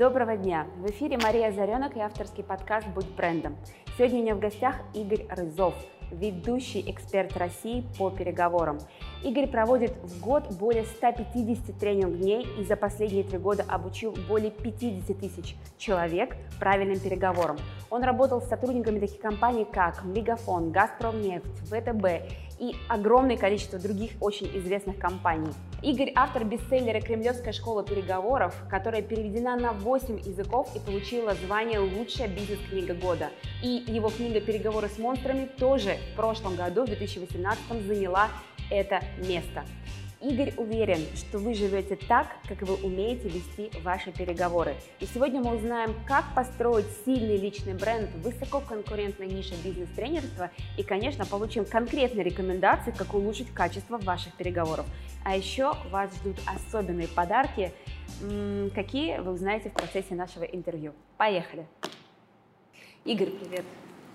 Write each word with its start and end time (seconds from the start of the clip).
Доброго 0.00 0.34
дня! 0.34 0.66
В 0.78 0.86
эфире 0.86 1.18
Мария 1.18 1.52
Заренок 1.52 1.94
и 1.94 2.00
авторский 2.00 2.42
подкаст 2.42 2.88
«Будь 2.94 3.14
брендом». 3.16 3.58
Сегодня 3.98 4.20
у 4.20 4.22
меня 4.22 4.34
в 4.34 4.38
гостях 4.40 4.76
Игорь 4.94 5.26
Рызов, 5.28 5.74
ведущий 6.10 6.80
эксперт 6.90 7.36
России 7.36 7.84
по 7.98 8.08
переговорам. 8.08 8.78
Игорь 9.22 9.46
проводит 9.46 9.92
в 10.02 10.18
год 10.22 10.50
более 10.52 10.84
150 10.84 11.78
тренинг-дней 11.78 12.46
и 12.58 12.64
за 12.64 12.76
последние 12.76 13.24
три 13.24 13.36
года 13.36 13.62
обучил 13.68 14.16
более 14.26 14.50
50 14.50 15.18
тысяч 15.18 15.54
человек 15.76 16.34
правильным 16.58 16.98
переговорам. 16.98 17.58
Он 17.90 18.02
работал 18.02 18.40
с 18.40 18.48
сотрудниками 18.48 19.00
таких 19.00 19.20
компаний, 19.20 19.66
как 19.70 20.02
Мегафон, 20.02 20.72
Газпромнефть, 20.72 21.44
ВТБ 21.68 22.49
и 22.60 22.76
огромное 22.88 23.36
количество 23.36 23.78
других 23.78 24.12
очень 24.20 24.46
известных 24.58 24.98
компаний. 24.98 25.50
Игорь– 25.82 26.12
автор 26.14 26.44
бестселлера 26.44 27.00
«Кремлевская 27.00 27.54
школа 27.54 27.82
переговоров», 27.82 28.54
которая 28.68 29.00
переведена 29.00 29.56
на 29.56 29.72
8 29.72 30.20
языков 30.20 30.68
и 30.76 30.78
получила 30.78 31.34
звание 31.34 31.80
«Лучшая 31.80 32.28
бизнес-книга 32.28 32.94
года». 32.94 33.30
И 33.62 33.82
его 33.86 34.10
книга 34.10 34.40
«Переговоры 34.40 34.88
с 34.88 34.98
монстрами» 34.98 35.46
тоже 35.46 35.96
в 36.12 36.16
прошлом 36.16 36.54
году, 36.54 36.82
в 36.82 36.86
2018, 36.86 37.86
заняла 37.86 38.28
это 38.70 39.00
место. 39.26 39.64
Игорь 40.20 40.52
уверен, 40.58 40.98
что 41.16 41.38
вы 41.38 41.54
живете 41.54 41.96
так, 41.96 42.26
как 42.46 42.60
вы 42.60 42.74
умеете 42.74 43.30
вести 43.30 43.70
ваши 43.80 44.12
переговоры. 44.12 44.74
И 45.00 45.06
сегодня 45.06 45.40
мы 45.40 45.56
узнаем, 45.56 45.94
как 46.06 46.34
построить 46.34 46.84
сильный 47.06 47.38
личный 47.38 47.72
бренд 47.72 48.10
в 48.10 48.20
высококонкурентной 48.24 49.28
нише 49.28 49.54
бизнес-тренерства 49.64 50.50
и, 50.76 50.82
конечно, 50.82 51.24
получим 51.24 51.64
конкретные 51.64 52.22
рекомендации, 52.22 52.90
как 52.90 53.14
улучшить 53.14 53.48
качество 53.54 53.96
ваших 53.96 54.34
переговоров. 54.34 54.84
А 55.24 55.34
еще 55.34 55.72
вас 55.90 56.14
ждут 56.16 56.36
особенные 56.46 57.08
подарки, 57.08 57.72
какие 58.74 59.20
вы 59.20 59.32
узнаете 59.32 59.70
в 59.70 59.72
процессе 59.72 60.14
нашего 60.14 60.44
интервью. 60.44 60.92
Поехали! 61.16 61.66
Игорь, 63.06 63.30
привет! 63.30 63.64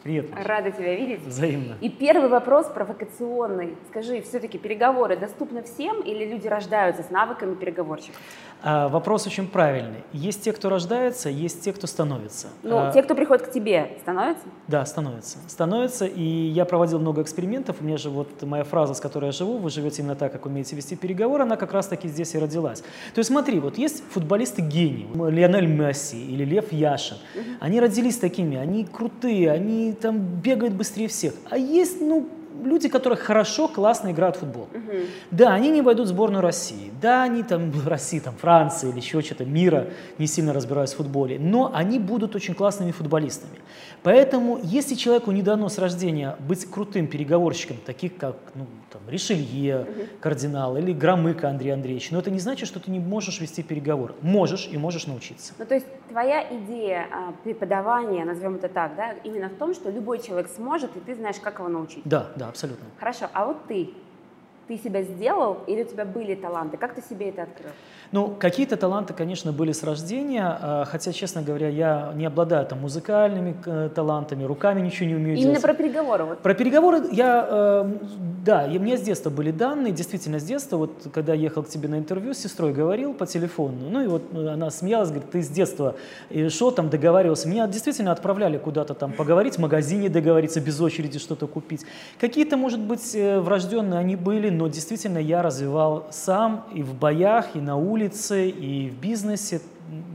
Привет. 0.06 0.28
Рада 0.36 0.70
тебя 0.70 0.94
видеть. 0.94 1.22
Взаимно. 1.22 1.78
И 1.81 1.89
первый 1.89 2.30
вопрос 2.30 2.67
провокационный. 2.67 3.75
Скажи, 3.89 4.22
все-таки 4.22 4.59
переговоры 4.59 5.17
доступны 5.17 5.64
всем 5.64 6.02
или 6.02 6.25
люди 6.25 6.47
рождаются 6.47 7.02
с 7.02 7.09
навыками 7.09 7.56
переговорщиков? 7.56 8.22
А, 8.68 8.90
вопрос 8.90 9.28
очень 9.28 9.48
правильный. 9.48 10.04
Есть 10.12 10.42
те, 10.42 10.52
кто 10.52 10.70
рождается, 10.70 11.30
есть 11.30 11.62
те, 11.62 11.72
кто 11.72 11.86
становится. 11.86 12.48
Ну, 12.64 12.80
а, 12.80 12.92
те, 12.92 13.04
кто 13.04 13.14
приходит 13.14 13.46
к 13.46 13.52
тебе, 13.52 13.92
становятся? 14.02 14.44
Да, 14.68 14.84
становятся. 14.88 15.38
Становятся, 15.48 16.08
и 16.08 16.24
я 16.24 16.66
проводил 16.66 16.98
много 16.98 17.22
экспериментов. 17.22 17.78
У 17.82 17.84
меня 17.84 17.98
же 17.98 18.10
вот 18.10 18.42
моя 18.42 18.64
фраза, 18.64 18.96
с 18.96 19.00
которой 19.00 19.26
я 19.26 19.32
живу, 19.32 19.60
вы 19.60 19.70
живете 19.70 20.02
именно 20.02 20.16
так, 20.16 20.32
как 20.32 20.48
умеете 20.48 20.76
вести 20.76 20.96
переговоры, 20.96 21.44
она 21.44 21.58
как 21.58 21.74
раз-таки 21.74 22.08
здесь 22.08 22.34
и 22.34 22.40
родилась. 22.40 22.80
То 23.14 23.20
есть 23.20 23.30
смотри, 23.30 23.60
вот 23.60 23.78
есть 23.78 24.04
футболисты-гении, 24.10 25.10
Лионель 25.14 25.68
Месси 25.68 26.26
или 26.26 26.44
Лев 26.44 26.74
Яшин. 26.74 27.18
Угу. 27.36 27.44
Они 27.60 27.80
родились 27.80 28.18
такими, 28.18 28.58
они 28.58 28.86
крутые, 28.86 29.52
они 29.52 29.94
там 29.94 30.18
бегают 30.18 30.74
быстрее 30.74 31.08
всех. 31.08 31.36
А 31.52 31.58
есть, 31.60 32.02
ну, 32.02 32.28
люди, 32.64 32.89
которые 32.89 33.17
хорошо, 33.17 33.67
классно 33.67 34.11
играют 34.11 34.38
в 34.38 34.39
футбол. 34.39 34.67
Угу. 34.73 34.98
Да, 35.31 35.53
они 35.53 35.70
не 35.70 35.81
войдут 35.81 36.08
в 36.08 36.09
сборную 36.09 36.42
России. 36.42 36.92
Да, 37.02 37.23
они 37.23 37.44
там 37.44 37.72
России, 37.86 38.20
там 38.20 38.36
Франции 38.36 38.89
или 38.89 38.97
еще 38.97 39.22
что-то 39.22 39.45
мира 39.45 39.88
не 40.17 40.28
сильно 40.28 40.53
разбираются 40.53 40.95
в 40.95 40.97
футболе. 41.00 41.39
Но 41.39 41.72
они 41.73 42.00
будут 42.00 42.36
очень 42.36 42.53
классными 42.53 42.92
футболистами. 42.92 43.59
Поэтому, 44.03 44.59
если 44.64 44.95
человеку 44.95 45.31
не 45.31 45.42
дано 45.42 45.70
с 45.70 45.78
рождения 45.78 46.36
быть 46.39 46.66
крутым 46.70 47.08
переговорщиком, 47.08 47.78
таких 47.86 48.17
как 48.17 48.36
ну, 48.53 48.67
там, 48.96 49.10
Ришелье, 49.10 49.82
угу. 49.82 50.02
кардинал 50.22 50.78
или 50.78 50.94
Громыко 50.94 51.50
Андрей 51.50 51.72
Андреевич, 51.72 52.12
но 52.12 52.20
это 52.20 52.32
не 52.32 52.40
значит, 52.40 52.68
что 52.68 52.80
ты 52.80 52.92
не 52.92 53.00
можешь 53.00 53.42
вести 53.42 53.62
переговоры. 53.64 54.14
Можешь 54.22 54.70
и 54.72 54.78
можешь 54.78 55.08
научиться. 55.08 55.54
Ну, 55.58 55.66
то 55.66 55.76
есть 55.76 55.88
твоя 56.10 56.46
идея 56.58 57.08
а, 57.12 57.34
преподавания, 57.44 58.24
назовем 58.25 58.56
это 58.56 58.69
так, 58.69 58.96
да, 58.96 59.14
именно 59.24 59.50
в 59.50 59.56
том, 59.56 59.74
что 59.74 59.90
любой 59.90 60.19
человек 60.19 60.50
сможет, 60.56 60.96
и 60.96 61.00
ты 61.00 61.16
знаешь, 61.16 61.38
как 61.42 61.59
его 61.59 61.68
научить. 61.68 62.03
Да, 62.06 62.28
да, 62.36 62.47
абсолютно. 62.47 62.86
Хорошо, 63.00 63.28
а 63.34 63.46
вот 63.46 63.68
ты, 63.68 63.90
ты 64.68 64.78
себя 64.78 65.03
сделал 65.03 65.59
или 65.68 65.84
у 65.84 65.86
тебя 65.86 66.06
были 66.06 66.36
таланты? 66.36 66.78
Как 66.78 66.96
ты 66.96 67.02
себе 67.02 67.30
это 67.30 67.44
открыл? 67.44 67.72
Ну, 68.12 68.34
какие-то 68.40 68.78
таланты, 68.78 69.14
конечно, 69.14 69.52
были 69.52 69.72
с 69.72 69.84
рождения, 69.84 70.58
а, 70.62 70.86
хотя, 70.86 71.12
честно 71.12 71.42
говоря, 71.42 71.70
я 71.70 72.14
не 72.16 72.26
обладаю 72.26 72.66
там 72.66 72.80
музыкальными 72.80 73.56
э, 73.66 73.90
талантами, 73.94 74.44
руками 74.44 74.81
ничего 74.81 75.09
не 75.09 75.16
умею 75.16 75.38
Именно 75.38 75.46
делать. 75.46 75.62
про 75.62 75.74
переговоры? 75.74 76.24
Вот. 76.24 76.40
Про 76.40 76.54
переговоры 76.54 77.02
я, 77.12 77.48
э, 77.50 77.94
да, 78.46 78.68
и 78.68 78.80
мне 78.80 78.98
с 78.98 79.02
детства 79.02 79.30
были 79.30 79.52
данные, 79.52 79.92
действительно 79.92 80.40
с 80.40 80.44
детства, 80.44 80.78
вот 80.78 81.08
когда 81.14 81.34
ехал 81.34 81.64
к 81.64 81.68
тебе 81.68 81.90
на 81.90 81.98
интервью, 81.98 82.34
с 82.34 82.38
сестрой 82.38 82.74
говорил 82.74 83.14
по 83.14 83.25
телефону, 83.25 83.90
ну 83.90 84.02
и 84.02 84.08
вот 84.08 84.24
э, 84.34 84.48
она 84.48 84.70
смеялась, 84.70 85.09
говорит, 85.09 85.31
ты 85.31 85.42
с 85.42 85.50
детства 85.50 85.96
шел 86.50 86.72
там, 86.72 86.90
договаривался, 86.90 87.48
меня 87.48 87.68
действительно 87.68 88.12
отправляли 88.12 88.58
куда-то 88.58 88.94
там 88.94 89.14
поговорить, 89.14 89.56
в 89.56 89.59
магазине 89.59 90.09
договориться, 90.09 90.62
без 90.62 90.80
очереди 90.80 91.20
что-то 91.20 91.48
купить. 91.48 91.86
Какие-то, 92.20 92.56
может 92.58 92.80
быть, 92.80 93.16
врожденные 93.16 94.00
они 94.00 94.16
были, 94.16 94.50
но 94.56 94.68
действительно 94.68 95.18
я 95.18 95.42
развивал 95.42 96.08
сам 96.12 96.66
и 96.74 96.82
в 96.82 96.94
боях, 96.94 97.56
и 97.56 97.60
на 97.60 97.76
улице, 97.76 98.50
и 98.50 98.90
в 98.90 99.00
бизнесе. 99.00 99.62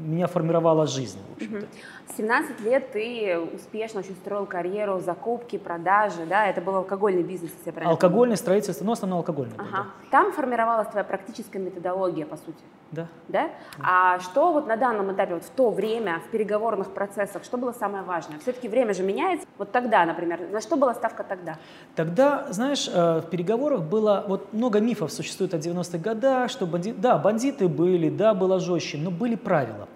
Меня 0.04 0.26
формировала 0.26 0.86
жизнь, 0.86 1.18
в 1.28 1.36
общем-то. 1.36 1.66
17 2.16 2.60
лет 2.60 2.92
ты 2.92 3.38
успешно 3.54 4.00
очень 4.00 4.14
строил 4.16 4.46
карьеру, 4.46 5.00
закупки, 5.00 5.58
продажи, 5.58 6.26
да, 6.26 6.46
это 6.46 6.60
был 6.60 6.76
алкогольный 6.76 7.22
бизнес, 7.22 7.50
если 7.52 7.66
я 7.66 7.72
правильно 7.72 7.92
Алкогольное 7.92 8.36
строительство, 8.36 8.84
но 8.84 8.92
основном 8.92 9.18
алкогольное. 9.18 9.56
Ага. 9.58 9.70
Да. 9.70 9.86
Там 10.10 10.32
формировалась 10.32 10.88
твоя 10.88 11.04
практическая 11.04 11.58
методология, 11.58 12.26
по 12.26 12.36
сути. 12.36 12.58
Да. 12.90 13.06
Да? 13.28 13.42
да. 13.44 13.50
А 13.82 14.18
что 14.20 14.52
вот 14.52 14.66
на 14.66 14.76
данном 14.76 15.12
этапе, 15.12 15.34
вот 15.34 15.44
в 15.44 15.50
то 15.50 15.70
время, 15.70 16.20
в 16.26 16.30
переговорных 16.30 16.90
процессах, 16.92 17.44
что 17.44 17.56
было 17.56 17.72
самое 17.72 18.02
важное? 18.02 18.38
Все-таки 18.40 18.68
время 18.68 18.94
же 18.94 19.02
меняется. 19.02 19.46
Вот 19.58 19.70
тогда, 19.70 20.04
например, 20.04 20.40
на 20.50 20.60
что 20.60 20.76
была 20.76 20.94
ставка 20.94 21.22
тогда? 21.22 21.56
Тогда, 21.94 22.46
знаешь, 22.50 22.88
э, 22.92 23.20
в 23.20 23.30
переговорах 23.30 23.82
было, 23.82 24.24
вот 24.26 24.52
много 24.52 24.80
мифов 24.80 25.12
существует 25.12 25.54
о 25.54 25.58
90-х 25.58 25.98
годах, 25.98 26.50
что 26.50 26.66
банди... 26.66 26.92
да, 26.92 27.18
бандиты 27.18 27.68
были, 27.68 28.10
да, 28.10 28.34
было 28.34 28.58
жестче, 28.58 28.98
но 28.98 29.10
были 29.10 29.36
правила. 29.36 29.88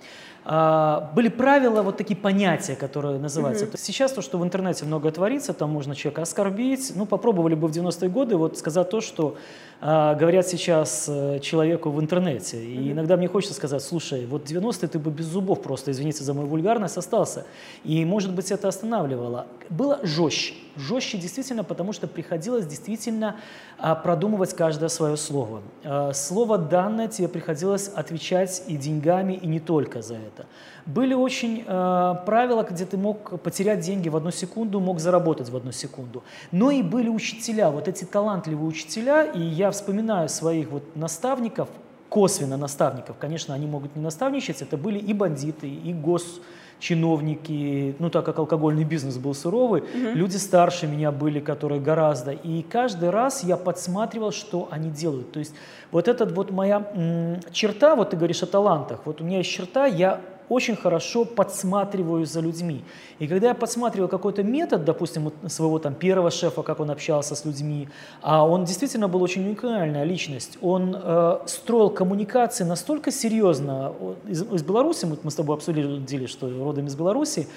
А, 0.47 1.11
были 1.15 1.29
правила, 1.29 1.83
вот 1.83 1.97
такие 1.97 2.17
понятия, 2.17 2.77
которые 2.77 3.19
называются. 3.19 3.65
Mm-hmm. 3.65 3.79
Сейчас 3.79 4.13
то, 4.13 4.21
что 4.21 4.39
в 4.39 4.45
интернете 4.45 4.85
много 4.85 5.11
творится, 5.11 5.55
там 5.55 5.71
можно 5.71 5.95
человека 5.95 6.23
оскорбить. 6.23 6.93
Ну, 6.95 7.07
попробовали 7.07 7.55
бы 7.55 7.69
в 7.69 7.71
90-е 7.71 8.11
годы 8.11 8.37
вот 8.37 8.59
сказать 8.59 8.91
то, 8.91 9.01
что 9.01 9.37
говорят 9.85 10.49
сейчас 10.49 11.11
э, 11.11 11.41
человеку 11.41 11.91
в 11.91 12.01
интернете. 12.01 12.57
И 12.57 12.75
mm-hmm. 12.75 12.93
иногда 12.93 13.19
мне 13.19 13.29
хочется 13.29 13.55
сказать, 13.55 13.83
слушай, 13.83 14.25
вот 14.25 14.51
90-е 14.51 14.89
ты 14.89 14.99
бы 14.99 15.11
без 15.11 15.27
зубов 15.27 15.61
просто, 15.61 15.91
извините 15.91 16.25
за 16.25 16.33
мою 16.33 16.49
вульгарность, 16.49 16.97
остался. 16.97 17.45
И, 17.85 18.03
может 18.07 18.35
быть, 18.35 18.51
это 18.51 18.67
останавливало. 18.69 19.47
Было 19.69 20.01
жестче. 20.03 20.55
Жестче 20.77 21.19
действительно, 21.19 21.65
потому 21.65 21.93
что 21.93 22.07
приходилось 22.07 22.67
действительно 22.67 23.37
а, 23.79 23.95
продумывать 23.95 24.55
каждое 24.55 24.89
свое 24.89 25.19
слово. 25.19 25.61
А, 25.85 26.15
слово 26.15 26.57
данное 26.57 27.09
тебе 27.09 27.29
приходилось 27.29 27.89
отвечать 27.89 28.63
и 28.67 28.79
деньгами, 28.79 29.35
и 29.35 29.47
не 29.47 29.61
только 29.61 30.01
за 30.01 30.15
это. 30.15 30.47
Были 30.87 31.15
очень 31.15 31.65
правила, 31.65 32.67
где 32.71 32.85
ты 32.85 32.99
мог 32.99 33.41
потерять 33.41 33.81
деньги 33.81 34.11
в 34.11 34.17
одну 34.17 34.31
секунду, 34.31 34.81
мог 34.81 35.01
заработать 35.01 35.49
в 35.49 35.57
одну 35.57 35.73
секунду. 35.73 36.23
Но 36.53 36.71
и 36.71 36.83
были 36.83 37.09
учителя, 37.09 37.71
вот 37.71 37.89
эти 37.89 38.05
талантливые 38.05 38.67
учителя, 38.67 39.23
и 39.25 39.41
я 39.41 39.71
вспоминаю 39.75 40.29
своих 40.29 40.71
вот 40.71 40.97
наставников, 40.97 41.69
косвенно 42.09 42.57
наставников, 42.57 43.17
конечно, 43.19 43.55
они 43.55 43.67
могут 43.67 43.97
не 43.97 44.03
наставничать, 44.03 44.63
это 44.63 44.77
были 44.77 44.99
и 44.99 45.13
бандиты, 45.13 45.69
и 45.69 45.93
гос 45.93 46.41
чиновники, 46.79 47.95
ну 47.99 48.11
так 48.11 48.25
как 48.25 48.39
алкогольный 48.39 48.85
бизнес 48.85 49.17
был 49.17 49.35
суровый, 49.35 49.83
угу. 49.83 50.15
люди 50.15 50.37
старше 50.37 50.87
меня 50.87 51.11
были, 51.13 51.41
которые 51.41 51.81
гораздо. 51.81 52.33
И 52.33 52.63
каждый 52.63 53.11
раз 53.11 53.43
я 53.45 53.57
подсматривал, 53.57 54.33
что 54.33 54.69
они 54.71 54.91
делают. 54.91 55.33
То 55.33 55.39
есть 55.39 55.55
вот 55.91 56.09
эта 56.09 56.27
вот 56.27 56.51
моя 56.51 57.41
черта, 57.53 57.97
вот 57.97 58.11
ты 58.11 58.17
говоришь 58.17 58.43
о 58.43 58.47
талантах, 58.47 59.01
вот 59.05 59.21
у 59.21 59.25
меня 59.25 59.39
есть 59.39 59.51
черта, 59.51 59.87
я 59.87 60.21
очень 60.49 60.77
хорошо 60.77 61.25
подсматриваю 61.25 62.27
за 62.27 62.41
людьми. 62.41 62.85
И 63.19 63.27
когда 63.27 63.49
я 63.49 63.55
подсматривал 63.55 64.09
какой-то 64.09 64.43
метод, 64.43 64.85
допустим, 64.85 65.33
своего 65.49 65.79
там 65.79 65.95
первого 65.95 66.31
шефа, 66.31 66.63
как 66.63 66.81
он 66.81 66.91
общался 66.91 67.35
с 67.35 67.45
людьми, 67.45 67.89
а 68.23 68.47
он 68.47 68.65
действительно 68.65 69.09
был 69.09 69.23
очень 69.23 69.45
уникальная 69.47 70.05
личность, 70.05 70.59
он 70.61 70.97
э, 70.97 71.39
строил 71.47 71.91
коммуникации 71.91 72.65
настолько 72.65 73.11
серьезно. 73.11 73.93
Из, 74.27 74.43
из 74.43 74.63
Беларуси, 74.63 75.07
мы, 75.07 75.17
мы 75.23 75.31
с 75.31 75.35
тобой 75.35 75.57
обсудили, 75.57 76.27
что 76.27 76.49
родом 76.49 76.87
из 76.87 76.95
Беларуси, 76.95 77.49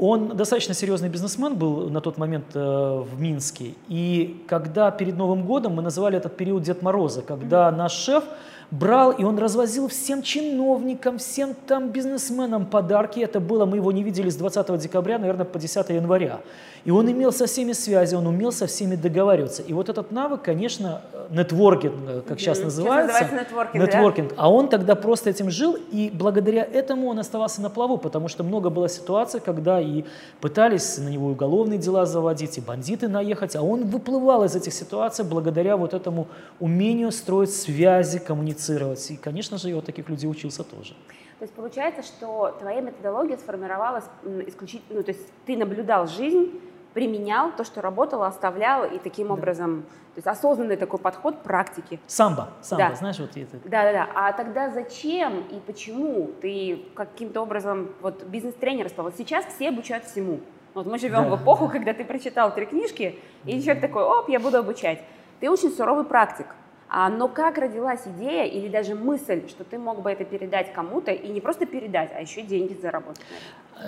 он 0.00 0.34
достаточно 0.34 0.72
серьезный 0.72 1.10
бизнесмен 1.10 1.56
был 1.56 1.90
на 1.90 2.00
тот 2.00 2.16
момент 2.16 2.46
э, 2.54 2.58
в 2.58 3.20
Минске. 3.20 3.74
И 3.88 4.42
когда 4.48 4.90
перед 4.90 5.16
Новым 5.16 5.44
годом 5.44 5.74
мы 5.74 5.82
называли 5.82 6.16
этот 6.16 6.38
период 6.38 6.62
Дед 6.62 6.80
Мороза, 6.80 7.20
когда 7.20 7.70
наш 7.70 7.92
шеф 7.92 8.24
брал, 8.70 9.12
и 9.12 9.24
он 9.24 9.38
развозил 9.38 9.88
всем 9.88 10.22
чиновникам, 10.22 11.18
всем 11.18 11.54
там 11.66 11.90
бизнесменам 11.90 12.66
подарки. 12.66 13.20
Это 13.20 13.40
было, 13.40 13.66
мы 13.66 13.78
его 13.78 13.92
не 13.92 14.02
видели 14.02 14.30
с 14.30 14.36
20 14.36 14.78
декабря, 14.78 15.18
наверное, 15.18 15.44
по 15.44 15.58
10 15.58 15.88
января. 15.90 16.40
И 16.84 16.90
он 16.90 17.10
имел 17.10 17.32
со 17.32 17.46
всеми 17.46 17.72
связи, 17.72 18.14
он 18.14 18.26
умел 18.26 18.52
со 18.52 18.66
всеми 18.66 18.96
договариваться. 18.96 19.62
И 19.62 19.72
вот 19.72 19.88
этот 19.88 20.10
навык, 20.12 20.42
конечно, 20.42 21.02
нетворкинг, 21.30 21.94
э, 22.08 22.22
как 22.26 22.40
сейчас 22.40 22.60
называется. 22.60 23.12
Сейчас 23.12 23.22
называется 23.22 23.50
нетворкинг, 23.50 23.84
нетворкинг. 23.84 24.28
Да? 24.30 24.34
А 24.38 24.50
он 24.50 24.68
тогда 24.68 24.94
просто 24.94 25.30
этим 25.30 25.50
жил, 25.50 25.76
и 25.92 26.10
благодаря 26.12 26.64
этому 26.64 27.08
он 27.08 27.18
оставался 27.18 27.60
на 27.60 27.70
плаву, 27.70 27.98
потому 27.98 28.28
что 28.28 28.44
много 28.44 28.70
было 28.70 28.88
ситуаций, 28.88 29.40
когда 29.40 29.80
и 29.80 30.04
пытались 30.40 30.98
на 30.98 31.08
него 31.08 31.28
уголовные 31.28 31.78
дела 31.78 32.06
заводить, 32.06 32.58
и 32.58 32.60
бандиты 32.60 33.08
наехать, 33.08 33.56
а 33.56 33.62
он 33.62 33.84
выплывал 33.84 34.44
из 34.44 34.56
этих 34.56 34.72
ситуаций 34.72 35.24
благодаря 35.24 35.76
вот 35.76 35.94
этому 35.94 36.28
умению 36.58 37.12
строить 37.12 37.54
связи, 37.54 38.18
коммуницировать. 38.18 39.10
И, 39.10 39.16
конечно 39.16 39.58
же, 39.58 39.68
я 39.68 39.76
от 39.76 39.86
таких 39.86 40.08
людей 40.08 40.28
учился 40.28 40.64
тоже. 40.64 40.94
То 41.38 41.44
есть 41.44 41.54
получается, 41.54 42.02
что 42.02 42.54
твоя 42.60 42.82
методология 42.82 43.38
сформировалась 43.38 44.04
исключительно, 44.46 44.98
ну, 44.98 45.02
то 45.02 45.12
есть 45.12 45.26
ты 45.46 45.56
наблюдал 45.56 46.06
жизнь, 46.06 46.50
применял 46.94 47.52
то, 47.52 47.64
что 47.64 47.80
работало, 47.80 48.26
оставлял, 48.26 48.84
и 48.84 48.98
таким 48.98 49.28
да. 49.28 49.34
образом, 49.34 49.82
то 50.14 50.18
есть 50.18 50.26
осознанный 50.26 50.76
такой 50.76 50.98
подход 50.98 51.42
практики. 51.42 52.00
Самбо, 52.06 52.48
самбо, 52.62 52.88
да. 52.88 52.94
знаешь, 52.94 53.18
вот 53.18 53.36
это. 53.36 53.56
Да, 53.64 53.82
да, 53.84 53.92
да. 53.92 54.08
А 54.14 54.32
тогда 54.32 54.70
зачем 54.70 55.40
и 55.50 55.60
почему 55.60 56.30
ты 56.40 56.84
каким-то 56.94 57.42
образом, 57.42 57.90
вот 58.00 58.24
бизнес-тренер 58.24 58.88
стал? 58.88 59.04
Вот 59.06 59.14
сейчас 59.16 59.44
все 59.46 59.68
обучают 59.68 60.04
всему. 60.04 60.40
Вот 60.74 60.86
мы 60.86 60.98
живем 60.98 61.24
да, 61.24 61.36
в 61.36 61.42
эпоху, 61.42 61.66
да. 61.66 61.72
когда 61.72 61.94
ты 61.94 62.04
прочитал 62.04 62.54
три 62.54 62.66
книжки, 62.66 63.18
и 63.44 63.60
человек 63.60 63.80
такой, 63.80 64.02
оп, 64.02 64.28
я 64.28 64.40
буду 64.40 64.58
обучать. 64.58 65.00
Ты 65.40 65.50
очень 65.50 65.70
суровый 65.70 66.04
практик. 66.04 66.46
А, 66.92 67.08
но 67.08 67.28
как 67.28 67.58
родилась 67.58 68.00
идея 68.04 68.46
или 68.46 68.68
даже 68.68 68.96
мысль, 68.96 69.48
что 69.48 69.62
ты 69.62 69.78
мог 69.78 70.02
бы 70.02 70.10
это 70.10 70.24
передать 70.24 70.72
кому-то 70.72 71.12
и 71.12 71.28
не 71.28 71.40
просто 71.40 71.64
передать, 71.64 72.10
а 72.12 72.20
еще 72.20 72.42
деньги 72.42 72.76
заработать? 72.80 73.24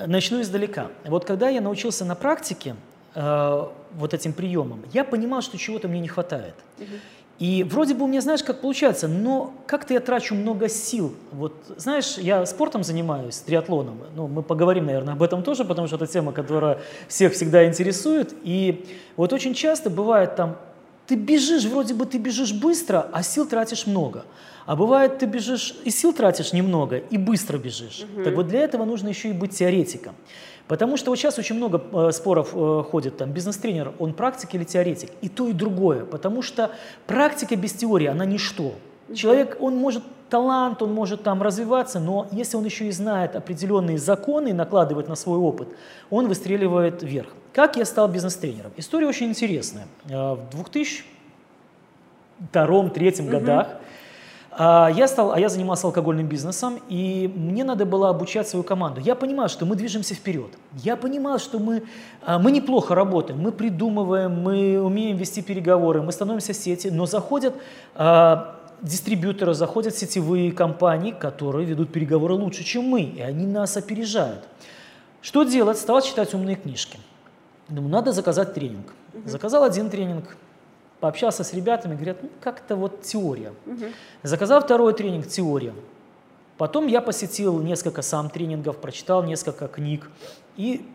Начну 0.06 0.40
издалека. 0.40 0.86
Вот 1.04 1.24
когда 1.24 1.48
я 1.48 1.60
научился 1.60 2.04
на 2.04 2.14
практике 2.14 2.76
э, 3.14 3.66
вот 3.94 4.14
этим 4.14 4.32
приемам, 4.32 4.80
я 4.92 5.04
понимал, 5.04 5.42
что 5.42 5.58
чего-то 5.58 5.88
мне 5.88 6.00
не 6.00 6.08
хватает. 6.08 6.54
Угу. 6.78 6.86
И 7.38 7.64
вроде 7.64 7.94
бы 7.94 8.04
у 8.04 8.06
меня, 8.06 8.20
знаешь, 8.20 8.42
как 8.44 8.60
получается, 8.60 9.08
но 9.08 9.52
как-то 9.66 9.94
я 9.94 10.00
трачу 10.00 10.34
много 10.34 10.68
сил. 10.68 11.14
Вот, 11.32 11.54
знаешь, 11.76 12.16
я 12.18 12.46
спортом 12.46 12.84
занимаюсь, 12.84 13.38
триатлоном. 13.38 13.98
Ну, 14.14 14.28
мы 14.28 14.42
поговорим, 14.42 14.86
наверное, 14.86 15.14
об 15.14 15.22
этом 15.22 15.42
тоже, 15.42 15.64
потому 15.64 15.88
что 15.88 15.96
это 15.96 16.06
тема, 16.06 16.32
которая 16.32 16.78
всех 17.08 17.32
всегда 17.32 17.66
интересует. 17.66 18.32
И 18.44 18.86
вот 19.16 19.32
очень 19.32 19.54
часто 19.54 19.90
бывает 19.90 20.36
там 20.36 20.56
ты 21.06 21.16
бежишь, 21.16 21.64
вроде 21.64 21.94
бы 21.94 22.06
ты 22.06 22.18
бежишь 22.18 22.52
быстро, 22.52 23.08
а 23.12 23.22
сил 23.22 23.46
тратишь 23.46 23.86
много. 23.86 24.24
А 24.64 24.76
бывает, 24.76 25.18
ты 25.18 25.26
бежишь 25.26 25.74
и 25.84 25.90
сил 25.90 26.12
тратишь 26.12 26.52
немного, 26.52 26.98
и 26.98 27.18
быстро 27.18 27.58
бежишь. 27.58 28.04
Угу. 28.14 28.22
Так 28.22 28.34
вот 28.34 28.46
для 28.46 28.60
этого 28.60 28.84
нужно 28.84 29.08
еще 29.08 29.30
и 29.30 29.32
быть 29.32 29.50
теоретиком. 29.50 30.14
Потому 30.68 30.96
что 30.96 31.10
вот 31.10 31.18
сейчас 31.18 31.38
очень 31.38 31.56
много 31.56 31.82
э, 31.92 32.12
споров 32.12 32.50
э, 32.54 32.84
ходит, 32.90 33.16
там, 33.16 33.30
бизнес-тренер, 33.30 33.92
он 33.98 34.14
практик 34.14 34.54
или 34.54 34.64
теоретик? 34.64 35.10
И 35.20 35.28
то, 35.28 35.48
и 35.48 35.52
другое. 35.52 36.04
Потому 36.04 36.42
что 36.42 36.70
практика 37.06 37.56
без 37.56 37.72
теории, 37.72 38.06
она 38.06 38.24
ничто. 38.24 38.74
Человек, 39.14 39.56
он 39.60 39.76
может 39.76 40.02
талант, 40.30 40.80
он 40.80 40.94
может 40.94 41.22
там 41.22 41.42
развиваться, 41.42 42.00
но 42.00 42.26
если 42.32 42.56
он 42.56 42.64
еще 42.64 42.86
и 42.86 42.90
знает 42.90 43.36
определенные 43.36 43.98
законы 43.98 44.48
и 44.48 44.52
накладывает 44.54 45.08
на 45.08 45.14
свой 45.14 45.38
опыт, 45.38 45.68
он 46.08 46.26
выстреливает 46.26 47.02
вверх. 47.02 47.28
Как 47.52 47.76
я 47.76 47.84
стал 47.84 48.08
бизнес-тренером? 48.08 48.72
История 48.78 49.06
очень 49.06 49.26
интересная. 49.26 49.86
Э, 50.08 50.36
в 50.36 50.64
2002-2003 52.52 53.28
годах 53.28 53.68
а, 54.54 54.88
я, 54.94 55.08
стал, 55.08 55.32
а 55.32 55.40
я 55.40 55.48
занимался 55.48 55.86
алкогольным 55.86 56.26
бизнесом, 56.26 56.78
и 56.88 57.32
мне 57.34 57.64
надо 57.64 57.86
было 57.86 58.10
обучать 58.10 58.46
свою 58.48 58.62
команду. 58.62 59.00
Я 59.00 59.14
понимал, 59.14 59.48
что 59.48 59.64
мы 59.64 59.76
движемся 59.76 60.14
вперед. 60.14 60.50
Я 60.74 60.96
понимал, 60.96 61.38
что 61.38 61.58
мы, 61.58 61.84
а, 62.24 62.38
мы 62.38 62.50
неплохо 62.50 62.94
работаем, 62.94 63.40
мы 63.40 63.50
придумываем, 63.50 64.42
мы 64.42 64.78
умеем 64.78 65.16
вести 65.16 65.40
переговоры, 65.40 66.02
мы 66.02 66.12
становимся 66.12 66.52
сети, 66.52 66.88
но 66.88 67.06
заходят 67.06 67.54
а, 67.94 68.56
дистрибьюторы, 68.82 69.54
заходят 69.54 69.96
сетевые 69.96 70.52
компании, 70.52 71.12
которые 71.12 71.64
ведут 71.64 71.90
переговоры 71.90 72.34
лучше, 72.34 72.62
чем 72.62 72.84
мы, 72.84 73.02
и 73.02 73.22
они 73.22 73.46
нас 73.46 73.78
опережают. 73.78 74.44
Что 75.22 75.44
делать? 75.44 75.78
Стал 75.78 76.02
читать 76.02 76.34
умные 76.34 76.56
книжки. 76.56 76.98
Думаю, 77.68 77.90
надо 77.90 78.12
заказать 78.12 78.52
тренинг. 78.52 78.92
Заказал 79.24 79.62
один 79.62 79.88
тренинг, 79.88 80.36
пообщался 81.02 81.42
с 81.42 81.52
ребятами, 81.52 81.94
говорят, 81.96 82.22
ну 82.22 82.28
как-то 82.40 82.76
вот 82.76 83.02
теория. 83.02 83.52
Угу. 83.66 83.86
Заказал 84.22 84.60
второй 84.60 84.94
тренинг, 84.94 85.26
теория. 85.26 85.74
Потом 86.58 86.86
я 86.86 87.00
посетил 87.00 87.58
несколько 87.58 88.02
сам 88.02 88.30
тренингов, 88.30 88.76
прочитал 88.76 89.24
несколько 89.24 89.66
книг 89.66 90.08
и 90.56 90.86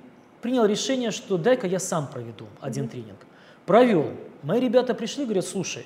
принял 0.41 0.63
решение, 0.63 1.11
что 1.11 1.37
дай-ка 1.37 1.67
я 1.67 1.79
сам 1.79 2.07
проведу 2.07 2.45
один 2.61 2.85
угу. 2.85 2.91
тренинг. 2.91 3.17
Провел. 3.65 4.11
Мои 4.43 4.61
ребята 4.61 4.93
пришли, 4.93 5.25
говорят, 5.25 5.45
слушай, 5.45 5.85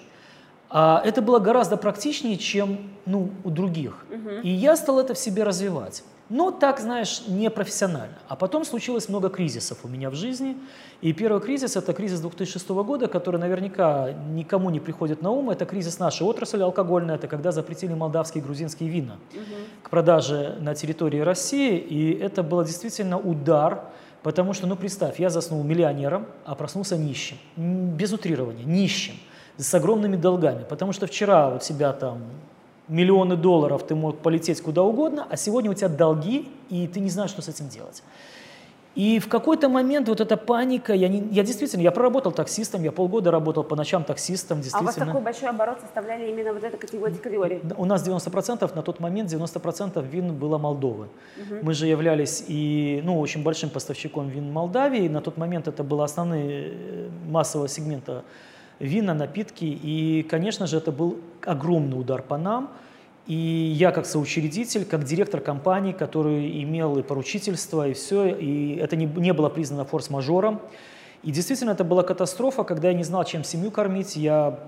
а 0.70 1.02
это 1.04 1.24
было 1.24 1.40
гораздо 1.40 1.76
практичнее, 1.76 2.38
чем 2.38 2.92
ну, 3.08 3.32
у 3.44 3.50
других. 3.50 4.06
Угу. 4.12 4.30
И 4.44 4.50
я 4.50 4.76
стал 4.76 5.00
это 5.00 5.16
в 5.16 5.18
себе 5.18 5.42
развивать. 5.44 6.04
Но 6.32 6.50
так, 6.50 6.80
знаешь, 6.80 7.24
не 7.28 7.50
профессионально. 7.50 8.16
А 8.30 8.38
потом 8.38 8.64
случилось 8.64 9.10
много 9.10 9.28
кризисов 9.28 9.80
у 9.84 9.90
меня 9.90 10.10
в 10.10 10.16
жизни. 10.16 10.56
И 11.02 11.12
первый 11.12 11.42
кризис– 11.42 11.76
это 11.76 11.92
кризис 11.92 12.22
2006 12.22 12.70
года, 12.70 13.10
который 13.10 13.38
наверняка 13.38 14.14
никому 14.14 14.70
не 14.70 14.80
приходит 14.80 15.22
на 15.22 15.30
ум. 15.32 15.50
Это 15.50 15.66
кризис 15.66 16.00
нашей 16.00 16.24
отрасли 16.26 16.62
алкогольной. 16.62 17.16
Это 17.16 17.28
когда 17.28 17.52
запретили 17.52 17.94
молдавские 17.94 18.42
и 18.42 18.46
грузинские 18.46 18.90
вина 18.90 19.18
угу. 19.34 19.42
к 19.84 19.90
продаже 19.90 20.56
на 20.62 20.74
территории 20.74 21.20
России. 21.20 21.78
И 21.78 22.18
это 22.18 22.44
было 22.44 22.64
действительно 22.64 23.20
удар, 23.20 23.90
потому 24.24 24.54
что, 24.54 24.68
ну 24.68 24.78
представь, 24.78 25.20
я 25.20 25.30
заснул 25.30 25.62
миллионером, 25.64 26.28
а 26.46 26.56
проснулся 26.56 26.96
нищим. 26.96 27.36
Без 27.58 28.14
утрирования, 28.14 28.64
нищим 28.64 29.16
с 29.58 29.74
огромными 29.74 30.16
долгами, 30.16 30.64
потому 30.64 30.94
что 30.94 31.08
вчера 31.08 31.54
у 31.54 31.60
тебя 31.60 31.92
там 31.92 32.22
миллионы 32.92 33.38
долларов, 33.38 33.84
ты 33.88 33.96
мог 33.96 34.20
полететь 34.20 34.62
куда 34.62 34.84
угодно, 34.84 35.26
а 35.30 35.38
сегодня 35.38 35.72
у 35.72 35.74
тебя 35.74 35.88
долги, 35.88 36.52
и 36.70 36.88
ты 36.88 37.00
не 37.00 37.10
знаешь, 37.10 37.32
что 37.32 37.42
с 37.42 37.48
этим 37.48 37.70
делать. 37.70 38.04
И 38.94 39.20
в 39.20 39.30
какой-то 39.30 39.70
момент 39.70 40.10
вот 40.10 40.20
эта 40.20 40.36
паника, 40.36 40.94
я, 40.94 41.08
не, 41.08 41.26
я 41.32 41.44
действительно, 41.44 41.82
я 41.82 41.92
проработал 41.92 42.34
таксистом, 42.34 42.84
я 42.84 42.92
полгода 42.92 43.32
работал 43.32 43.64
по 43.64 43.78
ночам 43.78 44.04
таксистом, 44.04 44.58
действительно. 44.58 44.82
А 44.82 44.94
у 44.94 44.98
вас 44.98 45.08
такой 45.08 45.22
большой 45.22 45.50
оборот 45.50 45.80
составляли 45.80 46.30
именно 46.30 46.52
вот 46.52 46.62
эта 46.62 46.76
категория? 46.76 47.16
категории? 47.16 47.62
У 47.78 47.86
нас 47.86 48.06
90%, 48.06 48.76
на 48.76 48.82
тот 48.82 49.00
момент 49.00 49.32
90% 49.32 50.06
вин 50.06 50.36
было 50.36 50.58
Молдовы. 50.58 51.06
Угу. 51.38 51.56
Мы 51.62 51.74
же 51.74 51.88
являлись 51.88 52.44
и, 52.50 53.02
ну, 53.06 53.22
очень 53.22 53.44
большим 53.44 53.70
поставщиком 53.70 54.28
вин 54.28 54.52
Молдавии, 54.52 55.08
на 55.08 55.22
тот 55.22 55.38
момент 55.38 55.70
это 55.70 55.86
было 55.86 56.04
основные 56.04 56.74
э, 56.74 57.10
массового 57.30 57.70
сегмента 57.70 58.26
вина, 58.82 59.14
напитки. 59.14 59.66
И, 59.66 60.26
конечно 60.30 60.68
же, 60.68 60.78
это 60.78 60.92
был 60.92 61.20
огромный 61.46 62.00
удар 62.00 62.22
по 62.22 62.38
нам. 62.38 62.72
И 63.28 63.36
я 63.36 63.92
как 63.92 64.06
соучредитель, 64.06 64.84
как 64.84 65.04
директор 65.04 65.40
компании, 65.40 65.92
который 65.94 66.64
имел 66.64 66.98
и 66.98 67.04
поручительство, 67.04 67.88
и 67.88 67.94
все, 67.94 68.26
и 68.26 68.76
это 68.76 68.96
не, 68.96 69.06
не 69.06 69.32
было 69.32 69.48
признано 69.50 69.86
форс-мажором. 69.86 70.60
И 71.24 71.32
действительно, 71.32 71.72
это 71.72 71.84
была 71.84 72.02
катастрофа, 72.02 72.64
когда 72.64 72.88
я 72.88 72.96
не 72.96 73.04
знал, 73.04 73.24
чем 73.26 73.44
семью 73.44 73.70
кормить. 73.70 74.16
Я, 74.16 74.60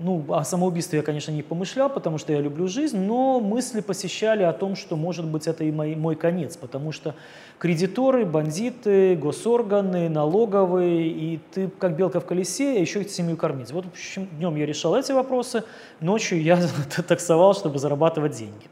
ну, 0.00 0.24
о 0.32 0.44
самоубийстве 0.44 0.98
я, 1.00 1.02
конечно, 1.02 1.32
не 1.32 1.42
помышлял, 1.42 1.90
потому 1.90 2.18
что 2.18 2.32
я 2.32 2.40
люблю 2.40 2.68
жизнь, 2.68 2.96
но 2.96 3.40
мысли 3.40 3.80
посещали 3.80 4.44
о 4.44 4.52
том, 4.52 4.76
что, 4.76 4.94
может 4.94 5.26
быть, 5.26 5.48
это 5.48 5.64
и 5.64 5.72
мой, 5.72 5.96
мой 5.96 6.14
конец, 6.14 6.56
потому 6.56 6.92
что 6.92 7.16
кредиторы, 7.58 8.24
бандиты, 8.24 9.16
госорганы, 9.16 10.08
налоговые, 10.08 11.08
и 11.08 11.40
ты 11.52 11.68
как 11.68 11.96
белка 11.96 12.20
в 12.20 12.26
колесе, 12.26 12.76
а 12.76 12.80
еще 12.80 13.02
и 13.02 13.08
семью 13.08 13.36
кормить. 13.36 13.72
Вот, 13.72 13.84
в 13.84 13.88
общем, 13.88 14.28
днем 14.38 14.54
я 14.54 14.64
решал 14.64 14.94
эти 14.94 15.10
вопросы, 15.10 15.64
ночью 16.00 16.40
я 16.40 16.56
таксовал, 17.08 17.52
чтобы 17.54 17.80
зарабатывать 17.80 18.36
деньги. 18.36 18.68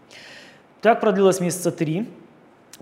Так 0.80 1.00
продлилось 1.00 1.40
месяца 1.40 1.72
три 1.72 2.06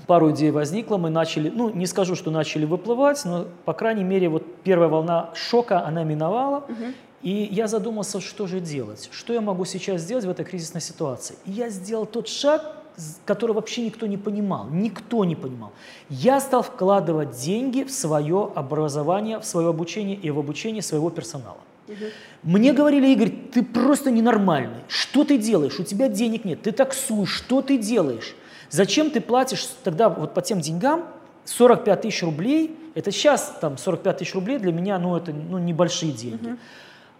пару 0.07 0.31
идей 0.31 0.51
возникло, 0.51 0.97
мы 0.97 1.11
начали, 1.11 1.51
ну, 1.51 1.71
не 1.71 1.87
скажу, 1.87 2.15
что 2.15 2.31
начали 2.31 2.65
выплывать, 2.65 3.25
но, 3.25 3.47
по 3.65 3.73
крайней 3.73 4.05
мере, 4.05 4.29
вот 4.29 4.45
первая 4.63 4.89
волна 4.89 5.31
шока, 5.35 5.85
она 5.85 6.05
миновала, 6.05 6.59
угу. 6.59 6.93
и 7.23 7.49
я 7.51 7.67
задумался, 7.67 8.21
что 8.21 8.47
же 8.47 8.61
делать, 8.61 9.09
что 9.13 9.33
я 9.33 9.41
могу 9.41 9.65
сейчас 9.65 10.03
сделать 10.03 10.25
в 10.25 10.31
этой 10.31 10.45
кризисной 10.45 10.81
ситуации. 10.81 11.37
И 11.45 11.53
я 11.53 11.69
сделал 11.69 12.07
тот 12.07 12.29
шаг, 12.29 12.77
который 13.25 13.53
вообще 13.53 13.85
никто 13.85 14.07
не 14.07 14.19
понимал, 14.19 14.67
никто 14.71 15.25
не 15.25 15.35
понимал. 15.35 15.73
Я 16.11 16.41
стал 16.41 16.63
вкладывать 16.63 17.31
деньги 17.31 17.85
в 17.85 17.91
свое 17.91 18.51
образование, 18.55 19.39
в 19.39 19.45
свое 19.45 19.69
обучение 19.69 20.17
и 20.17 20.31
в 20.31 20.39
обучение 20.39 20.83
своего 20.83 21.11
персонала. 21.11 21.59
Угу. 21.89 21.95
Мне 22.43 22.73
говорили, 22.73 23.09
Игорь, 23.09 23.33
ты 23.53 23.63
просто 23.63 24.11
ненормальный. 24.11 24.83
Что 24.89 25.25
ты 25.25 25.39
делаешь? 25.39 25.79
У 25.79 25.85
тебя 25.85 26.09
денег 26.09 26.45
нет. 26.45 26.63
Ты 26.63 26.73
таксуешь. 26.73 27.31
Что 27.31 27.63
ты 27.63 27.79
делаешь? 27.79 28.35
Зачем 28.73 29.11
ты 29.11 29.21
платишь 29.21 29.69
тогда 29.85 30.09
вот 30.09 30.33
по 30.33 30.41
тем 30.41 30.61
деньгам 30.61 31.05
45 31.45 32.01
тысяч 32.01 32.23
рублей? 32.23 32.75
Это 32.95 33.11
сейчас 33.11 33.55
там 33.61 33.77
45 33.77 34.17
тысяч 34.17 34.35
рублей 34.35 34.59
для 34.59 34.73
меня, 34.73 34.99
ну 34.99 35.15
это 35.15 35.31
ну, 35.31 35.59
небольшие 35.59 36.11
деньги. 36.11 36.49
Угу. 36.49 36.59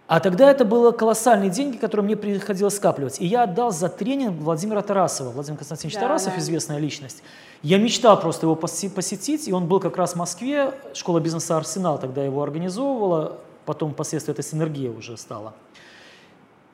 А 0.07 0.19
тогда 0.19 0.49
это 0.49 0.65
было 0.65 0.91
колоссальные 0.91 1.51
деньги, 1.51 1.77
которые 1.77 2.05
мне 2.05 2.17
приходилось 2.17 2.75
скапливать. 2.75 3.21
И 3.21 3.25
я 3.27 3.43
отдал 3.43 3.71
за 3.71 3.87
тренинг 3.87 4.41
Владимира 4.41 4.81
Тарасова. 4.81 5.29
Владимир 5.29 5.59
Константинович 5.59 5.95
да, 5.95 6.01
Тарасов, 6.01 6.33
да. 6.33 6.39
известная 6.39 6.77
личность. 6.79 7.23
Я 7.61 7.77
мечтал 7.77 8.19
просто 8.19 8.47
его 8.47 8.55
посетить, 8.55 9.47
и 9.47 9.53
он 9.53 9.67
был 9.67 9.79
как 9.79 9.95
раз 9.95 10.13
в 10.13 10.15
Москве. 10.15 10.73
Школа 10.93 11.19
бизнеса 11.19 11.55
«Арсенал» 11.55 11.99
тогда 11.99 12.23
его 12.25 12.41
организовывала. 12.41 13.37
Потом 13.65 13.93
впоследствии 13.93 14.33
эта 14.33 14.41
синергия 14.41 14.91
уже 14.91 15.17
стала. 15.17 15.53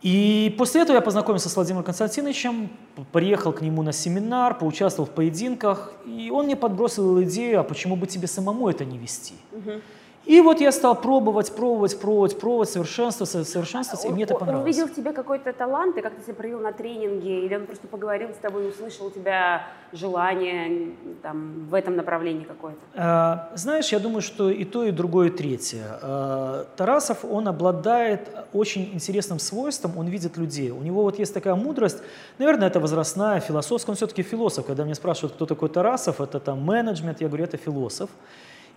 И 0.01 0.55
после 0.57 0.81
этого 0.81 0.95
я 0.95 1.01
познакомился 1.01 1.49
с 1.49 1.55
Владимиром 1.55 1.83
Константиновичем, 1.83 2.69
приехал 3.11 3.51
к 3.51 3.61
нему 3.61 3.83
на 3.83 3.91
семинар, 3.91 4.57
поучаствовал 4.57 5.09
в 5.09 5.11
поединках, 5.11 5.91
и 6.05 6.29
он 6.31 6.45
мне 6.45 6.55
подбросил 6.55 7.21
идею, 7.23 7.59
а 7.59 7.63
почему 7.63 7.97
бы 7.97 8.07
тебе 8.07 8.27
самому 8.27 8.69
это 8.69 8.85
не 8.85 8.97
вести? 8.97 9.33
Угу. 9.51 9.81
И 10.29 10.41
вот 10.41 10.61
я 10.61 10.71
стал 10.71 10.93
пробовать, 10.93 11.51
пробовать, 11.55 11.99
пробовать, 11.99 12.39
пробовать, 12.39 12.69
совершенствоваться, 12.69 13.43
совершенствоваться, 13.43 14.07
и 14.07 14.11
мне 14.11 14.25
это 14.25 14.35
понравилось. 14.35 14.61
Он 14.61 14.69
увидел 14.69 14.87
в 14.87 14.95
тебе 14.95 15.11
какой-то 15.11 15.53
талант, 15.53 15.97
и 15.97 16.01
как 16.01 16.13
ты 16.13 16.21
себя 16.21 16.35
проявил 16.35 16.59
на 16.59 16.71
тренинге, 16.71 17.45
или 17.45 17.55
он 17.55 17.65
просто 17.65 17.87
поговорил 17.87 18.29
с 18.29 18.37
тобой, 18.37 18.69
услышал 18.69 19.07
у 19.07 19.09
тебя 19.09 19.63
желание 19.91 20.91
там, 21.23 21.65
в 21.67 21.73
этом 21.73 21.95
направлении 21.95 22.43
какое-то? 22.43 22.79
А, 22.93 23.51
знаешь, 23.55 23.91
я 23.91 23.97
думаю, 23.97 24.21
что 24.21 24.51
и 24.51 24.65
то, 24.65 24.83
и 24.83 24.91
другое, 24.91 25.29
и 25.29 25.31
третье. 25.31 25.99
А, 26.03 26.67
Тарасов, 26.77 27.25
он 27.25 27.47
обладает 27.47 28.29
очень 28.53 28.93
интересным 28.93 29.39
свойством, 29.39 29.97
он 29.97 30.09
видит 30.09 30.37
людей. 30.37 30.69
У 30.69 30.83
него 30.83 31.01
вот 31.01 31.17
есть 31.17 31.33
такая 31.33 31.55
мудрость, 31.55 32.03
наверное, 32.37 32.67
это 32.67 32.79
возрастная, 32.79 33.39
философская, 33.39 33.93
он 33.93 33.95
все-таки 33.95 34.21
философ. 34.21 34.67
Когда 34.67 34.83
меня 34.83 34.93
спрашивают, 34.93 35.33
кто 35.33 35.47
такой 35.47 35.69
Тарасов, 35.69 36.21
это 36.21 36.39
там 36.39 36.61
менеджмент, 36.63 37.19
я 37.19 37.29
говорю, 37.29 37.45
это 37.45 37.57
философ. 37.57 38.11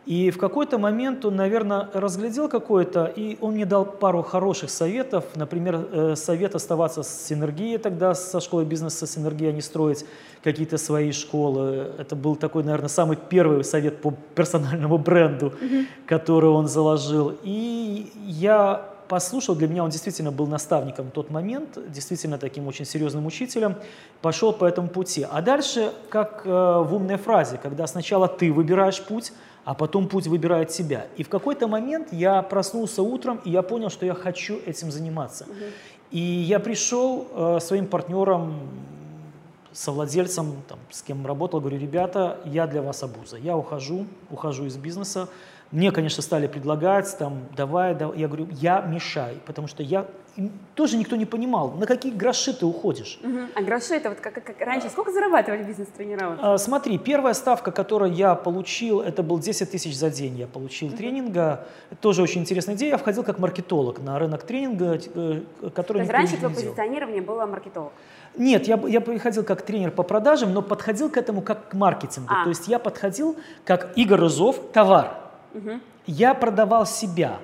И 0.04 0.30
в 0.30 0.38
какой-то 0.38 0.78
момент 0.78 1.25
он, 1.25 1.37
наверное, 1.37 1.88
разглядел 1.92 2.49
какое-то, 2.49 3.04
и 3.04 3.38
он 3.40 3.54
мне 3.54 3.64
дал 3.64 3.85
пару 3.85 4.23
хороших 4.23 4.71
советов. 4.71 5.25
Например, 5.37 5.87
э, 5.92 6.16
совет 6.16 6.56
оставаться 6.56 7.04
с 7.04 7.26
синергией 7.26 7.78
тогда, 7.78 8.14
со 8.14 8.40
школой 8.40 8.64
бизнеса 8.64 9.06
синергии, 9.06 9.49
а 9.49 9.52
не 9.52 9.61
строить 9.61 10.04
какие-то 10.42 10.76
свои 10.76 11.12
школы. 11.12 11.92
Это 11.99 12.16
был 12.16 12.35
такой, 12.35 12.64
наверное, 12.64 12.88
самый 12.88 13.16
первый 13.16 13.62
совет 13.62 14.02
по 14.02 14.12
персональному 14.35 14.99
бренду, 14.99 15.47
mm-hmm. 15.47 15.87
который 16.06 16.50
он 16.50 16.66
заложил. 16.66 17.37
И 17.44 18.11
я 18.26 18.91
послушал, 19.12 19.54
для 19.54 19.69
меня 19.69 19.85
он 19.85 19.90
действительно 19.90 20.33
был 20.33 20.47
наставником 20.47 21.09
в 21.09 21.11
тот 21.11 21.28
момент, 21.28 21.78
действительно 21.92 22.38
таким 22.38 22.66
очень 22.66 22.87
серьезным 22.87 23.26
учителем, 23.26 23.76
пошел 24.23 24.54
по 24.54 24.64
этому 24.64 24.88
пути. 24.88 25.26
А 25.31 25.42
дальше, 25.42 25.92
как 26.09 26.47
э, 26.47 26.49
в 26.49 26.95
умной 26.95 27.19
фразе, 27.19 27.59
когда 27.62 27.87
сначала 27.87 28.26
ты 28.26 28.50
выбираешь 28.50 29.02
путь, 29.02 29.35
а 29.66 29.75
потом 29.75 30.09
путь 30.09 30.26
выбирает 30.28 30.71
себя. 30.71 31.09
И 31.19 31.25
в 31.25 31.28
какой-то 31.28 31.69
момент 31.69 32.09
я 32.11 32.40
проснулся 32.40 33.02
утром, 33.02 33.38
и 33.45 33.50
я 33.50 33.61
понял, 33.61 33.90
что 33.90 34.07
я 34.07 34.14
хочу 34.14 34.59
этим 34.64 34.90
заниматься. 34.90 35.45
Угу. 35.45 35.64
И 36.12 36.19
я 36.19 36.59
пришел 36.59 37.26
э, 37.35 37.59
своим 37.61 37.88
партнерам, 37.88 38.54
совладельцам, 39.73 40.62
там, 40.69 40.78
с 40.90 41.02
кем 41.02 41.26
работал, 41.26 41.61
говорю, 41.61 41.78
ребята, 41.78 42.38
я 42.47 42.66
для 42.66 42.81
вас 42.81 43.02
обуза, 43.02 43.37
я 43.37 43.59
ухожу, 43.59 44.07
ухожу 44.31 44.64
из 44.64 44.76
бизнеса, 44.78 45.28
мне, 45.73 45.91
конечно, 45.91 46.23
стали 46.23 46.47
предлагать, 46.47 47.17
там, 47.19 47.49
давай, 47.57 47.95
давай. 47.95 48.19
Я 48.19 48.29
говорю, 48.29 48.47
я 48.52 48.83
мешай, 48.83 49.38
потому 49.47 49.69
что 49.69 49.83
я 49.83 50.07
тоже 50.75 50.97
никто 50.97 51.17
не 51.17 51.26
понимал, 51.26 51.73
на 51.73 51.87
какие 51.87 52.12
гроши 52.12 52.52
ты 52.52 52.64
уходишь. 52.64 53.19
Угу. 53.23 53.38
А 53.55 53.62
гроши 53.62 53.95
это 53.95 54.11
вот 54.11 54.21
как, 54.21 54.35
как 54.35 54.61
раньше. 54.61 54.88
Сколько 54.88 55.12
зарабатывали 55.12 55.62
бизнес-тренировать? 55.62 56.38
А, 56.43 56.59
смотри, 56.59 56.99
первая 56.99 57.35
ставка, 57.35 57.71
которую 57.71 58.12
я 58.12 58.35
получил, 58.35 59.00
это 59.00 59.23
был 59.23 59.38
10 59.38 59.71
тысяч 59.71 59.97
за 59.97 60.11
день. 60.11 60.38
Я 60.38 60.47
получил 60.47 60.88
угу. 60.88 60.97
тренинга. 60.97 61.67
Это 61.91 62.00
тоже 62.00 62.23
очень 62.23 62.43
интересная 62.43 62.76
идея. 62.76 62.93
Я 62.93 62.99
входил 62.99 63.25
как 63.25 63.38
маркетолог 63.38 64.00
на 64.00 64.19
рынок 64.19 64.43
тренинга, 64.45 64.99
э, 65.14 65.43
который 65.75 65.99
То 65.99 66.00
есть 66.00 66.12
раньше 66.12 66.37
твое 66.37 66.55
позиционирование 66.55 67.23
было 67.23 67.47
маркетолог? 67.47 67.93
Нет, 68.37 68.67
я, 68.67 68.81
я 68.88 69.00
приходил 69.02 69.45
как 69.45 69.62
тренер 69.62 69.91
по 69.91 70.02
продажам, 70.02 70.55
но 70.55 70.62
подходил 70.62 71.11
к 71.11 71.19
этому 71.19 71.43
как 71.43 71.69
к 71.69 71.75
маркетингу. 71.75 72.29
А. 72.33 72.45
То 72.45 72.49
есть 72.49 72.69
я 72.69 72.79
подходил 72.79 73.37
как 73.64 73.93
Игорь 73.97 74.21
Рызов, 74.21 74.59
товар. 74.73 75.22
Угу. 75.54 75.80
Я 76.06 76.35
продавал 76.35 76.87
себя. 76.87 77.38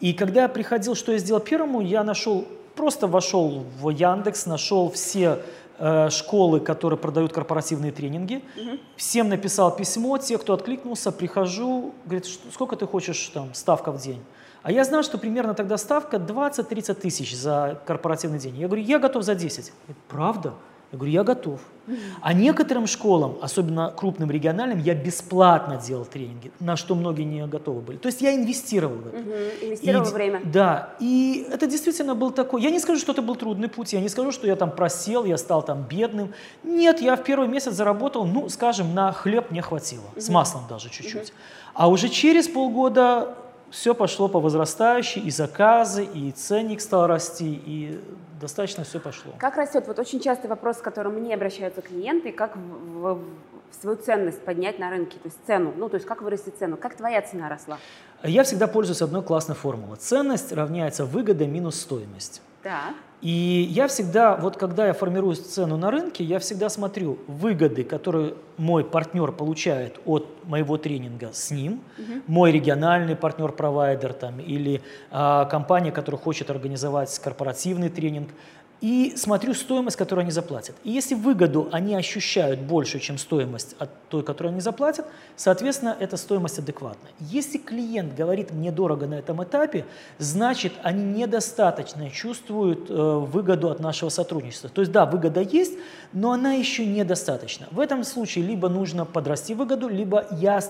И 0.00 0.12
когда 0.12 0.42
я 0.42 0.48
приходил, 0.48 0.94
что 0.94 1.12
я 1.12 1.18
сделал 1.18 1.40
первому, 1.40 1.80
я 1.80 2.04
нашел, 2.04 2.46
просто 2.74 3.06
вошел 3.06 3.64
в 3.80 3.90
Яндекс, 3.90 4.46
нашел 4.46 4.90
все 4.90 5.40
э, 5.78 6.10
школы, 6.10 6.60
которые 6.60 6.98
продают 6.98 7.32
корпоративные 7.32 7.92
тренинги, 7.92 8.42
угу. 8.56 8.78
всем 8.96 9.28
написал 9.28 9.74
письмо, 9.74 10.18
те, 10.18 10.38
кто 10.38 10.54
откликнулся, 10.54 11.12
прихожу, 11.12 11.94
говорит, 12.04 12.26
сколько 12.52 12.76
ты 12.76 12.86
хочешь 12.86 13.28
там 13.28 13.54
ставка 13.54 13.92
в 13.92 14.00
день? 14.00 14.22
А 14.62 14.72
я 14.72 14.84
знал, 14.84 15.02
что 15.02 15.18
примерно 15.18 15.52
тогда 15.52 15.76
ставка 15.76 16.16
20-30 16.16 16.94
тысяч 16.94 17.36
за 17.36 17.80
корпоративный 17.86 18.38
день. 18.38 18.56
Я 18.56 18.66
говорю, 18.66 18.82
я 18.82 18.98
готов 18.98 19.22
за 19.22 19.34
10. 19.34 19.72
Говорит, 19.86 20.02
правда? 20.08 20.54
Я 20.94 20.98
говорю, 20.98 21.12
я 21.12 21.24
готов. 21.24 21.60
А 22.22 22.32
некоторым 22.32 22.86
школам, 22.86 23.36
особенно 23.42 23.90
крупным 23.90 24.30
региональным, 24.30 24.78
я 24.78 24.94
бесплатно 24.94 25.76
делал 25.76 26.04
тренинги, 26.04 26.52
на 26.60 26.76
что 26.76 26.94
многие 26.94 27.24
не 27.24 27.44
готовы 27.48 27.80
были. 27.80 27.98
То 27.98 28.06
есть 28.06 28.20
я 28.20 28.32
инвестировал 28.32 28.94
в 28.94 29.08
это. 29.08 29.16
Угу, 29.18 29.30
инвестировал 29.62 30.08
и, 30.08 30.12
время. 30.12 30.40
Да, 30.44 30.94
и 31.00 31.48
это 31.50 31.66
действительно 31.66 32.14
был 32.14 32.30
такой, 32.30 32.62
я 32.62 32.70
не 32.70 32.78
скажу, 32.78 33.00
что 33.00 33.10
это 33.10 33.22
был 33.22 33.34
трудный 33.34 33.66
путь, 33.66 33.92
я 33.92 34.00
не 34.00 34.08
скажу, 34.08 34.30
что 34.30 34.46
я 34.46 34.54
там 34.54 34.70
просел, 34.70 35.24
я 35.24 35.36
стал 35.36 35.64
там 35.64 35.82
бедным. 35.82 36.32
Нет, 36.62 37.00
я 37.00 37.16
в 37.16 37.24
первый 37.24 37.48
месяц 37.48 37.72
заработал, 37.72 38.24
ну, 38.24 38.48
скажем, 38.50 38.94
на 38.94 39.10
хлеб 39.10 39.50
мне 39.50 39.60
хватило, 39.60 40.04
угу. 40.12 40.20
с 40.20 40.28
маслом 40.28 40.62
даже 40.68 40.90
чуть-чуть. 40.90 41.30
Угу. 41.30 41.38
А 41.74 41.88
уже 41.88 42.08
через 42.08 42.46
полгода 42.46 43.34
все 43.74 43.92
пошло 43.92 44.28
по 44.28 44.38
возрастающей, 44.38 45.20
и 45.20 45.30
заказы, 45.32 46.04
и 46.04 46.30
ценник 46.30 46.80
стал 46.80 47.08
расти, 47.08 47.60
и 47.66 48.00
достаточно 48.40 48.84
все 48.84 49.00
пошло. 49.00 49.32
Как 49.38 49.56
растет? 49.56 49.88
Вот 49.88 49.98
очень 49.98 50.20
частый 50.20 50.48
вопрос, 50.48 50.78
с 50.78 50.80
которым 50.80 51.14
мне 51.14 51.34
обращаются 51.34 51.82
клиенты, 51.82 52.30
как 52.30 52.56
в, 52.56 53.14
в 53.14 53.20
свою 53.80 53.96
ценность 53.96 54.40
поднять 54.42 54.78
на 54.78 54.90
рынке, 54.90 55.18
то 55.20 55.26
есть 55.26 55.38
цену, 55.44 55.74
ну 55.76 55.88
то 55.88 55.96
есть 55.96 56.06
как 56.06 56.22
вырастить 56.22 56.56
цену, 56.56 56.76
как 56.76 56.94
твоя 56.94 57.20
цена 57.20 57.48
росла? 57.48 57.78
Я 58.22 58.44
всегда 58.44 58.68
пользуюсь 58.68 59.02
одной 59.02 59.24
классной 59.24 59.56
формулой. 59.56 59.96
Ценность 59.96 60.52
равняется 60.52 61.04
выгода 61.04 61.44
минус 61.44 61.80
стоимость. 61.80 62.42
Да. 62.64 62.94
И 63.20 63.68
я 63.70 63.88
всегда, 63.88 64.36
вот 64.36 64.56
когда 64.58 64.86
я 64.86 64.92
формирую 64.92 65.34
цену 65.34 65.78
на 65.78 65.90
рынке, 65.90 66.22
я 66.24 66.38
всегда 66.38 66.68
смотрю 66.68 67.18
выгоды, 67.26 67.82
которые 67.82 68.34
мой 68.58 68.84
партнер 68.84 69.32
получает 69.32 69.98
от 70.04 70.26
моего 70.44 70.76
тренинга 70.76 71.30
с 71.32 71.50
ним, 71.50 71.80
угу. 71.98 72.20
мой 72.26 72.52
региональный 72.52 73.16
партнер-провайдер 73.16 74.12
там, 74.12 74.40
или 74.40 74.82
а, 75.10 75.46
компания, 75.46 75.90
которая 75.90 76.20
хочет 76.20 76.50
организовать 76.50 77.18
корпоративный 77.18 77.88
тренинг, 77.88 78.28
и 78.80 79.14
смотрю 79.16 79.54
стоимость, 79.54 79.96
которую 79.96 80.22
они 80.22 80.30
заплатят. 80.30 80.76
И 80.84 80.90
если 80.90 81.14
выгоду 81.14 81.68
они 81.72 81.94
ощущают 81.94 82.60
больше, 82.60 83.00
чем 83.00 83.18
стоимость 83.18 83.76
от 83.78 83.90
той, 84.08 84.22
которую 84.22 84.52
они 84.52 84.60
заплатят, 84.60 85.06
соответственно, 85.36 85.96
эта 85.98 86.16
стоимость 86.16 86.58
адекватна. 86.58 87.08
Если 87.18 87.58
клиент 87.58 88.14
говорит 88.14 88.52
«мне 88.52 88.70
дорого 88.70 89.06
на 89.06 89.14
этом 89.14 89.42
этапе», 89.42 89.84
значит, 90.18 90.72
они 90.82 91.04
недостаточно 91.04 92.10
чувствуют 92.10 92.90
э, 92.90 92.94
выгоду 92.94 93.70
от 93.70 93.80
нашего 93.80 94.10
сотрудничества. 94.10 94.68
То 94.68 94.82
есть 94.82 94.92
да, 94.92 95.06
выгода 95.06 95.40
есть, 95.40 95.78
но 96.12 96.32
она 96.32 96.52
еще 96.52 96.84
недостаточна. 96.86 97.66
В 97.70 97.80
этом 97.80 98.04
случае 98.04 98.44
либо 98.44 98.68
нужно 98.68 99.04
подрасти 99.04 99.54
выгоду, 99.54 99.88
либо 99.88 100.26
я 100.30 100.60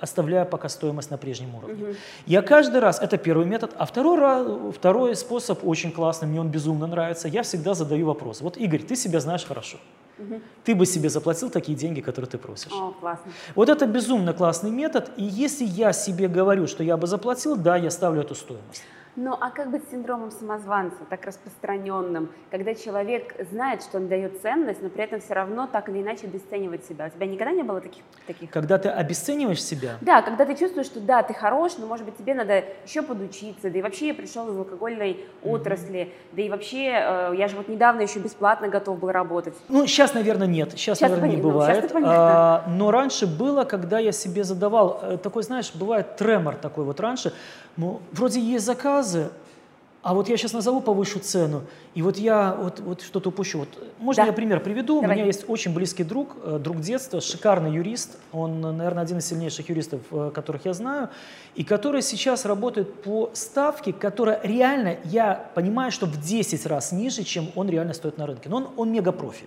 оставляю 0.00 0.46
пока 0.46 0.68
стоимость 0.68 1.10
на 1.10 1.18
прежнем 1.18 1.54
уровне. 1.54 1.84
Угу. 1.84 1.94
Я 2.26 2.42
каждый 2.42 2.80
раз, 2.80 3.00
это 3.00 3.18
первый 3.18 3.46
метод, 3.46 3.72
а 3.76 3.86
второй, 3.86 4.72
второй 4.72 5.16
способ 5.16 5.66
очень 5.66 5.92
классный, 5.92 6.28
мне 6.28 6.40
он 6.40 6.48
безумно 6.48 6.86
нравится, 6.86 7.28
я 7.28 7.42
всегда 7.46 7.74
задаю 7.74 8.06
вопрос. 8.06 8.40
Вот, 8.40 8.56
Игорь, 8.56 8.82
ты 8.82 8.96
себя 8.96 9.20
знаешь 9.20 9.44
хорошо. 9.44 9.78
Угу. 10.18 10.40
Ты 10.64 10.74
бы 10.74 10.86
себе 10.86 11.08
заплатил 11.08 11.50
такие 11.50 11.76
деньги, 11.76 12.00
которые 12.00 12.28
ты 12.30 12.38
просишь. 12.38 12.72
О, 12.72 12.92
классно. 12.92 13.32
Вот 13.54 13.68
это 13.68 13.86
безумно 13.86 14.32
классный 14.32 14.70
метод. 14.70 15.10
И 15.16 15.24
если 15.24 15.64
я 15.64 15.92
себе 15.92 16.28
говорю, 16.28 16.66
что 16.66 16.82
я 16.82 16.96
бы 16.96 17.06
заплатил, 17.06 17.56
да, 17.56 17.76
я 17.76 17.90
ставлю 17.90 18.22
эту 18.22 18.34
стоимость. 18.34 18.82
Ну, 19.16 19.34
а 19.40 19.50
как 19.50 19.70
быть 19.70 19.82
с 19.88 19.90
синдромом 19.90 20.30
самозванца, 20.30 20.98
так 21.08 21.24
распространенным, 21.24 22.30
когда 22.50 22.74
человек 22.74 23.34
знает, 23.50 23.82
что 23.82 23.96
он 23.96 24.08
дает 24.08 24.42
ценность, 24.42 24.82
но 24.82 24.90
при 24.90 25.04
этом 25.04 25.20
все 25.20 25.32
равно 25.32 25.66
так 25.66 25.88
или 25.88 26.02
иначе 26.02 26.26
обесценивает 26.26 26.84
себя? 26.84 27.06
У 27.06 27.10
тебя 27.10 27.26
никогда 27.26 27.52
не 27.52 27.62
было 27.62 27.80
таких? 27.80 28.02
таких? 28.26 28.50
Когда 28.50 28.76
ты 28.76 28.90
обесцениваешь 28.90 29.62
себя? 29.62 29.96
Да, 30.02 30.20
когда 30.20 30.44
ты 30.44 30.54
чувствуешь, 30.54 30.86
что 30.86 31.00
да, 31.00 31.22
ты 31.22 31.32
хорош, 31.32 31.72
но, 31.78 31.86
может 31.86 32.04
быть, 32.04 32.16
тебе 32.18 32.34
надо 32.34 32.64
еще 32.84 33.00
подучиться, 33.00 33.70
да 33.70 33.78
и 33.78 33.82
вообще 33.82 34.08
я 34.08 34.14
пришел 34.14 34.52
из 34.52 34.56
алкогольной 34.56 35.12
mm-hmm. 35.12 35.50
отрасли, 35.50 36.12
да 36.32 36.42
и 36.42 36.50
вообще 36.50 36.88
э, 36.92 37.34
я 37.38 37.48
же 37.48 37.56
вот 37.56 37.68
недавно 37.68 38.02
еще 38.02 38.18
бесплатно 38.18 38.68
готов 38.68 38.98
был 38.98 39.10
работать. 39.10 39.54
Ну, 39.68 39.86
сейчас, 39.86 40.12
наверное, 40.12 40.46
нет, 40.46 40.72
сейчас, 40.72 40.98
сейчас 40.98 41.10
наверное, 41.10 41.30
не 41.30 41.42
ну, 41.42 41.50
бывает. 41.50 41.90
Ну, 41.94 42.02
а, 42.04 42.64
но 42.68 42.90
раньше 42.90 43.26
было, 43.26 43.64
когда 43.64 43.98
я 43.98 44.12
себе 44.12 44.44
задавал, 44.44 45.00
э, 45.02 45.16
такой, 45.16 45.42
знаешь, 45.42 45.72
бывает 45.74 46.16
тремор 46.16 46.56
такой 46.56 46.84
вот 46.84 47.00
раньше, 47.00 47.32
ну, 47.76 48.00
вроде 48.12 48.40
есть 48.40 48.64
заказ, 48.64 48.86
заказы, 48.86 49.30
а 50.02 50.14
вот 50.14 50.28
я 50.28 50.36
сейчас 50.36 50.52
назову 50.52 50.80
повышу 50.80 51.18
цену, 51.18 51.62
и 51.96 52.02
вот 52.02 52.16
я 52.16 52.54
вот, 52.54 52.78
вот 52.78 53.02
что-то 53.02 53.30
упущу. 53.30 53.58
Вот, 53.58 53.68
можно 53.98 54.22
да. 54.22 54.26
я 54.28 54.32
пример 54.32 54.60
приведу? 54.60 55.00
Давай. 55.00 55.16
У 55.16 55.18
меня 55.18 55.26
есть 55.26 55.44
очень 55.48 55.74
близкий 55.74 56.04
друг, 56.04 56.36
э, 56.44 56.60
друг 56.62 56.80
детства, 56.80 57.20
шикарный 57.20 57.72
юрист. 57.72 58.16
Он, 58.30 58.60
наверное, 58.60 59.02
один 59.02 59.18
из 59.18 59.26
сильнейших 59.26 59.68
юристов, 59.68 60.00
э, 60.12 60.30
которых 60.32 60.64
я 60.64 60.74
знаю, 60.74 61.08
и 61.56 61.64
который 61.64 62.02
сейчас 62.02 62.44
работает 62.44 63.02
по 63.02 63.30
ставке, 63.32 63.92
которая 63.92 64.40
реально, 64.44 64.96
я 65.04 65.50
понимаю, 65.56 65.90
что 65.90 66.06
в 66.06 66.20
10 66.20 66.66
раз 66.66 66.92
ниже, 66.92 67.24
чем 67.24 67.50
он 67.56 67.68
реально 67.68 67.92
стоит 67.92 68.16
на 68.16 68.26
рынке. 68.26 68.48
Но 68.48 68.58
он, 68.58 68.68
он 68.76 68.92
мега-профи. 68.92 69.46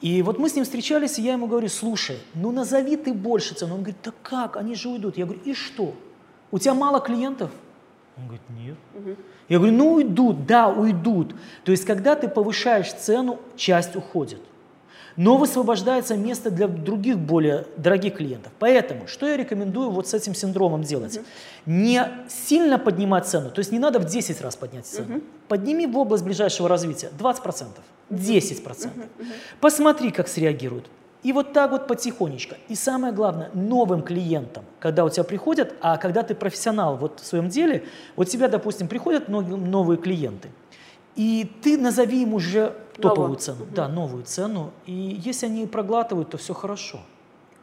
И 0.00 0.22
вот 0.22 0.38
мы 0.38 0.48
с 0.48 0.54
ним 0.54 0.64
встречались, 0.64 1.18
и 1.18 1.22
я 1.22 1.32
ему 1.34 1.46
говорю, 1.46 1.68
слушай, 1.68 2.18
ну 2.34 2.52
назови 2.52 2.96
ты 2.96 3.12
больше 3.12 3.54
цену. 3.54 3.74
Он 3.74 3.80
говорит, 3.80 3.98
да 4.02 4.12
как, 4.22 4.56
они 4.56 4.74
же 4.74 4.88
уйдут. 4.88 5.18
Я 5.18 5.26
говорю, 5.26 5.42
и 5.44 5.52
что? 5.52 5.94
У 6.50 6.58
тебя 6.58 6.74
мало 6.74 7.00
клиентов? 7.00 7.50
Он 8.16 8.24
говорит, 8.24 8.42
нет. 8.50 8.76
Угу. 8.94 9.16
Я 9.48 9.58
говорю, 9.58 9.74
ну 9.74 9.94
уйдут, 9.94 10.46
да, 10.46 10.68
уйдут. 10.68 11.34
То 11.64 11.72
есть, 11.72 11.84
когда 11.84 12.14
ты 12.14 12.28
повышаешь 12.28 12.92
цену, 12.92 13.40
часть 13.56 13.96
уходит. 13.96 14.40
Но 15.16 15.36
высвобождается 15.36 16.16
место 16.16 16.50
для 16.50 16.66
других 16.66 17.18
более 17.18 17.66
дорогих 17.76 18.16
клиентов. 18.16 18.52
Поэтому, 18.58 19.06
что 19.06 19.26
я 19.26 19.36
рекомендую 19.36 19.90
вот 19.90 20.08
с 20.08 20.14
этим 20.14 20.34
синдромом 20.34 20.82
делать? 20.82 21.18
Угу. 21.18 21.24
Не 21.66 22.08
сильно 22.28 22.78
поднимать 22.78 23.26
цену, 23.26 23.50
то 23.50 23.60
есть 23.60 23.70
не 23.70 23.78
надо 23.78 24.00
в 24.00 24.06
10 24.06 24.40
раз 24.40 24.56
поднять 24.56 24.86
цену. 24.86 25.16
Угу. 25.16 25.24
Подними 25.48 25.86
в 25.86 25.96
область 25.96 26.24
ближайшего 26.24 26.68
развития 26.68 27.10
20%, 27.16 27.66
10%. 28.10 28.86
Угу. 28.86 29.26
Посмотри, 29.60 30.10
как 30.10 30.26
среагируют. 30.26 30.86
И 31.24 31.32
вот 31.32 31.52
так 31.52 31.70
вот 31.70 31.86
потихонечку. 31.86 32.54
И 32.68 32.74
самое 32.74 33.12
главное, 33.12 33.50
новым 33.54 34.02
клиентам, 34.02 34.64
когда 34.78 35.04
у 35.04 35.10
тебя 35.10 35.24
приходят, 35.24 35.74
а 35.80 35.96
когда 35.96 36.22
ты 36.22 36.34
профессионал 36.34 36.96
вот 36.96 37.18
в 37.20 37.26
своем 37.26 37.48
деле, 37.48 37.84
вот 38.14 38.28
тебя, 38.28 38.46
допустим, 38.48 38.88
приходят 38.88 39.28
новые 39.28 39.98
клиенты, 39.98 40.50
и 41.16 41.50
ты 41.62 41.78
назови 41.78 42.22
им 42.22 42.34
уже 42.34 42.74
топовую 42.96 43.16
Новую. 43.16 43.38
цену. 43.38 43.64
Угу. 43.64 43.74
Да, 43.74 43.88
новую 43.88 44.24
цену. 44.24 44.70
И 44.84 44.92
если 44.92 45.46
они 45.46 45.66
проглатывают, 45.66 46.30
то 46.30 46.36
все 46.36 46.54
хорошо. 46.54 47.00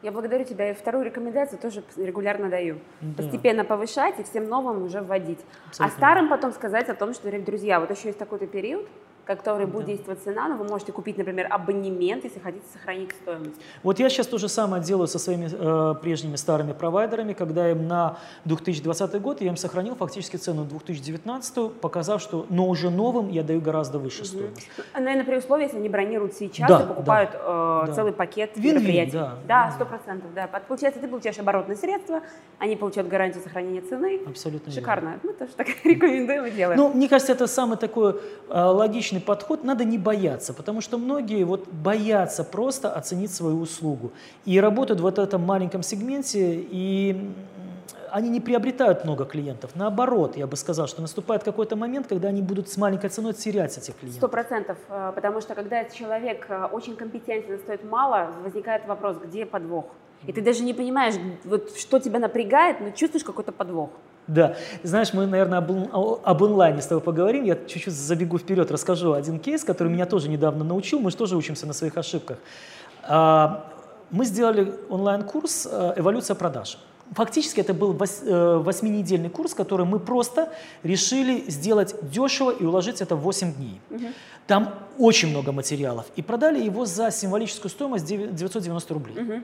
Я 0.02 0.10
благодарю 0.10 0.44
тебя. 0.44 0.70
И 0.70 0.74
вторую 0.74 1.04
рекомендацию 1.04 1.60
тоже 1.60 1.84
регулярно 1.96 2.50
даю. 2.50 2.78
Да. 3.00 3.22
Постепенно 3.22 3.64
повышать 3.64 4.18
и 4.18 4.24
всем 4.24 4.48
новым 4.48 4.82
уже 4.82 5.00
вводить. 5.00 5.38
А 5.38 5.68
Абсолютно. 5.68 5.94
А 5.94 5.96
старым 5.96 6.28
потом 6.28 6.52
сказать 6.52 6.88
о 6.88 6.94
том, 6.94 7.14
что, 7.14 7.30
друзья, 7.40 7.78
вот 7.78 7.90
еще 7.90 8.08
есть 8.08 8.18
такой-то 8.18 8.48
период, 8.48 8.88
который 9.24 9.66
будет 9.66 9.86
да. 9.86 9.92
действовать 9.92 10.22
цена, 10.22 10.48
но 10.48 10.56
вы 10.56 10.64
можете 10.64 10.92
купить, 10.92 11.18
например, 11.18 11.46
абонемент, 11.50 12.24
если 12.24 12.40
хотите 12.40 12.64
сохранить 12.72 13.10
стоимость. 13.22 13.60
Вот 13.82 13.98
я 13.98 14.08
сейчас 14.08 14.26
то 14.26 14.38
же 14.38 14.48
самое 14.48 14.82
делаю 14.82 15.06
со 15.06 15.18
своими 15.18 15.48
э, 15.50 15.94
прежними 16.00 16.36
старыми 16.36 16.72
провайдерами, 16.72 17.32
когда 17.32 17.70
им 17.70 17.86
на 17.86 18.16
2020 18.44 19.20
год 19.20 19.40
я 19.40 19.48
им 19.48 19.56
сохранил 19.56 19.94
фактически 19.94 20.36
цену 20.36 20.64
2019, 20.64 21.72
показав, 21.80 22.20
что, 22.20 22.46
но 22.48 22.68
уже 22.68 22.90
новым 22.90 23.28
я 23.30 23.42
даю 23.42 23.60
гораздо 23.60 23.98
выше 23.98 24.22
угу. 24.22 24.26
стоимость. 24.26 24.68
Наверное, 24.94 25.24
при 25.24 25.36
условии, 25.36 25.64
если 25.64 25.78
они 25.78 25.88
бронируют 25.88 26.34
сейчас 26.34 26.68
да, 26.68 26.82
и 26.82 26.86
покупают 26.86 27.30
да, 27.32 27.38
э, 27.38 27.86
да. 27.86 27.92
целый 27.92 28.12
пакет 28.12 28.50
Вин 28.56 28.76
-вин, 28.76 28.80
мероприятий. 28.80 29.20
Да, 29.46 29.70
сто 29.74 29.84
процентов, 29.84 30.34
да. 30.34 30.46
Получается, 30.46 31.00
ты 31.00 31.08
получаешь 31.08 31.38
оборотные 31.38 31.76
средства, 31.76 32.22
они 32.58 32.76
получают 32.76 33.08
гарантию 33.08 33.42
сохранения 33.42 33.82
цены. 33.82 34.20
Абсолютно 34.26 34.72
Шикарно. 34.72 35.10
Верно. 35.10 35.20
Мы 35.22 35.32
тоже 35.32 35.52
так 35.56 35.66
рекомендуем 35.84 36.46
и 36.46 36.50
делаем. 36.50 36.78
Ну, 36.78 36.88
мне 36.92 37.08
кажется, 37.08 37.32
это 37.32 37.46
самый 37.46 37.76
такой 37.76 38.16
э, 38.48 38.60
логичный 38.60 39.11
личный 39.12 39.20
подход 39.20 39.64
надо 39.64 39.84
не 39.84 39.98
бояться, 39.98 40.54
потому 40.54 40.80
что 40.80 40.98
многие 40.98 41.44
вот 41.44 41.68
боятся 41.68 42.44
просто 42.44 42.88
оценить 42.98 43.30
свою 43.30 43.60
услугу 43.60 44.12
и 44.46 44.60
работают 44.60 45.00
в 45.00 45.06
этом 45.06 45.42
маленьком 45.42 45.82
сегменте, 45.82 46.66
и 46.70 47.30
они 48.10 48.28
не 48.28 48.40
приобретают 48.40 49.04
много 49.04 49.24
клиентов. 49.24 49.70
Наоборот, 49.74 50.36
я 50.36 50.46
бы 50.46 50.56
сказал, 50.56 50.86
что 50.86 51.02
наступает 51.02 51.44
какой-то 51.44 51.76
момент, 51.76 52.06
когда 52.06 52.28
они 52.28 52.42
будут 52.42 52.68
с 52.68 52.76
маленькой 52.76 53.10
ценой 53.10 53.32
терять 53.32 53.78
этих 53.78 53.94
клиентов. 53.96 54.18
Сто 54.18 54.28
процентов, 54.28 54.76
э, 54.88 55.12
потому 55.14 55.40
что 55.40 55.54
когда 55.54 55.84
человек 55.84 56.46
э, 56.48 56.68
очень 56.72 56.96
компетентен, 56.96 57.58
стоит 57.58 57.84
мало, 57.84 58.30
возникает 58.44 58.86
вопрос, 58.86 59.16
где 59.24 59.46
подвох. 59.46 59.86
И 60.26 60.32
ты 60.32 60.42
даже 60.42 60.62
не 60.62 60.74
понимаешь, 60.74 61.14
вот, 61.44 61.76
что 61.76 61.98
тебя 61.98 62.18
напрягает, 62.18 62.80
но 62.80 62.90
чувствуешь 62.90 63.24
какой-то 63.24 63.52
подвох. 63.52 63.90
Да. 64.28 64.56
Знаешь, 64.82 65.12
мы, 65.12 65.26
наверное, 65.26 65.58
об, 65.58 65.70
об 66.24 66.42
онлайне 66.42 66.80
с 66.80 66.86
тобой 66.86 67.02
поговорим. 67.02 67.44
Я 67.44 67.56
чуть-чуть 67.66 67.92
забегу 67.92 68.38
вперед, 68.38 68.70
расскажу 68.70 69.12
один 69.12 69.38
кейс, 69.38 69.64
который 69.64 69.88
меня 69.88 70.06
тоже 70.06 70.28
недавно 70.28 70.64
научил. 70.64 71.00
Мы 71.00 71.10
же 71.10 71.16
тоже 71.16 71.36
учимся 71.36 71.66
на 71.66 71.72
своих 71.72 71.96
ошибках. 71.96 72.38
А, 73.02 73.68
мы 74.10 74.24
сделали 74.24 74.74
онлайн-курс 74.90 75.68
э, 75.70 75.94
«Эволюция 75.96 76.34
продаж». 76.34 76.78
Фактически 77.14 77.60
это 77.60 77.74
был 77.74 77.94
э, 77.94 78.56
восьминедельный 78.58 79.28
курс, 79.28 79.54
который 79.54 79.84
мы 79.84 79.98
просто 79.98 80.50
решили 80.82 81.50
сделать 81.50 81.94
дешево 82.10 82.50
и 82.50 82.64
уложить 82.64 83.00
это 83.02 83.16
в 83.16 83.20
8 83.20 83.54
дней. 83.54 83.80
Угу. 83.90 84.04
Там 84.46 84.74
очень 84.98 85.28
много 85.28 85.52
материалов. 85.52 86.06
И 86.16 86.22
продали 86.22 86.62
его 86.62 86.86
за 86.86 87.10
символическую 87.10 87.70
стоимость 87.70 88.06
990 88.06 88.94
рублей. 88.94 89.16
Угу. 89.22 89.42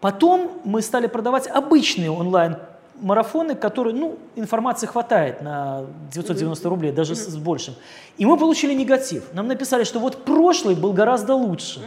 Потом 0.00 0.60
мы 0.64 0.80
стали 0.82 1.06
продавать 1.06 1.46
обычные 1.46 2.10
онлайн 2.10 2.56
марафоны, 3.02 3.54
которые, 3.54 3.94
ну, 3.94 4.18
информации 4.36 4.86
хватает 4.86 5.42
на 5.42 5.84
990 6.12 6.68
рублей, 6.68 6.92
даже 6.92 7.14
с, 7.14 7.26
с 7.26 7.36
большим. 7.36 7.74
И 8.18 8.26
мы 8.26 8.36
получили 8.36 8.74
негатив. 8.74 9.32
Нам 9.34 9.48
написали, 9.48 9.84
что 9.84 9.98
вот 9.98 10.24
прошлый 10.24 10.74
был 10.74 10.92
гораздо 10.92 11.34
лучше. 11.34 11.80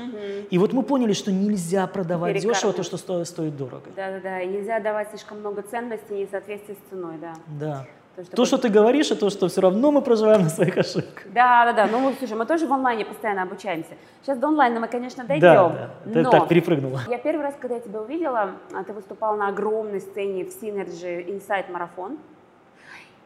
И 0.51 0.58
вот 0.58 0.73
мы 0.73 0.84
поняли, 0.84 1.13
что 1.13 1.32
нельзя 1.32 1.88
продавать 1.88 2.39
дешево 2.39 2.73
то, 2.73 2.84
что 2.84 2.97
стоит, 2.97 3.28
стоит 3.28 3.58
дорого. 3.58 3.84
Да-да-да, 3.95 4.43
нельзя 4.45 4.80
давать 4.80 5.10
слишком 5.10 5.39
много 5.39 5.62
ценностей 5.63 6.23
и 6.23 6.25
в 6.25 6.30
соответствии 6.30 6.75
с 6.75 6.89
ценой, 6.89 7.15
да. 7.19 7.34
Да. 7.47 7.86
То, 8.15 8.23
что, 8.23 8.36
то, 8.36 8.45
что 8.45 8.58
ты 8.58 8.69
говоришь, 8.69 9.12
и 9.12 9.15
то, 9.15 9.30
что 9.30 9.49
все 9.49 9.60
равно 9.60 9.91
мы 9.91 10.01
проживаем 10.01 10.43
на 10.43 10.49
своих 10.49 10.78
ошибках. 10.78 11.25
Да, 11.34 11.65
да, 11.65 11.73
да. 11.73 11.88
Ну, 11.88 12.13
слушай, 12.17 12.38
мы 12.38 12.45
тоже 12.45 12.65
в 12.65 12.71
онлайне 12.71 13.04
постоянно 13.04 13.43
обучаемся. 13.43 13.91
Сейчас 14.21 14.38
до 14.38 14.47
онлайна 14.47 14.80
мы, 14.80 14.88
конечно, 14.88 15.25
дойдем. 15.25 15.41
Да, 15.41 15.69
да. 16.06 16.13
Ты 16.13 16.21
но 16.21 16.32
так 16.32 16.47
перепрыгнула. 16.47 17.01
Я 17.10 17.17
первый 17.17 17.41
раз, 17.41 17.56
когда 17.60 17.75
я 17.75 17.82
тебя 17.82 18.01
увидела, 18.01 18.51
а, 18.73 18.84
ты 18.86 18.93
выступал 18.93 19.36
на 19.36 19.49
огромной 19.49 19.99
сцене 19.99 20.45
в 20.45 20.47
Synergy 20.47 21.28
Insight 21.28 21.65
Marathon. 21.69 22.17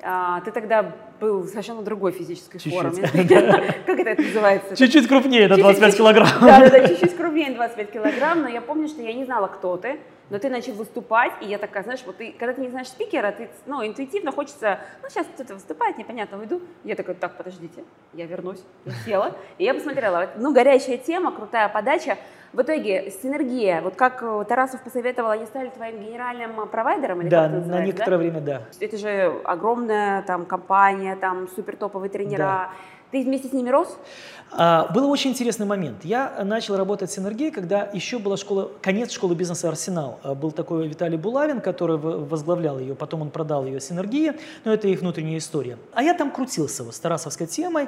А, 0.02 0.42
ты 0.42 0.52
тогда 0.52 0.92
был 1.20 1.46
совершенно 1.46 1.84
другой 1.84 2.12
физической 2.12 2.58
форме. 2.58 3.08
Как 3.86 4.00
это 4.00 4.20
называется? 4.20 4.76
Чуть-чуть 4.76 5.08
крупнее, 5.08 5.48
на 5.48 5.58
25 5.58 5.98
килограмм. 5.98 6.30
Да, 6.42 6.62
да, 6.62 6.70
да, 6.70 6.88
чуть-чуть 6.88 7.16
крупнее 7.16 7.52
25 7.52 7.92
килограмм, 7.92 8.42
но 8.42 8.48
я 8.48 8.62
помню, 8.62 8.88
что 8.88 9.04
я 9.04 9.14
не 9.14 9.26
знала, 9.26 9.48
кто 9.48 9.78
ты 9.78 10.00
но 10.30 10.40
ты 10.40 10.50
начал 10.50 10.74
выступать, 10.74 11.34
и 11.42 11.46
я 11.48 11.58
такая, 11.58 11.84
знаешь, 11.84 12.02
вот 12.06 12.18
ты, 12.18 12.32
когда 12.38 12.54
ты 12.54 12.62
не 12.62 12.70
знаешь 12.70 12.88
спикера, 12.88 13.32
ты, 13.32 13.50
ну, 13.66 13.86
интуитивно 13.86 14.32
хочется, 14.32 14.80
ну, 15.02 15.10
сейчас 15.10 15.28
кто-то 15.34 15.56
выступает, 15.56 15.98
непонятно, 15.98 16.38
уйду. 16.38 16.62
Я 16.84 16.96
такая, 16.96 17.16
так, 17.16 17.36
подождите, 17.36 17.84
я 18.14 18.26
вернусь, 18.26 18.64
я 18.86 18.92
села, 19.06 19.36
и 19.58 19.64
я 19.64 19.74
посмотрела, 19.74 20.30
ну, 20.38 20.54
горячая 20.54 20.98
тема, 20.98 21.32
крутая 21.32 21.70
подача. 21.70 22.18
В 22.52 22.62
итоге 22.62 23.12
синергия, 23.12 23.80
вот 23.82 23.96
как 23.96 24.24
э, 24.24 24.46
Тарасов 24.50 24.82
посоветовал, 24.82 25.30
они 25.30 25.46
стали 25.46 25.70
твоим 25.70 26.00
генеральным 26.00 26.68
провайдером? 26.68 27.22
Или 27.22 27.30
да, 27.30 27.48
на 27.48 27.86
некоторое 27.86 28.10
да? 28.10 28.18
время, 28.18 28.42
да. 28.42 28.62
Это 28.80 28.98
же 28.98 29.40
огромная 29.44 30.24
там 30.24 30.48
компания, 30.48 31.16
там 31.16 31.48
супер 31.50 31.76
топовые 31.76 32.10
тренера. 32.10 32.38
Да. 32.38 32.70
Ты 33.12 33.24
вместе 33.24 33.48
с 33.48 33.54
ними 33.54 33.70
рос? 33.70 33.98
А, 34.52 34.88
был 34.94 35.10
очень 35.10 35.32
интересный 35.32 35.66
момент. 35.66 36.06
Я 36.06 36.44
начал 36.44 36.78
работать 36.78 37.12
с 37.12 37.18
Энергией, 37.18 37.50
когда 37.50 37.90
еще 37.92 38.20
была 38.20 38.38
школа, 38.38 38.72
конец 38.82 39.12
школы 39.12 39.34
бизнеса 39.34 39.68
«Арсенал». 39.68 40.20
А, 40.22 40.36
был 40.36 40.52
такой 40.52 40.88
Виталий 40.88 41.18
Булавин, 41.18 41.60
который 41.60 41.98
возглавлял 41.98 42.78
ее, 42.78 42.94
потом 42.94 43.22
он 43.22 43.32
продал 43.32 43.66
ее 43.66 43.80
с 43.80 43.92
Энергии, 43.92 44.34
но 44.64 44.74
это 44.74 44.88
их 44.88 45.02
внутренняя 45.02 45.40
история. 45.40 45.78
А 45.94 46.04
я 46.04 46.14
там 46.14 46.32
крутился 46.32 46.84
вот, 46.84 46.94
с 46.94 47.00
тарасовской 47.00 47.48
темой, 47.48 47.88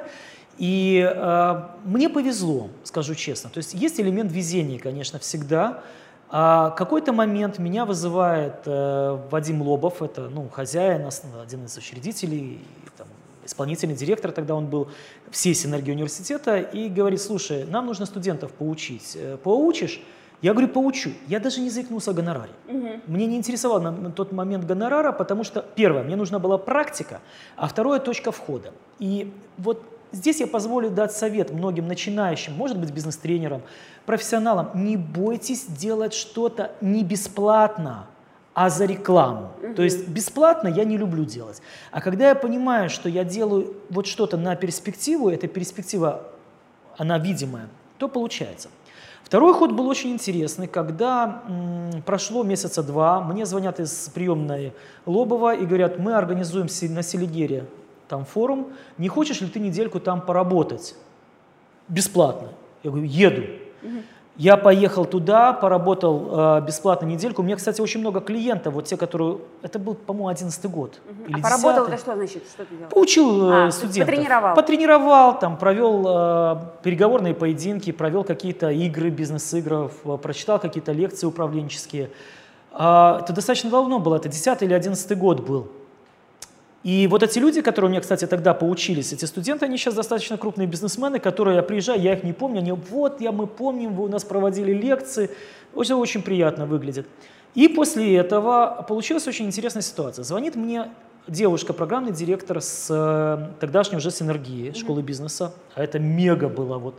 и 0.58 1.08
э, 1.08 1.62
мне 1.84 2.08
повезло, 2.08 2.68
скажу 2.82 3.14
честно. 3.14 3.48
То 3.48 3.58
есть 3.58 3.74
есть 3.74 4.00
элемент 4.00 4.30
везения, 4.32 4.78
конечно, 4.78 5.18
всегда. 5.18 5.82
А 6.30 6.70
какой-то 6.70 7.12
момент 7.12 7.58
меня 7.58 7.84
вызывает 7.84 8.62
э, 8.66 9.18
Вадим 9.30 9.62
Лобов, 9.62 10.02
это 10.02 10.28
ну, 10.28 10.48
хозяин, 10.48 11.08
один 11.42 11.64
из 11.66 11.76
учредителей, 11.76 12.60
там, 12.96 13.06
исполнительный 13.44 13.94
директор, 13.94 14.32
тогда 14.32 14.54
он 14.54 14.66
был 14.66 14.88
всей 15.30 15.54
синергии 15.54 15.92
университета, 15.92 16.58
и 16.58 16.88
говорит, 16.88 17.20
слушай, 17.20 17.64
нам 17.64 17.86
нужно 17.86 18.06
студентов 18.06 18.52
поучить. 18.52 19.16
Э, 19.16 19.36
поучишь? 19.42 20.00
Я 20.42 20.52
говорю, 20.52 20.68
поучу. 20.68 21.10
Я 21.28 21.38
даже 21.38 21.60
не 21.60 21.70
заикнулся 21.70 22.10
о 22.10 22.14
гонораре. 22.14 22.52
Угу. 22.68 22.88
Мне 23.06 23.26
не 23.26 23.36
интересовал 23.36 23.80
на, 23.80 23.92
на 23.92 24.10
тот 24.10 24.32
момент 24.32 24.64
гонорара, 24.64 25.12
потому 25.12 25.44
что, 25.44 25.64
первое, 25.74 26.02
мне 26.02 26.16
нужна 26.16 26.38
была 26.38 26.58
практика, 26.58 27.20
а 27.56 27.68
второе– 27.68 27.98
точка 28.00 28.32
входа. 28.32 28.72
И 28.98 29.32
вот 29.56 29.82
здесь 30.10 30.40
я 30.40 30.48
позволю 30.48 30.90
дать 30.90 31.12
совет 31.12 31.52
многим 31.52 31.86
начинающим, 31.86 32.54
может 32.54 32.78
быть, 32.78 32.90
бизнес-тренерам, 32.90 33.62
профессионалам. 34.04 34.70
Не 34.74 34.96
бойтесь 34.96 35.66
делать 35.66 36.12
что-то 36.12 36.72
не 36.80 37.04
бесплатно 37.04 38.06
а 38.54 38.68
за 38.68 38.84
рекламу. 38.84 39.50
Угу. 39.62 39.74
То 39.74 39.82
есть 39.82 40.08
бесплатно 40.08 40.68
я 40.68 40.84
не 40.84 40.96
люблю 40.96 41.24
делать. 41.24 41.62
А 41.90 42.00
когда 42.00 42.28
я 42.28 42.34
понимаю, 42.34 42.90
что 42.90 43.08
я 43.08 43.24
делаю 43.24 43.74
вот 43.90 44.06
что-то 44.06 44.36
на 44.36 44.56
перспективу, 44.56 45.30
эта 45.30 45.48
перспектива, 45.48 46.28
она 46.98 47.18
видимая, 47.18 47.68
то 47.98 48.08
получается. 48.08 48.68
Второй 49.24 49.54
ход 49.54 49.72
был 49.72 49.88
очень 49.88 50.10
интересный, 50.10 50.66
когда 50.66 51.42
м, 51.48 52.02
прошло 52.02 52.42
месяца 52.42 52.82
два, 52.82 53.22
мне 53.22 53.46
звонят 53.46 53.80
из 53.80 54.10
приемной 54.12 54.74
Лобова 55.06 55.54
и 55.54 55.64
говорят, 55.64 55.98
мы 55.98 56.14
организуем 56.14 56.68
на 56.94 57.02
Селигере 57.02 57.66
там 58.08 58.26
форум, 58.26 58.72
не 58.98 59.08
хочешь 59.08 59.40
ли 59.40 59.48
ты 59.48 59.58
недельку 59.58 60.00
там 60.00 60.20
поработать? 60.20 60.94
Бесплатно. 61.88 62.48
Я 62.82 62.90
говорю, 62.90 63.06
еду. 63.06 63.42
Я 64.36 64.56
поехал 64.56 65.04
туда, 65.04 65.52
поработал 65.52 66.56
э, 66.58 66.60
бесплатно 66.62 67.04
недельку. 67.04 67.42
У 67.42 67.44
меня, 67.44 67.56
кстати, 67.56 67.82
очень 67.82 68.00
много 68.00 68.20
клиентов, 68.20 68.72
вот 68.72 68.86
те, 68.86 68.96
которые... 68.96 69.38
Это 69.60 69.78
был, 69.78 69.94
по-моему, 69.94 70.28
одиннадцатый 70.28 70.70
год. 70.70 71.00
Угу. 71.06 71.28
Или 71.28 71.38
а 71.38 71.42
поработал 71.42 71.86
это 71.86 71.98
что 71.98 72.14
значит? 72.14 72.42
Что 72.48 72.64
ты 72.64 72.74
делал? 72.74 72.90
Поучил 72.90 73.50
э, 73.50 73.66
а, 73.66 73.70
студентов. 73.70 74.06
Потренировал? 74.06 74.54
Потренировал, 74.54 75.38
там, 75.38 75.58
провел 75.58 76.04
э, 76.06 76.56
переговорные 76.82 77.34
поединки, 77.34 77.92
провел 77.92 78.24
какие-то 78.24 78.70
игры, 78.70 79.10
бизнес-игры, 79.10 79.90
прочитал 80.22 80.58
какие-то 80.58 80.92
лекции 80.92 81.26
управленческие. 81.26 82.08
Э, 82.72 83.18
это 83.20 83.34
достаточно 83.34 83.68
давно 83.68 83.98
было, 83.98 84.16
это 84.16 84.30
10 84.30 84.62
или 84.62 84.72
11 84.72 85.18
год 85.18 85.40
был. 85.40 85.68
И 86.82 87.06
вот 87.06 87.22
эти 87.22 87.38
люди, 87.38 87.62
которые 87.62 87.88
у 87.88 87.92
меня, 87.92 88.00
кстати, 88.00 88.26
тогда 88.26 88.54
поучились, 88.54 89.12
эти 89.12 89.24
студенты, 89.24 89.66
они 89.66 89.76
сейчас 89.76 89.94
достаточно 89.94 90.36
крупные 90.36 90.66
бизнесмены, 90.66 91.20
которые 91.20 91.56
я 91.56 91.62
приезжаю, 91.62 92.00
я 92.00 92.14
их 92.14 92.24
не 92.24 92.32
помню, 92.32 92.58
они 92.58 92.72
вот, 92.72 93.20
я, 93.20 93.30
мы 93.30 93.46
помним, 93.46 93.94
вы 93.94 94.04
у 94.04 94.08
нас 94.08 94.24
проводили 94.24 94.72
лекции, 94.72 95.30
очень, 95.74 95.94
очень 95.94 96.22
приятно 96.22 96.66
выглядит. 96.66 97.06
И 97.54 97.68
после 97.68 98.16
этого 98.16 98.84
получилась 98.88 99.28
очень 99.28 99.46
интересная 99.46 99.82
ситуация. 99.82 100.24
Звонит 100.24 100.56
мне 100.56 100.88
девушка, 101.28 101.72
программный 101.72 102.12
директор 102.12 102.60
с 102.60 102.88
э, 102.90 103.60
тогдашней 103.60 103.98
уже 103.98 104.10
синергии 104.10 104.72
школы 104.72 105.02
бизнеса, 105.02 105.54
а 105.74 105.84
это 105.84 105.98
мега 106.00 106.48
было 106.48 106.78
вот 106.78 106.98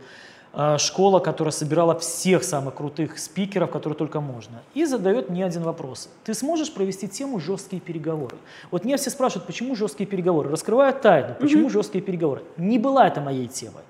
школа, 0.78 1.20
которая 1.20 1.52
собирала 1.52 1.98
всех 1.98 2.44
самых 2.44 2.74
крутых 2.74 3.18
спикеров, 3.18 3.70
которые 3.70 3.96
только 3.96 4.20
можно, 4.20 4.62
и 4.74 4.84
задает 4.84 5.30
мне 5.30 5.44
один 5.44 5.62
вопрос. 5.62 6.08
Ты 6.24 6.34
сможешь 6.34 6.72
провести 6.72 7.08
тему 7.08 7.40
«жесткие 7.40 7.80
переговоры»? 7.80 8.36
Вот 8.70 8.84
меня 8.84 8.96
все 8.96 9.10
спрашивают, 9.10 9.46
почему 9.46 9.74
жесткие 9.74 10.06
переговоры? 10.06 10.50
Раскрываю 10.50 10.94
тайну, 10.94 11.34
почему 11.40 11.66
mm-hmm. 11.66 11.72
жесткие 11.72 12.02
переговоры? 12.02 12.42
Не 12.56 12.78
была 12.78 13.06
это 13.06 13.20
моей 13.20 13.48
темой. 13.48 13.82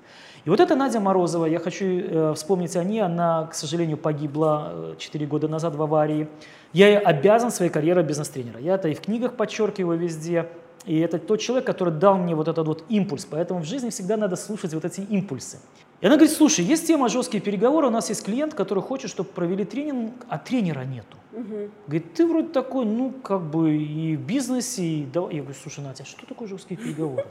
И 0.45 0.49
вот 0.49 0.59
эта 0.59 0.75
Надя 0.75 0.99
Морозова, 0.99 1.47
я 1.47 1.57
хочу 1.57 1.85
э, 1.85 2.33
вспомнить 2.35 2.75
о 2.75 2.83
ней, 2.83 3.01
она, 3.01 3.47
к 3.47 3.55
сожалению, 3.55 3.97
погибла 3.97 4.93
э, 4.93 4.95
4 4.99 5.25
года 5.25 5.47
назад 5.47 5.75
в 5.75 5.81
аварии. 5.81 6.27
Я 6.71 6.87
ей 6.87 6.99
обязан 6.99 7.49
своей 7.49 7.71
карьерой 7.71 8.03
бизнес-тренера. 8.03 8.59
Я 8.59 8.75
это 8.75 8.87
и 8.89 8.93
в 8.93 9.01
книгах 9.01 9.37
подчеркиваю 9.37 9.97
везде. 9.97 10.47
И 10.85 10.99
это 10.99 11.17
тот 11.17 11.39
человек, 11.39 11.65
который 11.65 11.91
дал 11.91 12.19
мне 12.19 12.35
вот 12.35 12.47
этот 12.47 12.67
вот 12.67 12.83
импульс. 12.89 13.25
Поэтому 13.25 13.61
в 13.61 13.65
жизни 13.65 13.89
всегда 13.89 14.17
надо 14.17 14.35
слушать 14.35 14.71
вот 14.75 14.85
эти 14.85 15.01
импульсы. 15.01 15.57
И 16.05 16.07
она 16.07 16.17
говорит, 16.17 16.37
слушай, 16.37 16.63
есть 16.63 16.85
тема 16.85 17.09
жесткие 17.09 17.41
переговоры, 17.41 17.87
у 17.87 17.89
нас 17.89 18.09
есть 18.09 18.23
клиент, 18.23 18.53
который 18.53 18.83
хочет, 18.83 19.09
чтобы 19.09 19.27
провели 19.27 19.65
тренинг, 19.65 20.13
а 20.29 20.37
тренера 20.37 20.81
нету. 20.81 21.17
Угу. 21.33 21.69
Говорит, 21.87 22.13
ты 22.13 22.27
вроде 22.27 22.49
такой, 22.49 22.85
ну, 22.85 23.09
как 23.09 23.41
бы 23.41 23.75
и 23.75 24.15
в 24.15 24.19
бизнесе, 24.19 24.83
и 24.83 25.05
да. 25.11 25.21
Я 25.31 25.41
говорю, 25.41 25.57
слушай, 25.59 25.83
Натя, 25.83 26.03
а 26.03 26.05
что 26.05 26.27
такое 26.27 26.47
жесткие 26.47 26.79
переговоры? 26.79 27.25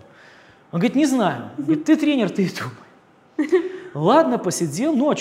Он 0.72 0.80
говорит, 0.80 0.96
не 0.96 1.06
знаю. 1.06 1.50
Говорит, 1.56 1.84
ты 1.84 1.96
тренер, 1.96 2.30
ты 2.30 2.46
и 2.46 2.50
думай. 3.38 3.62
Ладно, 3.94 4.38
посидел, 4.38 4.96
ну 4.96 5.08
а 5.08 5.14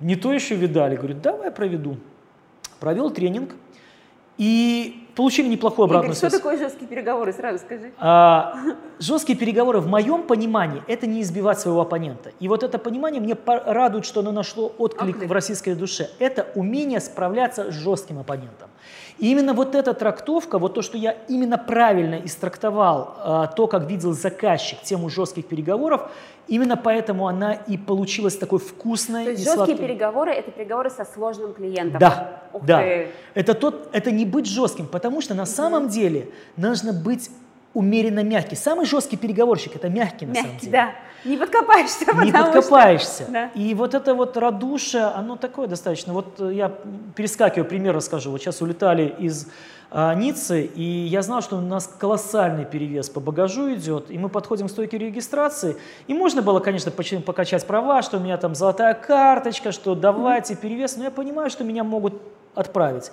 не 0.00 0.16
то 0.16 0.32
еще 0.32 0.56
видали. 0.56 0.96
Говорит, 0.96 1.22
давай 1.22 1.52
проведу. 1.52 1.98
Провел 2.80 3.10
тренинг, 3.10 3.54
и 4.38 5.06
получили 5.16 5.48
неплохую 5.48 5.84
обратную 5.86 6.12
Игорь, 6.12 6.18
связь. 6.18 6.32
Что 6.32 6.42
такое 6.42 6.58
жесткие 6.58 6.86
переговоры, 6.86 7.32
сразу 7.32 7.58
скажи. 7.58 7.92
А, 7.98 8.54
жесткие 8.98 9.36
переговоры, 9.38 9.80
в 9.80 9.88
моем 9.88 10.22
понимании, 10.22 10.82
это 10.86 11.06
не 11.06 11.22
избивать 11.22 11.58
своего 11.58 11.80
оппонента. 11.80 12.32
И 12.38 12.48
вот 12.48 12.62
это 12.62 12.78
понимание 12.78 13.20
мне 13.20 13.36
радует, 13.46 14.04
что 14.04 14.20
оно 14.20 14.30
нашло 14.30 14.72
отклик 14.78 15.22
okay. 15.22 15.26
в 15.26 15.32
российской 15.32 15.74
душе. 15.74 16.10
Это 16.18 16.46
умение 16.54 17.00
справляться 17.00 17.72
с 17.72 17.74
жестким 17.74 18.18
оппонентом. 18.18 18.68
И 19.18 19.30
именно 19.30 19.54
вот 19.54 19.74
эта 19.74 19.94
трактовка, 19.94 20.58
вот 20.58 20.74
то, 20.74 20.82
что 20.82 20.98
я 20.98 21.12
именно 21.28 21.56
правильно 21.56 22.16
истрактовал, 22.22 23.14
а, 23.18 23.46
то, 23.46 23.66
как 23.66 23.88
видел 23.88 24.12
заказчик 24.12 24.80
тему 24.82 25.08
жестких 25.08 25.46
переговоров, 25.46 26.10
именно 26.48 26.76
поэтому 26.76 27.28
она 27.28 27.54
и 27.54 27.76
получилась 27.76 28.36
такой 28.36 28.58
вкусной. 28.58 29.24
То 29.24 29.30
есть 29.30 29.44
жесткие 29.44 29.66
сладкой. 29.66 29.86
переговоры– 29.88 30.32
это 30.32 30.50
переговоры 30.50 30.90
со 30.90 31.04
сложным 31.04 31.54
клиентом? 31.54 31.98
Да, 31.98 32.42
Ух 32.52 32.64
да. 32.64 32.78
Ты. 32.78 33.08
Это, 33.34 33.54
тот, 33.54 33.88
это 33.92 34.10
не 34.10 34.24
быть 34.24 34.46
жестким, 34.46 34.86
потому 34.86 35.20
что 35.20 35.34
на 35.34 35.42
угу. 35.42 35.50
самом 35.50 35.88
деле 35.88 36.28
нужно 36.56 36.92
быть 36.92 37.30
умеренно 37.74 38.22
мягкий. 38.22 38.56
Самый 38.56 38.86
жесткий 38.86 39.16
переговорщик– 39.16 39.72
это 39.76 39.88
мягкий, 39.88 40.26
на 40.26 40.32
мягкий, 40.32 40.48
самом 40.48 40.60
деле. 40.60 40.72
да. 40.72 40.92
Не 41.24 41.36
подкопаешься, 41.36 42.04
Не 42.22 42.32
подкопаешься. 42.32 43.24
Что, 43.24 43.32
да. 43.32 43.50
И 43.54 43.74
вот 43.74 43.94
это 43.94 44.14
вот 44.14 44.36
радушие, 44.36 45.04
оно 45.04 45.36
такое 45.36 45.66
достаточно. 45.66 46.12
Вот 46.12 46.40
я 46.40 46.72
перескакиваю, 47.16 47.68
пример 47.68 47.94
расскажу. 47.94 48.30
Вот 48.30 48.40
сейчас 48.40 48.62
улетали 48.62 49.14
из 49.18 49.48
а, 49.90 50.14
Ниццы, 50.14 50.64
и 50.64 50.82
я 50.82 51.22
знал, 51.22 51.42
что 51.42 51.56
у 51.56 51.60
нас 51.60 51.86
колоссальный 51.98 52.64
перевес 52.64 53.08
по 53.08 53.20
багажу 53.20 53.72
идет, 53.74 54.10
и 54.10 54.18
мы 54.18 54.28
подходим 54.28 54.66
к 54.66 54.70
стойке 54.70 54.98
регистрации, 54.98 55.76
и 56.08 56.14
можно 56.14 56.42
было, 56.42 56.60
конечно, 56.60 56.90
покачать 56.90 57.66
права, 57.66 58.02
что 58.02 58.16
у 58.16 58.20
меня 58.20 58.36
там 58.36 58.54
золотая 58.54 58.94
карточка, 58.94 59.72
что 59.72 59.94
давайте 59.94 60.56
перевес, 60.56 60.96
но 60.96 61.04
я 61.04 61.10
понимаю, 61.10 61.50
что 61.50 61.64
меня 61.64 61.84
могут 61.84 62.14
отправить. 62.54 63.12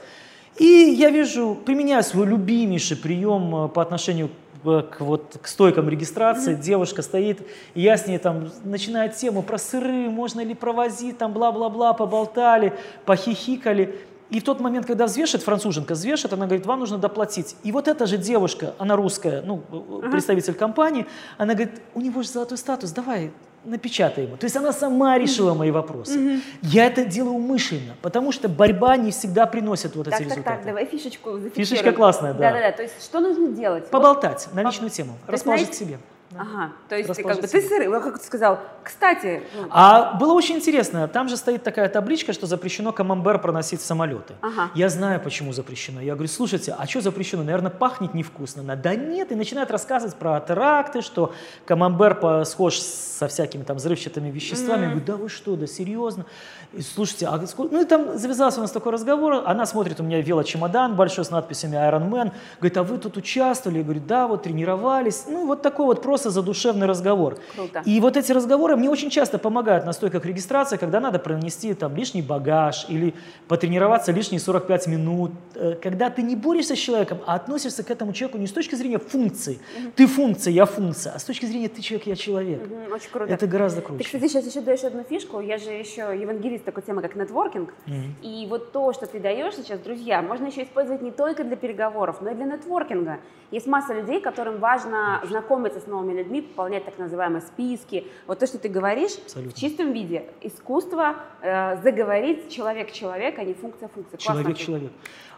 И 0.58 0.66
я 0.66 1.10
вижу, 1.10 1.58
применяю 1.66 2.04
свой 2.04 2.28
любимейший 2.28 2.98
прием 2.98 3.66
э, 3.66 3.68
по 3.70 3.82
отношению 3.82 4.30
к, 4.64 4.96
вот, 5.00 5.38
к 5.42 5.48
стойкам 5.48 5.90
регистрации, 5.90 6.54
mm-hmm. 6.54 6.62
девушка 6.62 7.02
стоит, 7.02 7.42
и 7.74 7.82
я 7.82 7.98
с 7.98 8.08
ней 8.08 8.18
там 8.18 8.50
начинаю 8.64 9.12
тему 9.12 9.42
про 9.42 9.58
сыры, 9.58 10.10
можно 10.10 10.42
ли 10.42 10.54
провозить, 10.54 11.18
там 11.18 11.34
бла-бла-бла, 11.34 11.94
поболтали, 11.94 12.74
похихикали. 13.06 14.00
И 14.34 14.40
в 14.40 14.44
тот 14.44 14.60
момент, 14.60 14.88
когда 14.88 15.06
взвешивает, 15.06 15.44
француженка 15.44 15.94
взвешивает, 15.94 16.34
она 16.34 16.48
говорит, 16.48 16.66
вам 16.66 16.80
нужно 16.80 16.98
доплатить. 16.98 17.56
И 17.62 17.72
вот 17.72 17.88
эта 17.88 18.08
же 18.08 18.18
девушка, 18.18 18.74
она 18.80 18.96
русская, 18.96 19.44
ну, 19.44 19.62
uh-huh. 19.70 20.10
представитель 20.10 20.56
компании, 20.56 21.06
она 21.38 21.54
говорит, 21.54 21.80
у 21.94 22.02
него 22.02 22.24
же 22.24 22.30
золотой 22.30 22.58
статус, 22.58 22.90
давай, 22.92 23.32
напечатай 23.64 24.24
ему. 24.26 24.38
То 24.38 24.46
есть 24.46 24.58
она 24.58 24.74
сама 24.74 25.20
решила 25.20 25.54
мои 25.54 25.70
вопросы. 25.70 26.20
Угу. 26.20 26.42
Я 26.64 26.88
это 26.88 27.06
делаю 27.06 27.36
умышленно, 27.36 27.96
потому 28.02 28.32
что 28.32 28.50
борьба 28.50 28.98
не 28.98 29.12
всегда 29.12 29.46
приносит 29.46 29.96
вот 29.96 30.06
так, 30.06 30.16
эти 30.16 30.24
так, 30.24 30.32
результаты. 30.32 30.58
Так, 30.58 30.66
давай 30.66 30.86
фишечку 30.86 31.34
зафиксируем. 31.34 31.68
Фишечка 31.68 31.92
классная, 31.94 32.34
да. 32.34 32.40
Да-да-да, 32.52 32.72
то 32.72 32.82
есть 32.82 33.02
что 33.02 33.20
нужно 33.20 33.50
делать? 33.50 33.88
Поболтать 33.90 34.48
вот. 34.48 34.56
на 34.56 34.64
личную 34.64 34.90
тему, 34.90 35.14
расположить 35.28 35.70
к 35.70 35.74
себе. 35.76 36.00
Ага, 36.38 36.72
то 36.90 36.96
есть 36.96 37.14
как 37.22 37.42
бы, 37.42 37.48
ты 37.48 37.62
сырый, 37.62 37.90
как 38.02 38.20
ты 38.20 38.26
сказал, 38.26 38.60
кстати. 38.84 39.44
Ну, 39.56 39.68
а 39.70 40.14
было 40.14 40.34
очень 40.34 40.56
интересно, 40.56 41.08
там 41.08 41.30
же 41.30 41.38
стоит 41.38 41.64
такая 41.64 41.90
табличка, 41.90 42.34
что 42.34 42.48
запрещено 42.48 42.92
камамбер 42.92 43.40
проносить 43.40 43.82
в 43.82 43.86
самолеты. 43.86 44.34
Ага. 44.42 44.72
Я 44.76 44.90
знаю, 44.90 45.20
почему 45.20 45.54
запрещено. 45.54 46.02
Я 46.02 46.14
говорю, 46.14 46.30
слушайте, 46.30 46.76
а 46.78 46.88
что 46.88 47.02
запрещено? 47.02 47.44
Наверное, 47.44 47.72
пахнет 47.72 48.14
невкусно. 48.14 48.64
Да 48.76 48.96
нет, 48.96 49.32
и 49.32 49.36
начинают 49.36 49.72
рассказывать 49.72 50.16
про 50.16 50.40
теракты, 50.40 51.02
что 51.02 51.34
камамбер 51.66 52.46
схож 52.46 52.80
со 52.80 53.28
всякими 53.28 53.64
там 53.64 53.78
взрывчатыми 53.78 54.30
веществами. 54.30 54.78
Mm-hmm. 54.78 54.82
Я 54.84 54.90
говорю, 54.90 55.06
да 55.06 55.16
вы 55.16 55.30
что, 55.30 55.56
да 55.56 55.68
серьезно? 55.68 56.26
И, 56.74 56.82
слушайте, 56.82 57.28
а 57.28 57.46
сколько... 57.46 57.74
ну 57.74 57.82
и 57.82 57.86
там 57.86 58.18
завязался 58.18 58.60
у 58.60 58.62
нас 58.62 58.72
такой 58.72 58.94
разговор, 58.94 59.44
она 59.46 59.66
смотрит, 59.68 60.00
у 60.00 60.04
меня 60.04 60.22
велочемодан 60.22 60.96
большой 60.96 61.24
с 61.24 61.30
надписями 61.30 61.76
Iron 61.76 62.10
Man, 62.10 62.32
говорит, 62.60 62.78
а 62.78 62.84
вы 62.84 62.98
тут 62.98 63.16
участвовали? 63.16 63.78
Я 63.78 63.84
говорю, 63.84 64.02
да, 64.08 64.28
вот 64.28 64.44
тренировались. 64.44 65.26
Ну 65.28 65.46
вот 65.46 65.62
такой 65.62 65.86
вот 65.86 66.02
просто 66.02 66.32
задушевный 66.32 66.88
разговор. 66.88 67.38
Круто. 67.56 67.84
И 67.86 68.00
вот 68.00 68.18
эти 68.18 68.32
разговоры 68.32 68.76
мне 68.76 68.90
очень 68.90 69.12
часто 69.12 69.38
помогают 69.38 69.86
на 69.86 69.94
стойках 69.94 70.26
регистрации, 70.26 70.78
когда 70.78 71.00
надо 71.00 71.20
пронести 71.20 71.74
там 71.76 71.96
лишний 71.96 72.24
багаж 72.24 72.86
или 72.90 73.14
потренироваться 73.48 74.12
лишние 74.12 74.40
45 74.40 74.88
минут, 74.88 75.32
э, 75.54 75.76
когда 75.82 76.10
ты 76.10 76.24
не 76.24 76.36
борешься 76.36 76.76
с 76.76 76.80
человеком, 76.80 77.20
а 77.28 77.36
относишься 77.36 77.84
к 77.84 77.92
этому 77.92 78.14
человеку 78.14 78.40
не 78.40 78.48
с 78.48 78.52
точки 78.52 78.74
зрения 78.74 78.98
функции, 78.98 79.60
угу. 79.78 79.92
ты 79.96 80.08
функция, 80.08 80.52
я 80.52 80.66
функция, 80.66 81.14
а 81.14 81.20
с 81.20 81.24
точки 81.24 81.46
зрения 81.46 81.70
ты 81.70 81.84
человек, 81.84 82.08
я 82.08 82.16
человек. 82.16 82.64
Угу, 82.64 82.96
очень 82.96 83.10
круто. 83.12 83.32
Это 83.32 83.46
гораздо 83.46 83.82
круче. 83.82 84.00
Ты, 84.00 84.06
кстати, 84.06 84.28
сейчас 84.28 84.48
еще 84.48 84.62
даешь 84.62 84.84
одну 84.84 85.04
фишку, 85.04 85.40
я 85.40 85.60
же 85.60 85.70
еще 85.70 86.02
евангелист 86.20 86.63
такой 86.66 86.84
темы, 86.84 87.02
как 87.02 87.16
нетворкинг, 87.16 87.74
угу. 87.86 87.96
и 88.22 88.46
вот 88.50 88.72
то, 88.72 88.94
что 88.94 89.06
ты 89.06 89.20
даешь 89.20 89.56
сейчас, 89.56 89.80
друзья, 89.80 90.22
можно 90.22 90.48
еще 90.48 90.64
использовать 90.64 91.02
не 91.02 91.12
только 91.12 91.44
для 91.44 91.56
переговоров, 91.56 92.22
но 92.22 92.32
и 92.32 92.34
для 92.34 92.46
нетворкинга. 92.46 93.20
Есть 93.52 93.68
масса 93.68 93.94
людей, 93.94 94.20
которым 94.20 94.58
важно 94.60 95.22
знакомиться 95.28 95.80
с 95.80 95.86
новыми 95.86 96.18
людьми, 96.18 96.42
пополнять 96.42 96.86
так 96.86 96.98
называемые 96.98 97.42
списки. 97.42 98.08
Вот 98.26 98.40
то, 98.40 98.48
что 98.48 98.58
ты 98.58 98.68
говоришь, 98.68 99.12
Абсолютно. 99.26 99.56
в 99.56 99.60
чистом 99.60 99.92
виде. 99.92 100.26
Искусство 100.42 101.18
э, 101.42 101.78
заговорить 101.84 102.50
человек-человек, 102.50 103.38
а 103.38 103.44
не 103.44 103.54
функция-функция. 103.54 104.18
Человек-человек. 104.18 104.92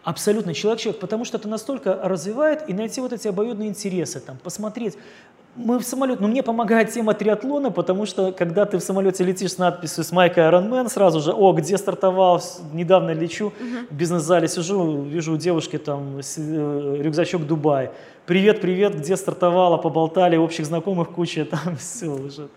Абсолютно 0.04 0.54
человек-человек, 0.54 1.02
потому 1.02 1.26
что 1.26 1.38
это 1.38 1.50
настолько 1.50 2.00
развивает 2.04 2.70
и 2.70 2.74
найти 2.74 3.02
вот 3.02 3.12
эти 3.12 3.28
обоюдные 3.28 3.70
интересы, 3.70 4.20
там, 4.20 4.38
посмотреть, 4.38 4.98
мы 5.56 5.80
в 5.80 5.84
самолет, 5.84 6.20
ну, 6.20 6.28
мне 6.28 6.44
помогает 6.44 6.92
тема 6.92 7.14
триатлона, 7.14 7.72
потому 7.72 8.06
что 8.06 8.32
когда 8.32 8.66
ты 8.66 8.78
в 8.78 8.82
самолете 8.82 9.24
летишь 9.24 9.54
с 9.54 9.58
надписью 9.58 10.04
с 10.04 10.12
майкой 10.12 10.44
Iron 10.44 10.70
Man, 10.70 10.90
сразу 10.90 11.22
же, 11.22 11.32
о, 11.32 11.54
где 11.54 11.78
стартовал, 11.78 12.42
недавно 12.74 13.12
лечу, 13.12 13.54
uh-huh. 13.58 13.88
в 13.90 13.94
бизнес-зале 13.94 14.48
сижу, 14.48 15.04
вижу 15.04 15.34
у 15.34 15.38
девушки 15.38 15.78
там 15.78 16.20
э, 16.20 16.98
рюкзачок 17.00 17.46
Дубай. 17.46 17.92
Привет, 18.26 18.60
привет, 18.60 18.96
где 18.96 19.16
стартовала, 19.16 19.78
поболтали, 19.78 20.36
общих 20.36 20.66
знакомых 20.66 21.12
куча, 21.12 21.46
там 21.64 21.78
все 21.78 22.08
уже. 22.08 22.50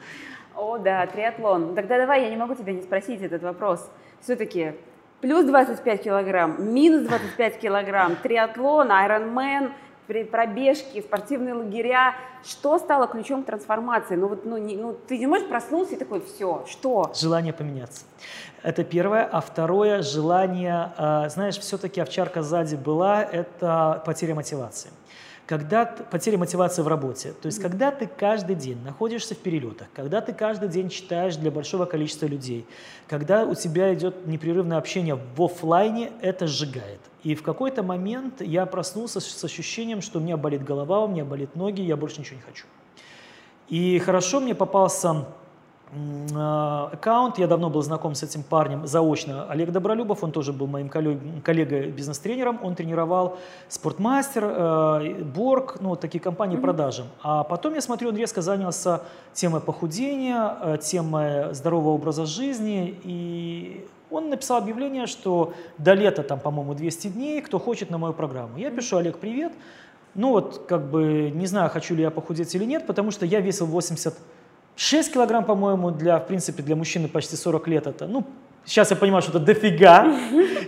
О, 0.57 0.79
да, 0.79 1.07
триатлон. 1.07 1.75
Тогда 1.77 1.99
давай, 1.99 2.25
я 2.25 2.31
не 2.31 2.37
могу 2.37 2.55
тебя 2.55 2.73
не 2.73 2.83
спросить 2.83 3.23
этот 3.23 3.43
вопрос. 3.43 3.89
Все-таки 4.21 4.73
плюс 5.21 5.45
25 5.45 6.03
килограмм, 6.03 6.75
минус 6.75 7.07
25 7.07 7.59
килограмм, 7.59 8.17
триатлон, 8.17 8.89
Iron 8.91 9.33
Man– 9.33 9.71
пробежки, 10.31 11.01
спортивные 11.01 11.55
лагеря. 11.55 12.15
Что 12.45 12.79
стало 12.79 13.07
ключом 13.07 13.43
к 13.43 13.47
трансформации? 13.47 14.17
Ну 14.17 14.29
вот, 14.29 14.45
ну, 14.45 14.57
не, 14.57 14.77
ну 14.77 14.97
ты 15.07 15.19
не 15.19 15.27
можешь 15.27 15.49
проснуться 15.49 15.95
и 15.95 15.99
такой, 15.99 16.21
все, 16.21 16.65
что? 16.67 17.13
Желание 17.15 17.53
поменяться. 17.53 18.05
Это 18.63 18.85
первое. 18.85 19.25
А 19.25 19.41
второе, 19.41 20.03
желание, 20.03 20.93
э, 20.97 21.29
знаешь, 21.29 21.59
все-таки 21.59 22.01
овчарка 22.01 22.43
сзади 22.43 22.77
была, 22.77 23.23
это 23.23 24.03
потеря 24.05 24.35
мотивации 24.35 24.91
когда 25.49 25.87
потеря 25.87 26.37
мотивации 26.37 26.83
в 26.83 26.89
работе. 26.89 27.33
То 27.33 27.47
есть, 27.47 27.59
когда 27.59 27.91
ты 27.91 28.07
каждый 28.07 28.55
день 28.55 28.79
находишься 28.85 29.35
в 29.35 29.39
перелетах, 29.39 29.89
когда 29.95 30.21
ты 30.21 30.35
каждый 30.35 30.69
день 30.69 30.91
читаешь 30.91 31.37
для 31.37 31.51
большого 31.51 31.87
количества 31.87 32.27
людей, 32.27 32.67
когда 33.09 33.45
у 33.45 33.55
тебя 33.55 33.95
идет 33.95 34.27
непрерывное 34.27 34.77
общение 34.77 35.15
в 35.15 35.43
офлайне, 35.43 36.13
это 36.21 36.47
сжигает. 36.47 37.01
И 37.23 37.35
в 37.35 37.43
какой-то 37.43 37.83
момент 37.83 38.43
я 38.43 38.67
проснулся 38.67 39.21
с 39.21 39.43
ощущением, 39.43 40.03
что 40.03 40.19
у 40.19 40.23
меня 40.23 40.37
болит 40.37 40.63
голова, 40.63 41.01
у 41.01 41.09
меня 41.09 41.25
болит 41.25 41.57
ноги, 41.57 41.81
я 41.81 41.97
больше 41.97 42.21
ничего 42.21 42.37
не 42.37 42.43
хочу. 42.43 42.67
И 43.71 43.99
хорошо 44.01 44.41
мне 44.41 44.55
попался 44.55 45.25
аккаунт. 45.91 47.39
Я 47.39 47.47
давно 47.47 47.71
был 47.71 47.83
знаком 47.83 48.15
с 48.15 48.23
этим 48.23 48.43
парнем 48.43 48.87
заочно. 48.87 49.47
Олег 49.49 49.71
Добролюбов, 49.71 50.23
он 50.23 50.33
тоже 50.33 50.53
был 50.53 50.67
моим 50.67 50.89
коллегой, 50.89 51.91
бизнес-тренером. 51.91 52.61
Он 52.63 52.75
тренировал 52.75 53.39
Спортмастер, 53.69 54.45
э, 54.45 55.25
Борг, 55.25 55.79
ну, 55.81 55.97
такие 55.97 56.21
компании 56.21 56.59
mm-hmm. 56.59 56.63
продажам. 56.63 57.07
А 57.23 57.45
потом 57.45 57.75
я 57.75 57.81
смотрю, 57.81 58.11
он 58.11 58.17
резко 58.17 58.43
занялся 58.43 59.03
темой 59.33 59.61
похудения, 59.61 60.57
э, 60.61 60.79
темой 60.79 61.55
здорового 61.55 61.95
образа 61.95 62.27
жизни. 62.27 62.99
И 63.05 63.87
он 64.11 64.29
написал 64.29 64.59
объявление, 64.59 65.07
что 65.07 65.55
до 65.79 65.95
лета, 65.95 66.23
там, 66.23 66.39
по-моему, 66.41 66.75
200 66.75 67.09
дней, 67.09 67.41
кто 67.41 67.59
хочет 67.59 67.91
на 67.91 67.99
мою 67.99 68.13
программу. 68.13 68.59
Я 68.59 68.71
пишу, 68.71 68.97
Олег, 68.99 69.19
привет. 69.19 69.53
Ну 70.15 70.31
вот, 70.31 70.65
как 70.67 70.91
бы, 70.91 71.31
не 71.35 71.47
знаю, 71.47 71.71
хочу 71.71 71.95
ли 71.95 72.03
я 72.03 72.11
похудеть 72.11 72.55
или 72.55 72.65
нет, 72.65 72.87
потому 72.87 73.11
что 73.11 73.25
я 73.25 73.41
весил 73.41 73.67
80 73.67 74.15
6 74.79 75.13
килограмм, 75.13 75.45
по-моему, 75.45 75.91
для, 75.91 76.19
в 76.19 76.27
принципе, 76.27 76.63
для 76.63 76.77
мужчины 76.77 77.09
почти 77.09 77.35
40 77.35 77.69
лет 77.69 77.87
это, 77.89 78.07
ну, 78.07 78.25
сейчас 78.65 78.91
я 78.91 78.97
понимаю, 78.97 79.23
что 79.23 79.33
это 79.33 79.41
дофига. 79.41 80.07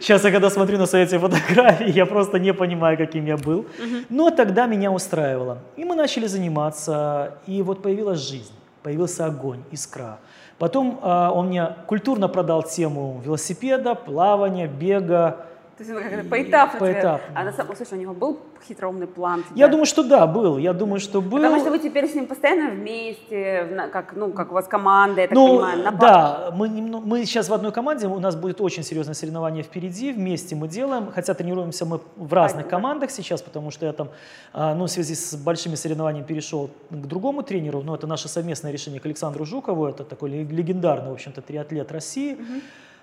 Сейчас 0.01 0.25
я 0.25 0.33
когда 0.33 0.51
смотрю 0.51 0.79
на 0.79 0.87
свои 0.87 1.05
эти 1.05 1.17
фотографии, 1.17 1.93
я 1.93 2.07
просто 2.07 2.41
не 2.41 2.53
понимаю, 2.53 2.99
каким 2.99 3.27
я 3.27 3.37
был. 3.37 3.67
Но 4.09 4.31
тогда 4.31 4.67
меня 4.67 4.91
устраивало. 4.91 5.59
И 5.77 5.85
мы 5.85 5.95
начали 5.95 6.27
заниматься, 6.27 7.35
и 7.47 7.63
вот 7.63 7.83
появилась 7.83 8.19
жизнь, 8.19 8.53
появился 8.83 9.27
огонь, 9.27 9.63
искра. 9.71 10.19
Потом 10.59 10.99
э, 11.03 11.29
он 11.33 11.47
мне 11.47 11.69
культурно 11.87 12.29
продал 12.29 12.65
тему 12.65 13.23
велосипеда, 13.25 13.95
плавания, 13.95 14.67
бега, 14.67 15.47
то 15.81 15.93
есть 15.99 16.11
как 16.11 16.29
поэтапно. 16.29 16.81
Поэтапно. 16.81 17.35
А 17.35 17.45
на 17.45 17.53
самом 17.53 17.75
слушай, 17.75 17.95
у 17.95 18.01
него 18.01 18.13
был 18.13 18.39
хитроумный 18.69 19.07
план? 19.07 19.45
Я 19.55 19.69
думаю, 19.69 19.87
что 19.87 20.03
да, 20.03 20.27
был. 20.27 20.59
Я 20.59 20.75
думаю, 20.75 21.01
что 21.01 21.23
был. 21.23 21.39
Потому 21.39 21.59
что 21.61 21.71
вы 21.71 21.79
теперь 21.79 22.07
с 22.07 22.15
ним 22.15 22.27
постоянно 22.27 22.71
вместе, 22.71 23.89
как, 23.91 24.15
ну, 24.15 24.31
как 24.33 24.51
у 24.51 24.55
вас 24.55 24.69
команда, 24.69 25.23
я 25.23 25.29
так 25.29 25.35
ну, 25.35 25.49
понимаю. 25.49 25.83
На 25.85 25.91
да, 25.93 26.51
мы, 26.55 26.69
мы 26.69 27.25
сейчас 27.25 27.49
в 27.49 27.55
одной 27.55 27.73
команде, 27.73 28.07
у 28.07 28.21
нас 28.21 28.37
будет 28.37 28.61
очень 28.61 28.83
серьезное 28.83 29.15
соревнование 29.15 29.63
впереди, 29.63 30.13
вместе 30.13 30.55
мы 30.55 30.69
делаем, 30.69 31.11
хотя 31.15 31.33
тренируемся 31.33 31.87
мы 31.87 32.01
в 32.17 32.33
разных 32.35 32.67
Один, 32.67 32.71
командах 32.71 33.11
сейчас, 33.11 33.41
потому 33.41 33.71
что 33.71 33.87
я 33.87 33.93
там, 33.95 34.11
а, 34.53 34.75
ну, 34.75 34.85
в 34.85 34.91
связи 34.91 35.15
с 35.15 35.35
большими 35.35 35.77
соревнованиями 35.77 36.27
перешел 36.27 36.71
к 36.91 37.07
другому 37.07 37.43
тренеру, 37.43 37.83
но 37.83 37.95
это 37.95 38.07
наше 38.07 38.29
совместное 38.29 38.71
решение 38.71 39.01
к 39.01 39.07
Александру 39.07 39.47
Жукову, 39.47 39.87
это 39.87 40.05
такой 40.05 40.31
легендарный, 40.31 41.09
в 41.09 41.15
общем-то, 41.15 41.41
триатлет 41.41 41.91
России. 41.91 42.35
Угу. 42.35 42.61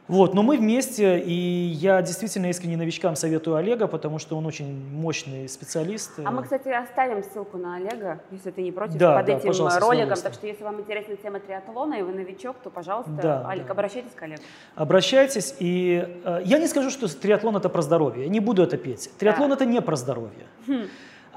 Вот, 0.07 0.33
но 0.33 0.41
мы 0.41 0.57
вместе, 0.57 1.19
и 1.19 1.33
я 1.33 2.01
действительно 2.01 2.47
искренне 2.47 2.77
новичкам 2.77 3.15
советую 3.17 3.57
Олега, 3.57 3.87
потому 3.87 4.19
что 4.19 4.37
он 4.37 4.45
очень 4.45 4.89
мощный 4.89 5.49
специалист. 5.49 6.19
А 6.23 6.31
мы, 6.31 6.43
кстати, 6.43 6.69
оставим 6.69 7.23
ссылку 7.23 7.57
на 7.57 7.75
Олега, 7.75 8.21
если 8.31 8.51
ты 8.51 8.61
не 8.61 8.71
против, 8.71 8.95
да, 8.95 9.17
под 9.17 9.25
да, 9.25 9.33
этим 9.33 9.49
роликом. 9.79 10.17
Так 10.17 10.33
что, 10.33 10.47
если 10.47 10.63
вам 10.63 10.79
интересна 10.79 11.15
тема 11.17 11.39
триатлона, 11.39 11.95
и 11.95 12.01
вы 12.03 12.13
новичок, 12.13 12.55
то, 12.63 12.69
пожалуйста, 12.69 13.11
да, 13.21 13.49
Олег, 13.49 13.65
да. 13.65 13.73
обращайтесь 13.73 14.11
к 14.15 14.21
Олегу. 14.23 14.41
Обращайтесь, 14.75 15.55
и 15.59 16.21
э, 16.23 16.41
я 16.45 16.57
не 16.57 16.67
скажу, 16.67 16.89
что 16.89 17.07
триатлон 17.13 17.57
это 17.57 17.67
про 17.67 17.81
здоровье, 17.81 18.23
я 18.23 18.29
не 18.29 18.39
буду 18.39 18.63
это 18.63 18.77
петь. 18.77 19.11
Триатлон 19.17 19.49
да. 19.49 19.55
это 19.55 19.65
не 19.65 19.81
про 19.81 19.95
здоровье. 19.97 20.47
Хм. 20.67 20.87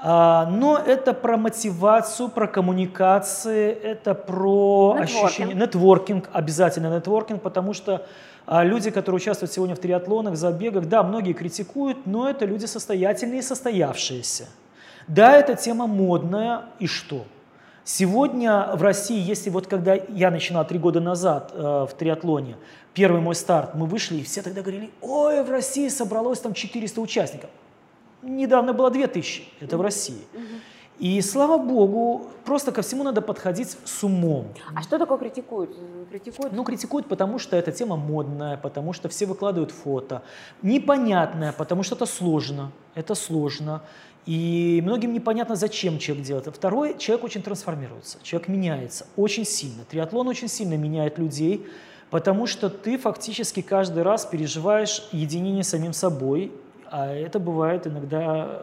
А, 0.03 0.47
но 0.47 0.77
это 0.77 1.13
про 1.13 1.37
мотивацию, 1.37 2.29
про 2.29 2.47
коммуникации, 2.47 3.71
это 3.71 4.15
про 4.15 4.95
нетворкинг. 4.97 5.25
ощущение, 5.25 5.55
нетворкинг, 5.55 6.29
обязательно 6.33 6.95
нетворкинг, 6.95 7.41
потому 7.41 7.73
что 7.73 8.07
а 8.45 8.63
люди, 8.63 8.91
которые 8.91 9.17
участвуют 9.17 9.51
сегодня 9.51 9.75
в 9.75 9.79
триатлонах, 9.79 10.35
забегах, 10.35 10.87
да, 10.87 11.03
многие 11.03 11.33
критикуют, 11.33 12.05
но 12.05 12.29
это 12.29 12.45
люди 12.45 12.65
состоятельные 12.65 13.39
и 13.39 13.43
состоявшиеся. 13.43 14.47
Да, 15.07 15.37
эта 15.37 15.55
тема 15.55 15.87
модная, 15.87 16.63
и 16.79 16.87
что? 16.87 17.25
Сегодня 17.83 18.75
в 18.75 18.83
России, 18.83 19.19
если 19.19 19.49
вот 19.49 19.67
когда 19.67 19.95
я 19.95 20.29
начинал 20.29 20.65
три 20.65 20.77
года 20.77 20.99
назад 20.99 21.51
э, 21.53 21.87
в 21.89 21.93
триатлоне, 21.97 22.55
первый 22.93 23.21
мой 23.21 23.35
старт, 23.35 23.73
мы 23.73 23.87
вышли, 23.87 24.17
и 24.17 24.23
все 24.23 24.41
тогда 24.41 24.61
говорили, 24.61 24.91
ой, 25.01 25.43
в 25.43 25.49
России 25.49 25.87
собралось 25.89 26.39
там 26.39 26.53
400 26.53 27.01
участников. 27.01 27.49
Недавно 28.21 28.73
было 28.73 28.91
2000, 28.91 29.43
это 29.61 29.77
в 29.77 29.81
России. 29.81 30.21
И 31.01 31.19
слава 31.21 31.57
богу, 31.57 32.27
просто 32.45 32.71
ко 32.71 32.83
всему 32.83 33.03
надо 33.03 33.21
подходить 33.21 33.75
с 33.85 34.03
умом. 34.03 34.45
А 34.75 34.83
что 34.83 34.99
такое 34.99 35.17
критикуют? 35.17 35.75
критикуют? 36.11 36.53
Ну, 36.53 36.63
критикуют, 36.63 37.07
потому 37.07 37.39
что 37.39 37.55
эта 37.57 37.71
тема 37.71 37.95
модная, 37.95 38.55
потому 38.57 38.93
что 38.93 39.09
все 39.09 39.25
выкладывают 39.25 39.71
фото. 39.71 40.21
Непонятная, 40.61 41.53
потому 41.53 41.81
что 41.81 41.95
это 41.95 42.05
сложно. 42.05 42.71
Это 42.93 43.15
сложно. 43.15 43.81
И 44.27 44.79
многим 44.83 45.11
непонятно, 45.11 45.55
зачем 45.55 45.97
человек 45.97 46.23
делает. 46.23 46.47
А 46.47 46.51
второй, 46.51 46.95
человек 46.99 47.25
очень 47.25 47.41
трансформируется, 47.41 48.19
человек 48.21 48.47
меняется 48.47 49.07
очень 49.17 49.45
сильно. 49.45 49.83
Триатлон 49.89 50.27
очень 50.27 50.49
сильно 50.49 50.77
меняет 50.77 51.17
людей, 51.17 51.65
потому 52.11 52.45
что 52.45 52.69
ты 52.69 52.99
фактически 52.99 53.63
каждый 53.63 54.03
раз 54.03 54.27
переживаешь 54.27 55.09
единение 55.11 55.63
с 55.63 55.69
самим 55.69 55.93
собой, 55.93 56.51
а 56.91 57.11
это 57.11 57.39
бывает 57.39 57.87
иногда 57.87 58.61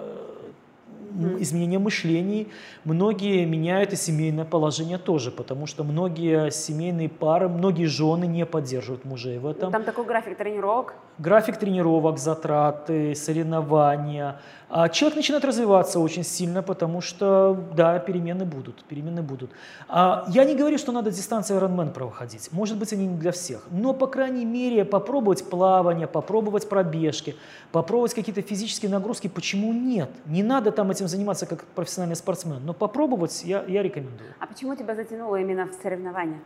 изменение 1.41 1.79
мышлений. 1.79 2.49
Многие 2.85 3.45
меняют 3.45 3.93
и 3.93 3.97
семейное 3.97 4.45
положение 4.45 4.99
тоже, 4.99 5.31
потому 5.31 5.67
что 5.67 5.85
многие 5.85 6.51
семейные 6.51 7.09
пары, 7.09 7.49
многие 7.49 7.87
жены 7.87 8.27
не 8.27 8.47
поддерживают 8.47 9.05
мужей 9.05 9.39
в 9.39 9.47
этом. 9.47 9.73
Там 9.73 9.85
такой 9.85 10.05
график 10.05 10.37
тренировок? 10.37 10.95
График 11.19 11.57
тренировок, 11.57 12.19
затраты, 12.19 13.15
соревнования. 13.15 14.41
А 14.71 14.89
человек 14.91 15.17
начинает 15.17 15.45
развиваться 15.45 15.99
очень 15.99 16.23
сильно, 16.23 16.63
потому 16.63 17.01
что, 17.01 17.59
да, 17.75 17.99
перемены 17.99 18.45
будут, 18.45 18.85
перемены 18.85 19.23
будут. 19.23 19.51
А 19.89 20.27
я 20.29 20.45
не 20.45 20.55
говорю, 20.55 20.77
что 20.77 20.93
надо 20.93 21.11
дистанции 21.11 21.57
Ironman 21.57 21.93
проходить, 21.93 22.51
может 22.53 22.77
быть, 22.77 22.93
они 22.93 23.07
не 23.07 23.17
для 23.17 23.33
всех, 23.33 23.67
но, 23.71 23.95
по 23.95 24.07
крайней 24.07 24.45
мере, 24.45 24.85
попробовать 24.85 25.49
плавание, 25.49 26.07
попробовать 26.07 26.69
пробежки, 26.69 27.35
попробовать 27.73 28.13
какие-то 28.13 28.43
физические 28.43 28.91
нагрузки, 28.91 29.29
почему 29.29 29.73
нет? 29.73 30.11
Не 30.27 30.43
надо 30.43 30.71
там 30.71 30.91
этим 30.99 31.09
заниматься 31.09 31.47
как 31.47 31.65
профессиональный 31.65 32.17
спортсмен, 32.17 32.65
но 32.65 32.75
попробовать 32.75 33.45
я, 33.45 33.65
я 33.67 33.83
рекомендую. 33.83 34.35
А 34.41 34.47
почему 34.47 34.77
тебя 34.77 34.95
затянуло 34.95 35.37
именно 35.37 35.67
в 35.67 35.73
соревнования? 35.83 36.41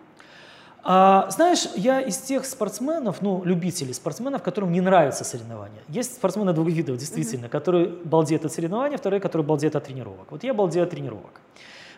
А, 0.84 1.28
знаешь, 1.30 1.68
я 1.76 2.00
из 2.00 2.18
тех 2.18 2.44
спортсменов, 2.44 3.22
ну, 3.22 3.42
любителей 3.44 3.94
спортсменов, 3.94 4.42
которым 4.42 4.72
не 4.72 4.80
нравятся 4.80 5.24
соревнования. 5.24 5.82
Есть 5.88 6.14
спортсмены 6.14 6.52
двух 6.52 6.68
видов, 6.68 6.96
действительно, 6.96 7.46
mm-hmm. 7.46 7.50
которые 7.50 7.86
балдеют 7.86 8.44
от 8.44 8.52
соревнований, 8.52 8.96
вторые, 8.96 9.20
которые 9.20 9.46
балдеют 9.46 9.76
от 9.76 9.84
тренировок. 9.84 10.26
Вот 10.30 10.42
я 10.42 10.54
балдею 10.54 10.84
от 10.84 10.90
тренировок. 10.90 11.40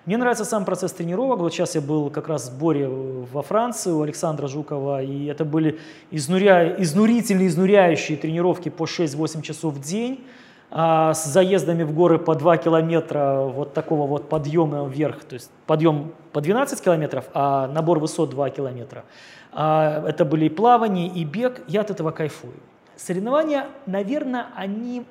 Мне 0.04 0.18
нравится 0.18 0.44
сам 0.44 0.66
процесс 0.66 0.92
тренировок. 0.92 1.38
Вот 1.38 1.54
сейчас 1.54 1.74
я 1.74 1.80
был 1.80 2.10
как 2.10 2.28
раз 2.28 2.42
в 2.42 2.46
сборе 2.52 2.86
во 2.86 3.42
Франции 3.42 3.90
у 3.90 4.02
Александра 4.02 4.48
Жукова, 4.48 5.02
и 5.02 5.26
это 5.26 5.46
были 5.46 5.80
изнуря... 6.10 6.76
изнурительные, 6.76 7.48
изнуряющие 7.48 8.18
тренировки 8.18 8.68
по 8.68 8.84
6-8 8.84 9.40
часов 9.40 9.74
в 9.74 9.80
день 9.80 10.26
а, 10.70 11.14
с 11.14 11.24
заездами 11.24 11.82
в 11.82 11.94
горы 11.94 12.18
по 12.18 12.34
2 12.34 12.56
километра 12.58 13.40
вот 13.42 13.74
такого 13.74 14.06
вот 14.06 14.28
подъема 14.28 14.86
вверх, 14.86 15.24
то 15.24 15.34
есть 15.34 15.50
подъем 15.66 16.12
по 16.32 16.40
12 16.40 16.82
километров, 16.82 17.26
а 17.34 17.68
набор 17.68 17.98
высот 17.98 18.30
2 18.30 18.50
километра. 18.50 19.04
А, 19.52 20.04
это 20.06 20.24
были 20.24 20.46
и 20.46 20.48
плавание, 20.48 21.08
и 21.08 21.24
бег, 21.24 21.62
я 21.68 21.82
от 21.82 21.90
этого 21.90 22.10
кайфую. 22.10 22.54
Соревнования, 22.96 23.66
наверное, 23.86 24.46
они 24.56 25.04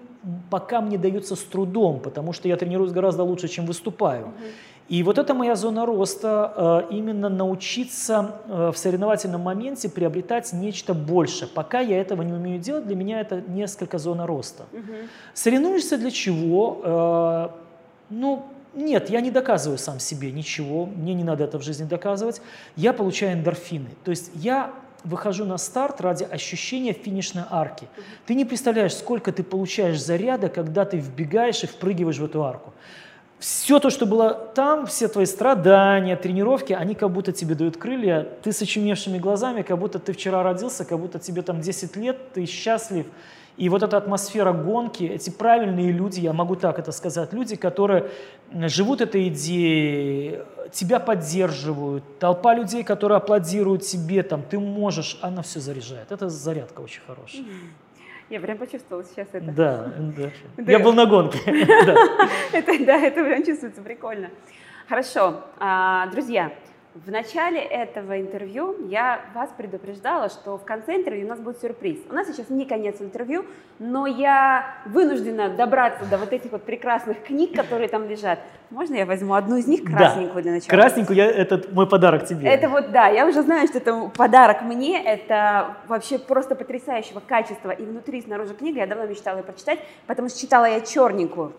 пока 0.50 0.82
мне 0.82 0.98
даются 0.98 1.36
с 1.36 1.44
трудом, 1.44 2.00
потому 2.00 2.34
что 2.34 2.48
я 2.48 2.56
тренируюсь 2.56 2.92
гораздо 2.92 3.24
лучше, 3.24 3.48
чем 3.48 3.66
выступаю. 3.66 4.28
Uh-huh. 4.28 4.52
И 4.90 5.02
вот 5.04 5.18
это 5.18 5.34
моя 5.34 5.56
зона 5.56 5.86
роста, 5.86 6.86
э, 6.90 6.94
именно 6.94 7.30
научиться 7.30 8.36
э, 8.48 8.72
в 8.74 8.78
соревновательном 8.78 9.42
моменте 9.42 9.90
приобретать 9.90 10.52
нечто 10.54 10.94
больше. 10.94 11.48
Пока 11.48 11.80
я 11.80 12.00
этого 12.00 12.22
не 12.22 12.34
умею 12.34 12.60
делать, 12.60 12.86
для 12.86 12.96
меня 12.96 13.22
это 13.22 13.42
несколько 13.42 13.98
зона 13.98 14.28
роста. 14.28 14.66
Угу. 14.74 14.82
Соревнуешься 15.34 15.98
для 15.98 16.12
чего? 16.12 16.82
Э, 16.84 17.50
ну, 18.10 18.46
нет, 18.74 19.10
я 19.10 19.22
не 19.22 19.32
доказываю 19.32 19.78
сам 19.78 20.00
себе 20.00 20.32
ничего, 20.32 20.86
мне 20.86 21.14
не 21.14 21.24
надо 21.24 21.44
это 21.46 21.60
в 21.60 21.64
жизни 21.64 21.86
доказывать. 21.86 22.42
Я 22.76 22.92
получаю 22.94 23.34
эндорфины. 23.34 23.90
То 24.04 24.12
есть 24.12 24.32
я 24.36 24.74
выхожу 25.04 25.46
на 25.46 25.58
старт 25.58 26.02
ради 26.02 26.24
ощущения 26.24 26.94
финишной 26.94 27.44
арки. 27.50 27.88
Ты 28.26 28.36
не 28.36 28.46
представляешь, 28.46 28.96
сколько 28.96 29.32
ты 29.32 29.44
получаешь 29.44 30.02
заряда, 30.02 30.50
когда 30.50 30.86
ты 30.86 30.98
вбегаешь 30.98 31.64
и 31.64 31.68
впрыгиваешь 31.68 32.18
в 32.18 32.26
эту 32.26 32.44
арку. 32.44 32.74
Все 33.44 33.78
то, 33.82 33.90
что 33.90 34.06
было 34.06 34.34
там, 34.56 34.86
все 34.86 35.10
твои 35.10 35.26
страдания, 35.26 36.16
тренировки, 36.16 36.72
они 36.72 36.96
как 36.96 37.12
будто 37.12 37.34
тебе 37.34 37.56
дают 37.56 37.76
крылья. 37.76 38.26
Ты 38.42 38.54
с 38.54 38.62
очумевшими 38.62 39.18
глазами, 39.18 39.64
как 39.64 39.78
будто 39.78 40.00
ты 40.00 40.14
вчера 40.14 40.44
родился, 40.44 40.86
как 40.86 40.98
будто 40.98 41.20
тебе 41.20 41.42
там 41.42 41.60
10 41.60 41.98
лет, 41.98 42.32
ты 42.32 42.46
счастлив. 42.46 43.06
И 43.58 43.68
вот 43.68 43.84
эта 43.84 43.98
атмосфера 43.98 44.54
гонки, 44.54 45.04
эти 45.04 45.30
правильные 45.30 45.92
люди, 45.92 46.22
я 46.22 46.32
могу 46.32 46.56
так 46.56 46.80
это 46.80 46.94
сказать, 46.94 47.34
люди, 47.34 47.58
которые 47.58 48.12
живут 48.54 49.02
этой 49.02 49.28
идеей, 49.28 50.40
тебя 50.72 51.02
поддерживают, 51.02 52.20
толпа 52.20 52.56
людей, 52.56 52.86
которые 52.86 53.18
аплодируют 53.18 53.82
тебе, 53.82 54.24
там, 54.24 54.42
ты 54.42 54.58
можешь, 54.58 55.20
она 55.22 55.42
все 55.42 55.60
заряжает. 55.60 56.14
Это 56.14 56.30
зарядка 56.30 56.80
очень 56.80 57.02
хорошая. 57.06 57.44
Я 58.34 58.40
прям 58.40 58.58
почувствовала 58.58 59.06
сейчас 59.06 59.28
это. 59.32 59.52
Да, 59.52 59.94
да. 60.18 60.32
Я 60.72 60.80
был 60.80 60.92
на 60.94 61.06
гонке. 61.06 61.38
Это, 62.52 62.84
да, 62.84 62.98
это 62.98 63.24
прям 63.24 63.46
чувствуется 63.46 63.84
прикольно. 63.84 64.32
Хорошо, 64.90 65.44
а, 65.60 66.08
друзья, 66.08 66.52
в 66.96 67.10
начале 67.10 67.60
этого 67.60 68.22
интервью 68.22 68.76
я 68.88 69.22
вас 69.34 69.50
предупреждала, 69.58 70.30
что 70.30 70.58
в 70.60 70.64
конце 70.64 70.98
интервью 70.98 71.26
у 71.26 71.30
нас 71.30 71.40
будет 71.40 71.60
сюрприз. 71.60 71.98
У 72.10 72.14
нас 72.14 72.28
сейчас 72.28 72.50
не 72.50 72.66
конец 72.66 72.98
интервью, 73.02 73.46
но 73.80 74.06
я 74.06 74.76
вынуждена 74.86 75.50
добраться 75.50 76.06
до 76.06 76.20
вот 76.20 76.32
этих 76.34 76.52
вот 76.52 76.64
прекрасных 76.64 77.24
книг, 77.24 77.56
которые 77.56 77.90
там 77.90 78.08
лежат. 78.08 78.40
Можно 78.70 78.96
я 78.96 79.06
возьму 79.08 79.34
одну 79.34 79.58
из 79.58 79.66
них, 79.66 79.84
красненькую 79.84 80.36
да. 80.36 80.42
для 80.42 80.52
начала? 80.52 80.70
Красненькую, 80.70 81.18
я, 81.18 81.26
это 81.26 81.64
мой 81.72 81.88
подарок 81.88 82.26
тебе. 82.26 82.48
Это 82.48 82.70
вот, 82.70 82.92
да, 82.92 83.08
я 83.08 83.26
уже 83.26 83.42
знаю, 83.42 83.68
что 83.68 83.80
это 83.80 84.12
подарок 84.16 84.62
мне, 84.62 85.04
это 85.04 85.78
вообще 85.88 86.20
просто 86.20 86.54
потрясающего 86.54 87.22
качества 87.22 87.72
и 87.72 87.84
внутри, 87.84 88.20
и 88.20 88.22
снаружи 88.22 88.54
книга, 88.54 88.82
я 88.82 88.88
давно 88.88 89.08
мечтала 89.08 89.38
ее 89.38 89.44
прочитать, 89.44 89.80
потому 90.06 90.30
что 90.30 90.40
читала 90.40 90.66
я 90.66 90.80
черненькую. 90.82 91.54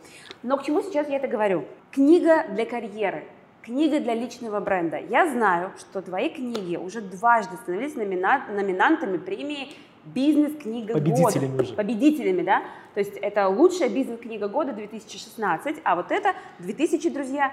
Но 0.45 0.57
к 0.59 0.63
чему 0.63 0.81
сейчас 0.83 1.09
я 1.09 1.17
это 1.17 1.27
говорю? 1.27 1.65
Книга 1.91 2.45
для 2.51 2.67
карьеры– 2.67 3.25
Книга 3.65 3.99
для 3.99 4.15
личного 4.15 4.61
бренда. 4.61 4.99
Я 4.99 5.27
знаю, 5.27 5.73
что 5.79 6.03
твои 6.03 6.29
книги 6.29 6.77
уже 6.77 7.01
дважды 7.01 7.57
становились 7.57 7.95
номина- 7.95 8.43
номинантами 8.53 9.17
премии 9.17 9.73
«Бизнес-книга 10.05 10.93
Победителями 10.93 11.53
года». 11.53 11.63
уже. 11.63 11.75
Победителями, 11.75 12.43
да? 12.43 12.63
То 12.93 13.01
есть 13.01 13.17
это 13.17 13.49
лучшая 13.49 13.89
бизнес-книга 13.89 14.49
года 14.49 14.75
2016, 14.75 15.77
а 15.83 15.97
вот 15.97 16.13
это 16.13 16.35
2000, 16.59 17.09
друзья, 17.09 17.53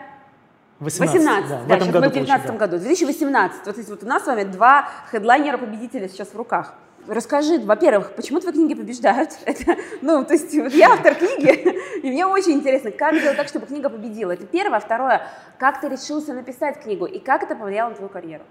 18, 0.81 1.15
18, 1.15 1.49
да, 1.49 1.55
да, 1.55 1.63
в 1.63 1.71
этом 1.71 1.79
сейчас 1.79 1.93
году 1.93 2.05
мы 2.05 2.09
в 2.09 2.13
2019 2.13 2.47
получили, 2.47 2.59
да. 2.59 2.67
году. 2.67 2.77
2018. 2.77 3.67
Вот, 3.67 3.89
вот 3.89 4.03
у 4.03 4.07
нас 4.07 4.23
с 4.23 4.27
вами 4.27 4.43
два 4.43 4.89
хедлайнера-победителя 5.11 6.09
сейчас 6.09 6.33
в 6.33 6.35
руках. 6.35 6.73
Расскажи, 7.07 7.59
во-первых, 7.59 8.13
почему 8.15 8.39
твои 8.39 8.53
книги 8.53 8.73
побеждают? 8.73 9.31
Это, 9.45 9.75
ну, 10.01 10.23
то 10.23 10.33
есть 10.33 10.53
вот 10.55 10.73
я 10.73 10.93
автор 10.93 11.15
книги, 11.15 11.77
и 12.03 12.11
мне 12.11 12.25
очень 12.25 12.53
интересно, 12.53 12.91
как 12.91 13.15
сделать 13.15 13.37
так, 13.37 13.47
чтобы 13.47 13.65
книга 13.65 13.89
победила. 13.89 14.31
Это 14.31 14.45
первое. 14.45 14.79
Второе, 14.79 15.21
как 15.57 15.81
ты 15.81 15.89
решился 15.89 16.33
написать 16.33 16.81
книгу, 16.81 17.05
и 17.05 17.19
как 17.19 17.43
это 17.43 17.55
повлияло 17.55 17.89
на 17.89 17.95
твою 17.95 18.09
карьеру? 18.09 18.43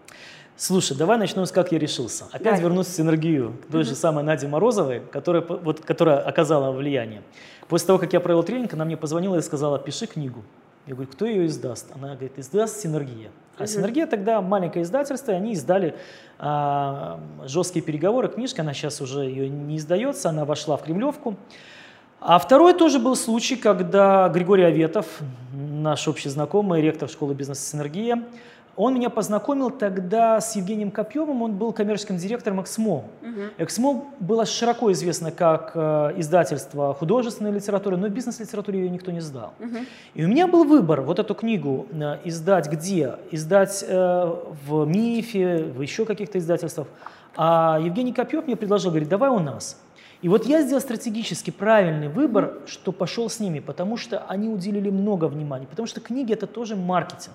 Слушай, 0.56 0.96
давай 0.96 1.16
начнем 1.16 1.46
с 1.46 1.52
как 1.52 1.72
я 1.72 1.78
решился. 1.78 2.26
Опять 2.26 2.42
Давай. 2.42 2.60
вернусь 2.60 2.88
в 2.88 2.94
синергию 2.94 3.56
к 3.66 3.72
той 3.72 3.82
же 3.82 3.94
самой 3.94 4.24
Наде 4.24 4.46
Морозовой, 4.46 5.00
которая, 5.10 5.42
вот, 5.42 5.80
которая 5.80 6.18
оказала 6.18 6.70
влияние. 6.70 7.22
После 7.66 7.86
того, 7.86 7.98
как 7.98 8.12
я 8.12 8.20
провел 8.20 8.42
тренинг, 8.42 8.74
она 8.74 8.84
мне 8.84 8.98
позвонила 8.98 9.36
и 9.36 9.40
сказала, 9.40 9.78
пиши 9.78 10.06
книгу. 10.06 10.44
Я 10.86 10.94
говорю, 10.94 11.10
кто 11.10 11.24
ее 11.24 11.46
издаст? 11.46 11.90
Она 11.94 12.08
говорит, 12.08 12.38
издаст 12.38 12.78
Синергия. 12.78 13.30
А 13.61 13.66
Синергия 13.66 14.07
тогда 14.07 14.40
маленькое 14.40 14.85
издательство, 14.85 15.33
и 15.33 15.35
они 15.35 15.53
издали 15.53 15.94
а, 16.38 17.20
жесткие 17.44 17.85
переговоры, 17.85 18.29
книжка, 18.29 18.62
она 18.62 18.73
сейчас 18.73 19.03
уже 19.03 19.20
ее 19.20 19.51
не 19.51 19.77
издается, 19.77 20.31
она 20.31 20.46
вошла 20.46 20.79
в 20.79 20.83
Кремлевку. 20.83 21.37
А 22.20 22.38
второй 22.38 22.73
тоже 22.73 22.99
был 22.99 23.16
случай, 23.16 23.57
когда 23.57 24.31
Григорий 24.31 24.64
Аветов, 24.64 25.07
наш 25.53 26.09
общий 26.09 26.31
знакомый, 26.31 26.81
ректор 26.81 27.07
школы 27.09 27.35
бизнеса 27.35 27.61
«Синергия», 27.61 28.23
он 28.76 28.94
меня 28.94 29.11
познакомил 29.11 29.70
тогда 29.70 30.40
с 30.40 30.56
Евгением 30.56 30.90
Копьевым, 30.90 31.42
он 31.42 31.52
был 31.56 31.72
коммерческим 31.72 32.16
директором 32.16 32.61
«Эксмо». 32.62 33.04
«Эксмо» 33.59 34.04
было 34.20 34.46
широко 34.46 34.90
известно 34.92 35.30
как 35.30 35.72
э, 35.74 36.12
издательство 36.16 36.94
художественной 36.94 37.52
литературы, 37.52 37.96
но 37.96 38.09
в 38.09 38.11
бизнес-литературе 38.11 38.80
ее 38.80 38.90
никто 38.90 39.11
не 39.11 39.20
сдал. 39.20 39.52
И 40.14 40.24
у 40.24 40.28
меня 40.28 40.46
был 40.46 40.64
выбор 40.64 41.02
вот 41.02 41.18
эту 41.18 41.35
книгу 41.35 41.87
э, 41.90 42.18
издать 42.24 42.68
где? 42.68 43.16
Издать 43.30 43.85
э, 43.87 44.35
в 44.66 44.85
МИФе, 44.87 45.64
в 45.76 45.83
еще 45.83 46.04
каких-то 46.04 46.38
издательствах. 46.38 46.87
А 47.37 47.78
Евгений 47.83 48.12
Копьев 48.12 48.46
мне 48.46 48.56
предложил, 48.56 48.90
говорит, 48.90 49.09
давай 49.09 49.30
у 49.30 49.38
нас. 49.38 49.76
И 50.22 50.28
вот 50.28 50.44
я 50.44 50.62
сделал 50.62 50.83
стратегически 50.83 51.50
правильный 51.50 52.09
выбор, 52.09 52.59
что 52.66 52.92
пошел 52.92 53.30
с 53.30 53.40
ними, 53.40 53.61
потому 53.61 53.96
что 53.96 54.18
они 54.28 54.48
уделили 54.48 54.90
много 54.90 55.26
внимания, 55.26 55.66
потому 55.66 55.87
что 55.87 56.00
книги 56.00 56.33
это 56.33 56.46
тоже 56.46 56.76
маркетинг. 56.76 57.35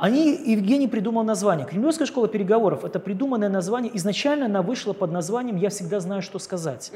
Они, 0.00 0.34
Евгений 0.46 0.88
придумал 0.88 1.24
название. 1.24 1.66
Кремлевская 1.66 2.06
школа 2.06 2.26
переговоров– 2.26 2.84
это 2.86 2.98
придуманное 2.98 3.50
название. 3.50 3.94
Изначально 3.98 4.46
она 4.46 4.62
вышла 4.62 4.94
под 4.94 5.12
названием 5.12 5.56
«Я 5.56 5.68
всегда 5.68 6.00
знаю, 6.00 6.22
что 6.22 6.38
сказать». 6.38 6.90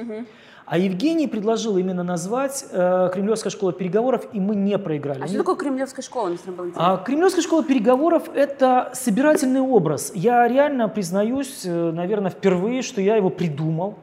А 0.65 0.79
Евгений 0.79 1.29
предложил 1.29 1.77
именно 1.77 2.03
назвать 2.03 2.65
э, 2.73 3.11
Кремлевская 3.13 3.51
школа 3.51 3.75
переговоров, 3.75 4.27
и 4.33 4.41
мы 4.41 4.57
не 4.57 4.79
проиграли. 4.79 5.23
А 5.23 5.27
что 5.27 5.37
такое 5.37 5.57
кремлевская 5.57 6.03
школа? 6.03 6.35
А 6.77 6.97
Кремлевская 6.97 7.43
школа 7.43 7.63
переговоров– 7.63 8.31
это 8.35 8.91
собирательный 8.95 9.61
образ. 9.61 10.13
Я 10.15 10.49
реально 10.49 10.89
признаюсь, 10.89 11.67
э, 11.67 11.91
наверное, 11.93 12.31
впервые, 12.31 12.81
что 12.81 13.03
я 13.03 13.17
его 13.17 13.29
придумал. 13.29 13.99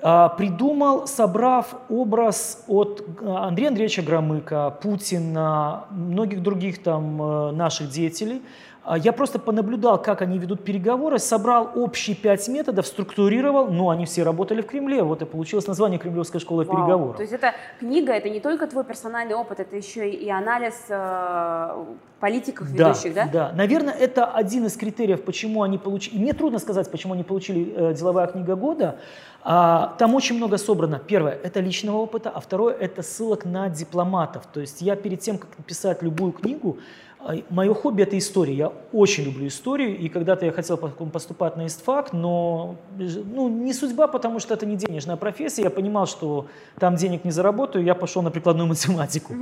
А, 0.00 0.28
Придумал, 0.28 1.06
собрав 1.06 1.74
образ 1.88 2.64
от 2.68 3.04
э, 3.20 3.28
Андрея 3.28 3.68
Андреевича 3.68 4.02
Громыка, 4.02 4.78
Путина, 4.80 5.86
многих 5.90 6.42
других 6.42 6.82
там 6.82 7.20
э, 7.20 7.50
наших 7.52 7.90
деятелей. 7.90 8.42
А 8.88 8.96
Я 8.96 9.12
просто 9.12 9.38
понаблюдал, 9.38 10.00
как 10.00 10.22
они 10.22 10.38
ведут 10.38 10.64
переговоры, 10.64 11.18
собрал 11.18 11.72
общие 11.74 12.16
пять 12.16 12.48
методов, 12.48 12.86
структурировал, 12.86 13.66
но 13.68 13.90
они 13.90 14.06
все 14.06 14.22
работали 14.22 14.62
в 14.62 14.66
Кремле. 14.66 15.02
Вот 15.02 15.20
и 15.20 15.26
получилось 15.26 15.66
название 15.66 15.98
Кремлевская 15.98 16.40
школа 16.40 16.64
Вау. 16.64 16.74
переговоров. 16.74 17.16
То 17.16 17.22
есть 17.22 17.34
эта 17.34 17.52
книга, 17.80 18.12
это 18.14 18.30
не 18.30 18.40
только 18.40 18.66
твой 18.66 18.84
персональный 18.84 19.34
опыт, 19.34 19.60
это 19.60 19.76
еще 19.76 20.08
и 20.08 20.30
анализ 20.30 20.86
э, 20.88 21.84
политиков 22.18 22.68
ведущих, 22.68 23.12
да? 23.12 23.28
Да, 23.30 23.52
наверное, 23.54 23.92
это 23.92 24.24
один 24.24 24.64
из 24.64 24.74
критериев, 24.76 25.22
почему 25.22 25.62
они 25.62 25.76
получили. 25.76 26.18
Мне 26.18 26.32
трудно 26.32 26.58
сказать, 26.58 26.90
почему 26.90 27.12
они 27.12 27.24
получили 27.24 27.74
э, 27.76 27.94
деловая 27.94 28.26
книга 28.26 28.56
года. 28.56 28.96
А, 29.42 29.94
там 29.98 30.14
очень 30.14 30.36
много 30.36 30.58
собрано. 30.58 30.98
Первое– 30.98 31.38
это 31.42 31.60
личного 31.60 31.98
опыта, 31.98 32.30
а 32.30 32.40
второе– 32.40 32.74
это 32.80 33.02
ссылок 33.02 33.44
на 33.44 33.68
дипломатов. 33.68 34.46
То 34.52 34.60
есть 34.60 34.82
я 34.82 34.96
перед 34.96 35.20
тем, 35.20 35.38
как 35.38 35.56
написать 35.58 36.02
любую 36.02 36.32
книгу, 36.32 36.78
мое 37.50 37.74
хобби– 37.74 38.02
это 38.04 38.16
история. 38.16 38.54
Я 38.54 38.72
очень 38.92 39.24
люблю 39.24 39.46
историю, 39.46 39.96
и 39.96 40.08
когда-то 40.08 40.46
я 40.46 40.52
хотел 40.52 40.76
поступать 40.76 41.56
на 41.56 41.66
ИСТФАК, 41.66 42.12
но 42.12 42.76
ну, 42.96 43.48
не 43.48 43.72
судьба, 43.74 44.06
потому 44.06 44.40
что 44.40 44.54
это 44.54 44.66
не 44.66 44.76
денежная 44.76 45.16
профессия. 45.16 45.62
Я 45.62 45.70
понимал, 45.70 46.06
что 46.06 46.46
там 46.78 46.96
денег 46.96 47.24
не 47.24 47.30
заработаю, 47.30 47.84
я 47.84 47.94
пошел 47.94 48.22
на 48.22 48.30
прикладную 48.30 48.68
математику. 48.68 49.34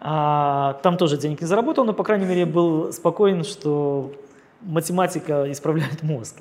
А, 0.00 0.78
там 0.82 0.96
тоже 0.96 1.16
денег 1.16 1.40
не 1.40 1.46
заработал, 1.46 1.84
но, 1.84 1.92
по 1.92 2.04
крайней 2.04 2.26
мере, 2.26 2.46
был 2.46 2.92
спокоен, 2.92 3.44
что 3.44 4.12
математика 4.60 5.50
исправляет 5.50 6.02
мозг. 6.02 6.36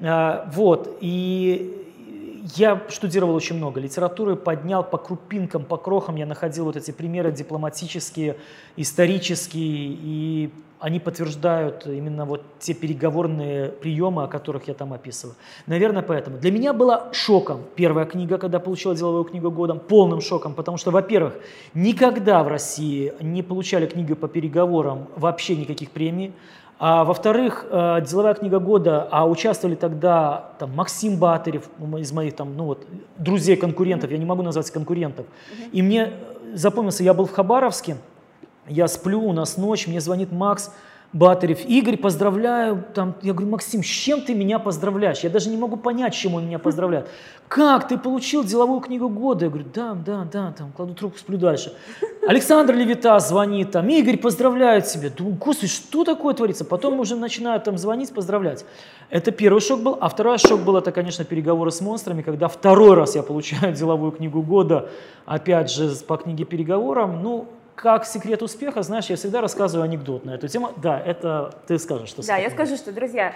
А, 0.00 0.48
вот, 0.54 0.98
и 1.00 1.87
я 2.56 2.82
штудировал 2.88 3.34
очень 3.34 3.56
много 3.56 3.80
литературы, 3.80 4.36
поднял 4.36 4.82
по 4.82 4.98
крупинкам, 4.98 5.64
по 5.64 5.76
крохам, 5.76 6.16
я 6.16 6.26
находил 6.26 6.64
вот 6.64 6.76
эти 6.76 6.90
примеры 6.90 7.32
дипломатические, 7.32 8.36
исторические, 8.76 9.96
и 10.00 10.50
они 10.80 11.00
подтверждают 11.00 11.86
именно 11.86 12.24
вот 12.24 12.42
те 12.60 12.72
переговорные 12.72 13.68
приемы, 13.68 14.24
о 14.24 14.26
которых 14.28 14.68
я 14.68 14.74
там 14.74 14.92
описываю. 14.92 15.34
Наверное, 15.66 16.02
поэтому. 16.02 16.38
Для 16.38 16.52
меня 16.52 16.72
была 16.72 17.12
шоком 17.12 17.62
первая 17.74 18.06
книга, 18.06 18.38
когда 18.38 18.60
получила 18.60 18.94
деловую 18.94 19.24
книгу 19.24 19.50
года, 19.50 19.74
полным 19.74 20.20
шоком, 20.20 20.54
потому 20.54 20.78
что, 20.78 20.90
во-первых, 20.90 21.34
никогда 21.74 22.42
в 22.44 22.48
России 22.48 23.12
не 23.20 23.42
получали 23.42 23.86
книги 23.86 24.14
по 24.14 24.28
переговорам 24.28 25.08
вообще 25.16 25.56
никаких 25.56 25.90
премий. 25.90 26.32
А 26.80 27.02
во-вторых, 27.04 27.66
э, 27.68 28.00
деловая 28.08 28.34
книга 28.34 28.60
года, 28.60 29.08
а 29.10 29.26
участвовали 29.26 29.74
тогда 29.74 30.52
там, 30.60 30.76
Максим 30.76 31.16
Батырев, 31.18 31.68
из 31.98 32.12
моих 32.12 32.36
там, 32.36 32.56
ну, 32.56 32.66
вот, 32.66 32.86
друзей, 33.16 33.56
конкурентов, 33.56 34.12
я 34.12 34.18
не 34.18 34.24
могу 34.24 34.42
назвать 34.42 34.70
конкурентов. 34.70 35.26
И 35.72 35.82
мне 35.82 36.12
запомнился, 36.54 37.02
я 37.02 37.14
был 37.14 37.26
в 37.26 37.32
Хабаровске, 37.32 37.96
я 38.68 38.86
сплю, 38.86 39.20
у 39.20 39.32
нас 39.32 39.56
ночь, 39.56 39.88
мне 39.88 40.00
звонит 40.00 40.30
Макс, 40.30 40.72
Батарев, 41.14 41.64
Игорь, 41.64 41.96
поздравляю. 41.96 42.84
Там, 42.92 43.14
я 43.22 43.32
говорю, 43.32 43.50
Максим, 43.52 43.82
с 43.82 43.86
чем 43.86 44.20
ты 44.20 44.34
меня 44.34 44.58
поздравляешь? 44.58 45.20
Я 45.20 45.30
даже 45.30 45.48
не 45.48 45.56
могу 45.56 45.78
понять, 45.78 46.12
чем 46.12 46.34
он 46.34 46.46
меня 46.46 46.58
поздравляет. 46.58 47.08
Как, 47.48 47.88
ты 47.88 47.96
получил 47.96 48.44
деловую 48.44 48.80
книгу 48.80 49.08
года? 49.08 49.46
Я 49.46 49.50
говорю, 49.50 49.66
да, 49.72 49.94
да, 49.94 50.28
да, 50.30 50.52
там, 50.52 50.70
кладу 50.70 50.94
трубку, 50.94 51.18
сплю 51.18 51.38
дальше. 51.38 51.72
Александр 52.26 52.74
Левита 52.74 53.18
звонит, 53.20 53.70
там, 53.70 53.88
Игорь 53.88 54.18
поздравляет 54.18 54.84
тебя. 54.84 55.08
Думаю, 55.08 55.36
господи, 55.36 55.72
что 55.72 56.04
такое 56.04 56.34
творится? 56.34 56.66
Потом 56.66 57.00
уже 57.00 57.16
начинают 57.16 57.64
там 57.64 57.78
звонить, 57.78 58.12
поздравлять. 58.12 58.66
Это 59.08 59.30
первый 59.30 59.60
шок 59.60 59.80
был. 59.80 59.96
А 59.98 60.10
второй 60.10 60.36
шок 60.36 60.60
был, 60.60 60.76
это, 60.76 60.92
конечно, 60.92 61.24
переговоры 61.24 61.70
с 61.70 61.80
монстрами, 61.80 62.20
когда 62.20 62.48
второй 62.48 62.94
раз 62.94 63.16
я 63.16 63.22
получаю 63.22 63.72
деловую 63.74 64.12
книгу 64.12 64.42
года, 64.42 64.90
опять 65.24 65.70
же, 65.70 65.90
по 66.06 66.18
книге 66.18 66.44
переговорам. 66.44 67.22
Ну, 67.22 67.48
как 67.78 68.04
секрет 68.06 68.42
успеха, 68.42 68.82
знаешь, 68.82 69.06
я 69.06 69.14
всегда 69.14 69.40
рассказываю 69.40 69.84
анекдот 69.84 70.24
на 70.24 70.32
эту 70.32 70.48
тему. 70.48 70.72
Да, 70.78 70.98
это 70.98 71.54
ты 71.68 71.78
скажешь, 71.78 72.08
что 72.08 72.26
Да, 72.26 72.36
я 72.36 72.50
скажу, 72.50 72.76
что, 72.76 72.90
друзья, 72.90 73.32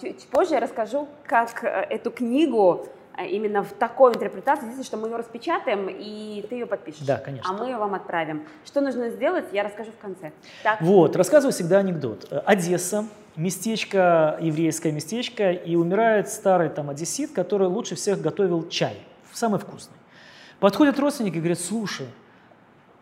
чуть 0.00 0.28
позже 0.28 0.54
я 0.54 0.60
расскажу, 0.60 1.08
как 1.26 1.64
э, 1.64 1.66
эту 1.90 2.12
книгу 2.12 2.86
э, 3.18 3.26
именно 3.26 3.64
в 3.64 3.72
такой 3.72 4.12
интерпретации, 4.12 4.68
если 4.68 4.84
что 4.84 4.96
мы 4.96 5.08
ее 5.08 5.16
распечатаем, 5.16 5.88
и 5.90 6.46
ты 6.48 6.54
ее 6.54 6.66
подпишешь. 6.66 7.04
Да, 7.04 7.16
конечно. 7.16 7.50
А 7.50 7.58
мы 7.58 7.66
ее 7.66 7.76
вам 7.76 7.94
отправим. 7.94 8.46
Что 8.64 8.80
нужно 8.80 9.10
сделать, 9.10 9.46
я 9.50 9.64
расскажу 9.64 9.90
в 9.90 10.00
конце. 10.00 10.30
Так. 10.62 10.80
Вот, 10.80 11.16
рассказываю 11.16 11.52
всегда 11.52 11.78
анекдот. 11.78 12.32
Одесса, 12.46 13.06
местечко, 13.34 14.38
еврейское 14.40 14.92
местечко, 14.92 15.50
и 15.50 15.74
умирает 15.74 16.28
старый 16.28 16.68
там 16.68 16.90
одессит, 16.90 17.32
который 17.32 17.66
лучше 17.66 17.96
всех 17.96 18.20
готовил 18.20 18.68
чай, 18.68 18.96
самый 19.32 19.58
вкусный. 19.58 19.96
Подходят 20.60 20.96
родственники 21.00 21.38
и 21.38 21.40
говорят, 21.40 21.58
слушай, 21.58 22.06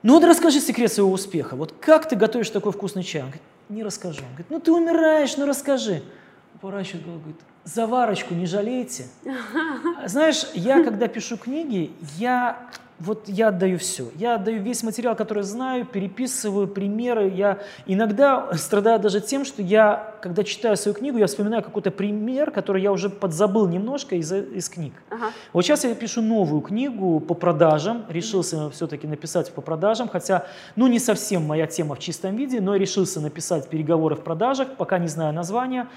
ну 0.03 0.15
вот 0.15 0.25
расскажи 0.25 0.61
секрет 0.61 0.93
своего 0.93 1.13
успеха. 1.13 1.55
Вот 1.57 1.75
как 1.81 2.09
ты 2.09 2.17
готовишь 2.17 2.51
такой 2.51 2.73
вкусный 2.73 3.05
чай? 3.05 3.23
Он 3.23 3.29
говорит, 3.29 3.43
не 3.69 3.83
расскажу. 3.83 4.21
Он 4.23 4.29
говорит, 4.29 4.47
ну 4.51 4.61
ты 4.61 4.73
умираешь, 4.73 5.37
ну 5.37 5.47
расскажи. 5.47 6.03
Поворачивает 6.61 7.05
голову, 7.05 7.21
говорит, 7.21 7.41
заварочку 7.65 8.35
не 8.35 8.47
жалейте. 8.47 9.05
Знаешь, 10.07 10.47
я 10.55 10.83
когда 10.85 11.09
пишу 11.09 11.37
книги, 11.37 11.91
я 12.19 12.69
вот 13.03 13.29
я 13.29 13.49
отдаю 13.49 13.79
все. 13.79 14.11
Я 14.15 14.37
отдаю 14.37 14.63
весь 14.63 14.83
материал, 14.85 15.17
который 15.17 15.43
знаю, 15.43 15.85
переписываю 15.85 16.69
примеры. 16.69 17.33
Я 17.35 17.59
иногда 17.87 18.49
страдаю 18.55 19.01
даже 19.01 19.21
тем, 19.21 19.45
что 19.45 19.61
я, 19.61 20.15
когда 20.23 20.45
читаю 20.45 20.77
свою 20.77 20.95
книгу, 20.95 21.19
я 21.19 21.27
вспоминаю 21.27 21.65
какой-то 21.65 21.91
пример, 21.91 22.53
который 22.53 22.81
я 22.81 22.93
уже 22.93 23.11
подзабыл 23.11 23.67
немножко 23.67 24.15
из, 24.15 24.33
из 24.33 24.69
книг. 24.69 24.93
Ага. 25.11 25.33
Вот 25.53 25.65
сейчас 25.65 25.85
я 25.85 25.95
пишу 25.97 26.23
новую 26.23 26.61
книгу 26.61 27.19
по 27.19 27.35
продажам. 27.35 28.05
Решился 28.09 28.57
mm-hmm. 28.57 28.71
все-таки 28.71 29.07
написать 29.09 29.53
по 29.53 29.63
продажам, 29.63 30.09
хотя, 30.09 30.47
ну, 30.77 30.87
не 30.87 31.01
совсем 31.01 31.45
моя 31.45 31.67
тема 31.67 31.97
в 31.97 31.99
чистом 31.99 32.37
виде, 32.37 32.61
но 32.61 32.77
решился 32.77 33.21
написать 33.21 33.69
переговоры 33.69 34.15
в 34.15 34.23
продажах, 34.23 34.77
пока 34.77 34.99
не 34.99 35.09
знаю 35.09 35.33
названия. 35.33 35.89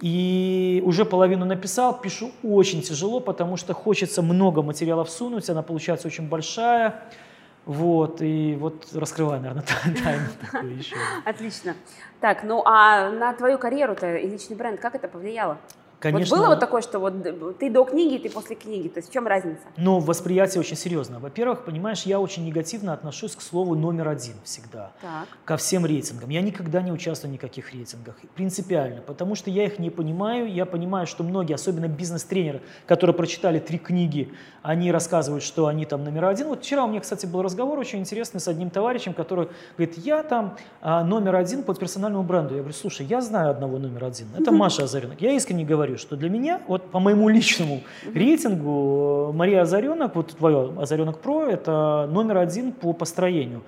И 0.00 0.82
уже 0.84 1.04
половину 1.04 1.44
написал, 1.44 2.00
пишу 2.00 2.32
очень 2.42 2.82
тяжело, 2.82 3.20
потому 3.20 3.56
что 3.56 3.74
хочется 3.74 4.22
много 4.22 4.62
материалов 4.62 5.10
сунуть, 5.10 5.50
она 5.50 5.62
получается 5.62 6.08
очень 6.08 6.28
большая. 6.28 7.02
Вот, 7.66 8.22
и 8.22 8.56
вот 8.58 8.88
раскрываю, 8.94 9.42
наверное, 9.42 9.64
тайну 10.02 10.26
такую 10.40 10.78
еще. 10.78 10.96
Отлично. 11.24 11.74
Так, 12.20 12.42
ну 12.42 12.62
а 12.64 13.10
на 13.10 13.34
твою 13.34 13.58
карьеру-то 13.58 14.16
и 14.16 14.26
личный 14.26 14.56
бренд, 14.56 14.80
как 14.80 14.94
это 14.94 15.08
повлияло? 15.08 15.58
Конечно. 16.00 16.34
Вот 16.34 16.42
было 16.42 16.50
вот 16.50 16.60
такое, 16.60 16.80
что 16.80 16.98
вот 16.98 17.58
ты 17.58 17.70
до 17.70 17.84
книги, 17.84 18.16
ты 18.16 18.30
после 18.30 18.56
книги, 18.56 18.88
то 18.88 18.98
есть 18.98 19.10
в 19.10 19.12
чем 19.12 19.26
разница? 19.26 19.60
Ну, 19.76 19.98
восприятие 19.98 20.60
очень 20.60 20.76
серьезно. 20.76 21.20
Во-первых, 21.20 21.64
понимаешь, 21.64 22.02
я 22.02 22.18
очень 22.18 22.44
негативно 22.44 22.94
отношусь 22.94 23.36
к 23.36 23.42
слову 23.42 23.74
номер 23.74 24.08
один 24.08 24.34
всегда. 24.44 24.92
Так. 25.02 25.28
Ко 25.44 25.56
всем 25.58 25.84
рейтингам. 25.84 26.30
Я 26.30 26.40
никогда 26.40 26.80
не 26.80 26.90
участвую 26.90 27.30
в 27.30 27.34
никаких 27.34 27.72
рейтингах. 27.72 28.16
Принципиально. 28.34 29.02
Потому 29.02 29.34
что 29.34 29.50
я 29.50 29.64
их 29.64 29.78
не 29.78 29.90
понимаю. 29.90 30.50
Я 30.50 30.64
понимаю, 30.64 31.06
что 31.06 31.22
многие, 31.22 31.54
особенно 31.54 31.86
бизнес-тренеры, 31.86 32.62
которые 32.86 33.14
прочитали 33.14 33.58
три 33.58 33.78
книги, 33.78 34.32
они 34.62 34.90
рассказывают, 34.90 35.44
что 35.44 35.66
они 35.66 35.84
там 35.84 36.04
номер 36.04 36.24
один. 36.24 36.48
Вот 36.48 36.62
вчера 36.62 36.84
у 36.84 36.88
меня, 36.88 37.00
кстати, 37.00 37.26
был 37.26 37.42
разговор 37.42 37.78
очень 37.78 37.98
интересный 37.98 38.40
с 38.40 38.48
одним 38.48 38.70
товарищем, 38.70 39.12
который 39.12 39.48
говорит, 39.76 39.98
я 39.98 40.22
там 40.22 40.56
а, 40.80 41.04
номер 41.04 41.36
один 41.36 41.62
по 41.62 41.74
персональному 41.74 42.24
бренду. 42.24 42.54
Я 42.54 42.60
говорю, 42.60 42.74
слушай, 42.74 43.04
я 43.04 43.20
знаю 43.20 43.50
одного 43.50 43.78
номер 43.78 44.04
один. 44.04 44.28
Это 44.38 44.50
Маша 44.50 44.84
Азаренок. 44.84 45.20
Я 45.20 45.32
искренне 45.32 45.64
говорю, 45.64 45.89
говорю, 45.90 45.98
что 45.98 46.16
для 46.16 46.30
меня, 46.30 46.60
вот 46.66 46.90
по 46.90 47.00
моему 47.00 47.28
личному 47.36 47.82
рейтингу, 48.14 49.32
Мария 49.34 49.62
Озаренок, 49.62 50.14
вот 50.14 50.36
твое 50.36 50.72
Озаренок 50.78 51.18
Про, 51.20 51.46
это 51.46 52.08
номер 52.10 52.38
один 52.38 52.72
по 52.72 52.92
построению. 52.92 53.62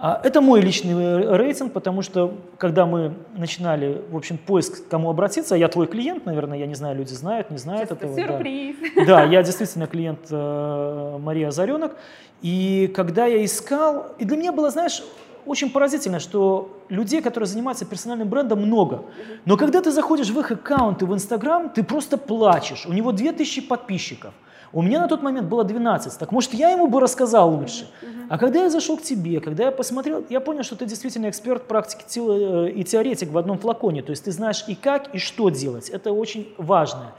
А 0.00 0.20
это 0.22 0.40
мой 0.40 0.60
личный 0.60 1.36
рейтинг, 1.36 1.72
потому 1.72 2.02
что 2.02 2.38
когда 2.56 2.86
мы 2.86 3.14
начинали, 3.36 4.00
в 4.10 4.16
общем, 4.16 4.38
поиск, 4.38 4.86
к 4.86 4.88
кому 4.88 5.10
обратиться, 5.10 5.56
я 5.56 5.66
твой 5.66 5.88
клиент, 5.88 6.24
наверное, 6.24 6.56
я 6.56 6.66
не 6.66 6.76
знаю, 6.76 6.96
люди 6.96 7.12
знают, 7.14 7.50
не 7.50 7.58
знают 7.58 7.88
Сейчас 7.88 7.98
этого. 7.98 8.16
Сюрприз. 8.16 8.76
Да. 8.94 9.04
да, 9.06 9.24
я 9.24 9.42
действительно 9.42 9.88
клиент 9.88 10.20
э, 10.30 11.18
Марии 11.18 11.42
Озаренок. 11.42 11.96
И 12.42 12.92
когда 12.94 13.26
я 13.26 13.44
искал, 13.44 14.14
и 14.20 14.24
для 14.24 14.36
меня 14.36 14.52
было, 14.52 14.70
знаешь, 14.70 15.02
очень 15.48 15.70
поразительно, 15.70 16.20
что 16.20 16.68
людей, 16.88 17.22
которые 17.22 17.46
занимаются 17.46 17.84
персональным 17.84 18.28
брендом, 18.28 18.60
много. 18.60 19.02
Но 19.44 19.56
когда 19.56 19.80
ты 19.80 19.90
заходишь 19.90 20.30
в 20.30 20.38
их 20.38 20.50
аккаунты 20.50 21.06
в 21.06 21.14
Инстаграм, 21.14 21.70
ты 21.70 21.82
просто 21.82 22.16
плачешь. 22.18 22.86
У 22.86 22.92
него 22.92 23.12
2000 23.12 23.62
подписчиков. 23.62 24.32
У 24.72 24.82
меня 24.82 25.00
на 25.00 25.08
тот 25.08 25.22
момент 25.22 25.48
было 25.48 25.64
12. 25.64 26.18
Так 26.18 26.30
может, 26.30 26.52
я 26.52 26.70
ему 26.70 26.88
бы 26.88 27.00
рассказал 27.00 27.54
лучше. 27.54 27.90
А 28.28 28.36
когда 28.36 28.64
я 28.64 28.70
зашел 28.70 28.98
к 28.98 29.02
тебе, 29.02 29.40
когда 29.40 29.64
я 29.64 29.72
посмотрел, 29.72 30.24
я 30.28 30.40
понял, 30.40 30.62
что 30.62 30.76
ты 30.76 30.84
действительно 30.84 31.30
эксперт 31.30 31.66
практики 31.66 32.04
э, 32.18 32.70
и 32.70 32.84
теоретик 32.84 33.30
в 33.30 33.38
одном 33.38 33.58
флаконе. 33.58 34.02
То 34.02 34.10
есть 34.10 34.24
ты 34.24 34.32
знаешь 34.32 34.64
и 34.68 34.74
как, 34.74 35.14
и 35.14 35.18
что 35.18 35.48
делать. 35.48 35.88
Это 35.88 36.12
очень 36.12 36.52
важная 36.58 37.14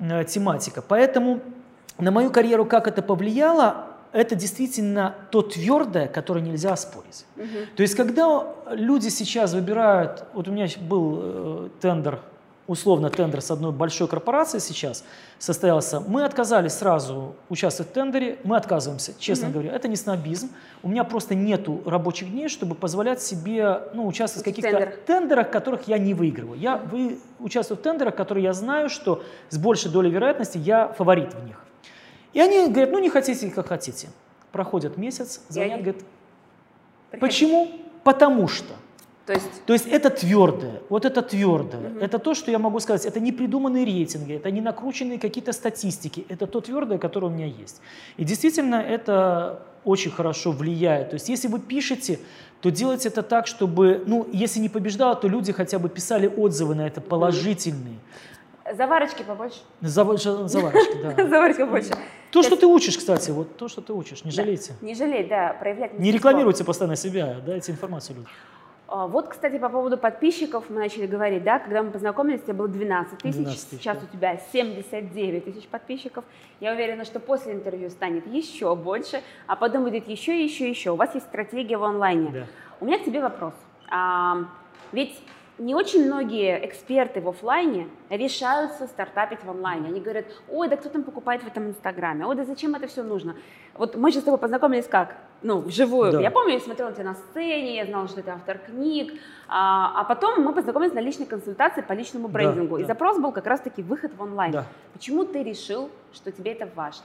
э, 0.00 0.24
тематика. 0.24 0.82
Поэтому 0.82 1.40
на 1.98 2.10
мою 2.10 2.30
карьеру 2.30 2.64
как 2.64 2.88
это 2.88 3.02
повлияло, 3.02 3.87
это 4.12 4.34
действительно 4.34 5.14
то 5.30 5.42
твердое, 5.42 6.08
которое 6.08 6.40
нельзя 6.40 6.76
спорить. 6.76 7.24
Угу. 7.36 7.46
То 7.76 7.82
есть, 7.82 7.94
когда 7.94 8.46
люди 8.70 9.08
сейчас 9.08 9.52
выбирают, 9.52 10.24
вот 10.32 10.48
у 10.48 10.52
меня 10.52 10.66
был 10.80 11.18
э, 11.20 11.68
тендер, 11.80 12.20
условно 12.66 13.08
тендер 13.10 13.40
с 13.40 13.50
одной 13.50 13.72
большой 13.72 14.08
корпорацией 14.08 14.60
сейчас 14.60 15.02
состоялся, 15.38 16.00
мы 16.00 16.24
отказались 16.24 16.72
сразу 16.72 17.34
участвовать 17.48 17.90
в 17.90 17.94
тендере, 17.94 18.38
мы 18.44 18.56
отказываемся, 18.56 19.14
честно 19.18 19.46
угу. 19.46 19.54
говоря, 19.54 19.72
это 19.72 19.88
не 19.88 19.96
снобизм, 19.96 20.50
у 20.82 20.88
меня 20.88 21.04
просто 21.04 21.34
нету 21.34 21.82
рабочих 21.86 22.30
дней, 22.30 22.48
чтобы 22.48 22.74
позволять 22.74 23.22
себе 23.22 23.80
ну, 23.94 24.06
участвовать 24.06 24.46
в 24.46 24.50
каких-то 24.50 24.70
тендерах. 24.70 25.00
тендерах, 25.06 25.50
которых 25.50 25.88
я 25.88 25.98
не 25.98 26.14
выигрываю. 26.14 26.58
Я 26.58 26.76
вы, 26.76 27.18
участвую 27.40 27.78
в 27.78 27.82
тендерах, 27.82 28.14
которые 28.14 28.44
я 28.44 28.52
знаю, 28.52 28.90
что 28.90 29.22
с 29.48 29.58
большей 29.58 29.90
долей 29.90 30.10
вероятности 30.10 30.58
я 30.58 30.88
фаворит 30.88 31.34
в 31.34 31.44
них. 31.44 31.56
И 32.38 32.40
они 32.40 32.68
говорят, 32.68 32.92
ну 32.92 33.00
не 33.00 33.10
хотите, 33.10 33.50
как 33.50 33.66
хотите. 33.66 34.10
Проходит 34.52 34.96
месяц, 34.96 35.40
звонят, 35.48 35.80
говорят, 35.80 36.02
почему? 37.20 37.68
Потому 38.04 38.46
что. 38.46 38.74
То 39.26 39.32
есть... 39.32 39.64
То 39.66 39.72
есть 39.72 39.88
это 39.88 40.08
твердое, 40.08 40.80
вот 40.88 41.04
это 41.04 41.20
твердое. 41.22 41.90
Угу. 41.90 41.98
Это 41.98 42.20
то, 42.20 42.34
что 42.34 42.52
я 42.52 42.60
могу 42.60 42.78
сказать. 42.78 43.06
Это 43.06 43.18
не 43.18 43.32
придуманные 43.32 43.84
рейтинги, 43.84 44.34
это 44.34 44.52
не 44.52 44.60
накрученные 44.60 45.18
какие-то 45.18 45.52
статистики. 45.52 46.26
Это 46.28 46.46
то 46.46 46.60
твердое, 46.60 46.98
которое 46.98 47.26
у 47.26 47.30
меня 47.30 47.46
есть. 47.46 47.80
И 48.16 48.24
действительно 48.24 48.76
это 48.76 49.64
очень 49.84 50.12
хорошо 50.12 50.52
влияет. 50.52 51.10
То 51.10 51.14
есть 51.14 51.28
если 51.28 51.48
вы 51.48 51.58
пишете, 51.58 52.20
то 52.60 52.70
делайте 52.70 53.08
это 53.08 53.24
так, 53.24 53.48
чтобы, 53.48 54.04
ну, 54.06 54.28
если 54.32 54.60
не 54.60 54.68
побеждало, 54.68 55.16
то 55.16 55.26
люди 55.26 55.52
хотя 55.52 55.80
бы 55.80 55.88
писали 55.88 56.28
отзывы 56.28 56.76
на 56.76 56.86
это 56.86 57.00
положительные. 57.00 57.98
Заварочки 58.76 59.24
побольше. 59.24 59.58
Заварочки, 59.80 61.02
да. 61.02 61.28
Заварочки 61.28 61.62
побольше. 61.62 61.94
То, 62.30 62.42
что 62.42 62.56
ты 62.56 62.66
учишь, 62.66 62.96
кстати, 62.98 63.30
вот 63.30 63.56
то, 63.56 63.68
что 63.68 63.80
ты 63.80 63.92
учишь, 63.92 64.24
не 64.24 64.30
жалейте. 64.30 64.74
Не 64.80 64.94
жалеть, 64.94 65.28
да, 65.28 65.56
проявлять 65.58 65.98
Не 65.98 66.12
рекламируйте 66.12 66.64
постоянно 66.64 66.96
себя, 66.96 67.36
дайте 67.44 67.72
информацию 67.72 68.16
людям. 68.16 68.30
А, 68.90 69.06
вот, 69.06 69.28
кстати, 69.28 69.58
по 69.58 69.68
поводу 69.68 69.98
подписчиков 69.98 70.64
мы 70.70 70.76
начали 70.76 71.06
говорить, 71.06 71.44
да, 71.44 71.58
когда 71.58 71.82
мы 71.82 71.90
познакомились, 71.90 72.40
у 72.40 72.44
тебя 72.44 72.54
было 72.54 72.68
12 72.68 73.18
тысяч, 73.18 73.34
12 73.34 73.68
тысяч 73.68 73.80
сейчас 73.80 73.98
да. 73.98 74.04
у 74.04 74.16
тебя 74.16 74.40
79 74.50 75.44
тысяч 75.44 75.66
подписчиков. 75.66 76.24
Я 76.60 76.72
уверена, 76.72 77.04
что 77.04 77.20
после 77.20 77.52
интервью 77.52 77.90
станет 77.90 78.26
еще 78.26 78.74
больше, 78.74 79.22
а 79.46 79.56
потом 79.56 79.84
будет 79.84 80.08
еще, 80.08 80.42
еще, 80.42 80.68
еще. 80.68 80.92
У 80.92 80.96
вас 80.96 81.14
есть 81.14 81.26
стратегия 81.26 81.76
в 81.76 81.84
онлайне. 81.84 82.30
Да. 82.30 82.46
У 82.80 82.86
меня 82.86 82.98
к 82.98 83.04
тебе 83.04 83.20
вопрос. 83.20 83.52
А, 83.90 84.46
ведь 84.92 85.20
не 85.58 85.74
очень 85.74 86.06
многие 86.06 86.64
эксперты 86.64 87.20
в 87.20 87.28
офлайне 87.28 87.88
решаются 88.10 88.86
стартапить 88.86 89.42
в 89.44 89.50
онлайне. 89.50 89.88
Они 89.88 90.00
говорят, 90.00 90.26
ой, 90.48 90.68
да 90.68 90.76
кто 90.76 90.88
там 90.88 91.02
покупает 91.02 91.42
в 91.42 91.46
этом 91.46 91.68
инстаграме, 91.68 92.26
ой, 92.26 92.36
да 92.36 92.44
зачем 92.44 92.74
это 92.74 92.86
все 92.86 93.02
нужно? 93.02 93.34
Вот 93.74 93.96
мы 93.96 94.12
же 94.12 94.20
с 94.20 94.22
тобой 94.22 94.38
познакомились 94.38 94.86
как? 94.86 95.16
Ну, 95.42 95.60
вживую. 95.60 96.12
Да. 96.12 96.20
Я 96.20 96.30
помню, 96.30 96.54
я 96.54 96.60
смотрела 96.60 96.92
тебя 96.92 97.04
на 97.04 97.14
сцене, 97.14 97.76
я 97.76 97.86
знала, 97.86 98.08
что 98.08 98.22
ты 98.22 98.30
автор 98.30 98.58
книг, 98.58 99.12
а, 99.48 100.00
а 100.00 100.04
потом 100.04 100.42
мы 100.42 100.52
познакомились 100.52 100.94
на 100.94 101.00
личной 101.00 101.26
консультации 101.26 101.82
по 101.82 101.92
личному 101.92 102.28
брендингу. 102.28 102.76
Да, 102.76 102.82
и 102.82 102.84
да. 102.84 102.88
запрос 102.88 103.18
был 103.18 103.32
как 103.32 103.46
раз-таки 103.46 103.82
выход 103.82 104.12
в 104.16 104.22
онлайн. 104.22 104.52
Да. 104.52 104.66
Почему 104.92 105.24
ты 105.24 105.42
решил, 105.42 105.90
что 106.12 106.32
тебе 106.32 106.52
это 106.52 106.68
важно? 106.74 107.04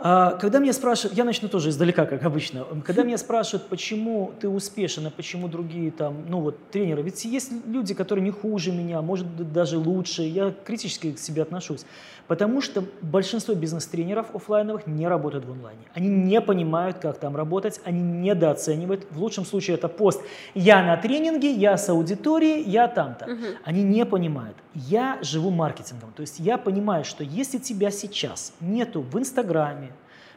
А, 0.00 0.32
когда 0.32 0.60
меня 0.60 0.72
спрашивают, 0.72 1.16
я 1.16 1.24
начну 1.24 1.48
тоже 1.48 1.70
издалека, 1.70 2.06
как 2.06 2.22
обычно. 2.24 2.64
Когда 2.84 3.02
меня 3.02 3.18
спрашивают, 3.18 3.68
почему 3.68 4.32
ты 4.40 4.48
успешен, 4.48 5.06
а 5.06 5.10
почему 5.10 5.48
другие 5.48 5.90
там, 5.90 6.24
ну 6.28 6.40
вот 6.40 6.56
тренеры, 6.70 7.02
ведь 7.02 7.24
есть 7.24 7.50
люди, 7.66 7.94
которые 7.94 8.24
не 8.24 8.30
хуже 8.30 8.70
меня, 8.70 9.02
может 9.02 9.26
быть 9.26 9.52
даже 9.52 9.76
лучше. 9.76 10.22
Я 10.22 10.54
критически 10.64 11.12
к 11.12 11.18
себе 11.18 11.42
отношусь, 11.42 11.84
потому 12.28 12.60
что 12.60 12.84
большинство 13.02 13.54
бизнес-тренеров 13.54 14.34
офлайновых 14.34 14.86
не 14.86 15.08
работают 15.08 15.44
в 15.44 15.50
онлайне. 15.50 15.80
Они 15.94 16.08
не 16.08 16.40
понимают, 16.40 16.98
как 16.98 17.18
там 17.18 17.36
работать, 17.36 17.80
они 17.84 18.00
недооценивают. 18.00 19.06
В 19.10 19.20
лучшем 19.20 19.44
случае 19.44 19.74
это 19.74 19.88
пост 19.88 20.22
«я 20.54 20.82
на 20.82 20.96
тренинге», 20.96 21.50
«я 21.50 21.76
с 21.76 21.88
аудиторией», 21.88 22.62
«я 22.62 22.86
там-то». 22.86 23.24
Угу. 23.24 23.44
Они 23.64 23.82
не 23.82 24.06
понимают. 24.06 24.56
Я 24.74 25.18
живу 25.22 25.50
маркетингом, 25.50 26.12
то 26.14 26.20
есть 26.20 26.38
я 26.38 26.56
понимаю, 26.56 27.04
что 27.04 27.24
если 27.24 27.58
тебя 27.58 27.90
сейчас 27.90 28.52
нету 28.60 29.00
в 29.00 29.18
Инстаграме, 29.18 29.67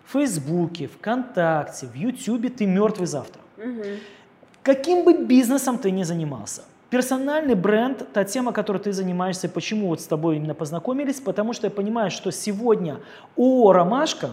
в 0.05 0.11
Фейсбуке, 0.11 0.87
ВКонтакте, 0.87 1.87
в 1.87 1.95
Ютубе 1.95 2.49
ты 2.49 2.65
мертвый 2.65 3.07
завтра. 3.07 3.41
Угу. 3.57 3.83
Каким 4.63 5.05
бы 5.05 5.25
бизнесом 5.25 5.77
ты 5.77 5.91
ни 5.91 6.03
занимался, 6.03 6.63
персональный 6.89 7.55
бренд, 7.55 8.11
та 8.13 8.23
тема, 8.23 8.51
которой 8.51 8.77
ты 8.77 8.93
занимаешься, 8.93 9.49
почему 9.49 9.87
вот 9.87 10.01
с 10.01 10.05
тобой 10.05 10.35
именно 10.35 10.53
познакомились, 10.53 11.19
потому 11.19 11.53
что 11.53 11.67
я 11.67 11.71
понимаю, 11.71 12.11
что 12.11 12.31
сегодня 12.31 12.97
ООО 13.37 13.73
«Ромашка» 13.73 14.31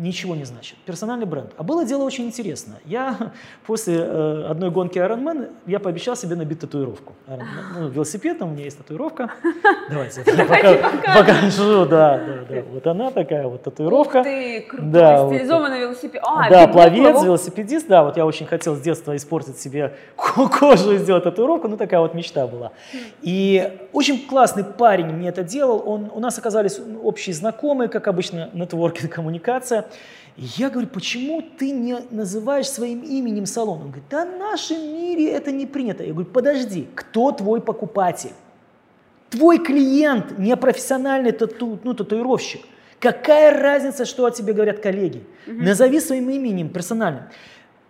ничего 0.00 0.34
не 0.34 0.44
значит. 0.44 0.78
Персональный 0.86 1.26
бренд. 1.26 1.52
А 1.58 1.62
было 1.62 1.84
дело 1.84 2.04
очень 2.04 2.24
интересно. 2.24 2.74
Я 2.86 3.32
после 3.66 3.98
э, 3.98 4.46
одной 4.48 4.70
гонки 4.70 4.98
Ironman 4.98 5.50
я 5.66 5.78
пообещал 5.78 6.16
себе 6.16 6.36
набить 6.36 6.60
татуировку. 6.60 7.14
Ну, 7.26 7.88
велосипед, 7.88 8.38
там 8.38 8.48
у 8.48 8.52
меня 8.52 8.64
есть 8.64 8.78
татуировка. 8.78 9.30
Давайте 9.90 10.22
я 10.26 10.44
пока, 10.46 11.18
покажу. 11.18 11.84
Да, 11.84 12.18
да, 12.18 12.44
да. 12.48 12.62
Вот 12.72 12.86
она 12.86 13.10
такая 13.10 13.46
вот 13.46 13.62
татуировка. 13.62 14.22
Ты, 14.24 14.62
крутой, 14.62 14.90
да, 14.90 15.26
стилизованный 15.28 15.86
вот, 15.86 15.90
велосипед. 15.90 16.22
А, 16.24 16.48
да, 16.48 16.66
пловец, 16.66 17.22
велосипедист. 17.22 17.86
Да, 17.86 18.02
вот 18.02 18.16
я 18.16 18.24
очень 18.24 18.46
хотел 18.46 18.76
с 18.76 18.80
детства 18.80 19.14
испортить 19.14 19.58
себе 19.58 19.94
кожу 20.16 20.92
и 20.92 20.98
сделать 20.98 21.24
татуировку. 21.24 21.68
Ну, 21.68 21.76
такая 21.76 22.00
вот 22.00 22.14
мечта 22.14 22.46
была. 22.46 22.72
И 23.20 23.70
очень 23.92 24.26
классный 24.26 24.64
парень 24.64 25.06
мне 25.06 25.28
это 25.28 25.42
делал. 25.42 25.82
Он, 25.84 26.10
у 26.14 26.20
нас 26.20 26.38
оказались 26.38 26.80
общие 27.02 27.34
знакомые, 27.34 27.88
как 27.88 28.08
обычно, 28.08 28.48
нетворкинг, 28.54 29.12
коммуникация. 29.12 29.89
И 30.36 30.44
я 30.56 30.70
говорю, 30.70 30.88
почему 30.88 31.42
ты 31.42 31.70
не 31.70 31.98
называешь 32.10 32.68
своим 32.68 33.02
именем 33.02 33.46
салон? 33.46 33.82
Он 33.82 33.86
говорит, 33.88 34.04
да 34.10 34.24
в 34.24 34.38
нашем 34.38 34.78
мире 34.78 35.30
это 35.30 35.52
не 35.52 35.66
принято. 35.66 36.02
Я 36.02 36.12
говорю, 36.12 36.30
подожди, 36.30 36.88
кто 36.94 37.32
твой 37.32 37.60
покупатель? 37.60 38.32
Твой 39.28 39.58
клиент 39.58 40.38
не 40.38 40.56
профессиональный 40.56 41.32
тату, 41.32 41.78
ну, 41.84 41.94
татуировщик. 41.94 42.62
Какая 42.98 43.60
разница, 43.60 44.04
что 44.04 44.24
о 44.26 44.30
тебе 44.30 44.52
говорят 44.52 44.80
коллеги? 44.80 45.24
Угу. 45.46 45.62
Назови 45.62 46.00
своим 46.00 46.30
именем 46.30 46.68
персональным. 46.68 47.24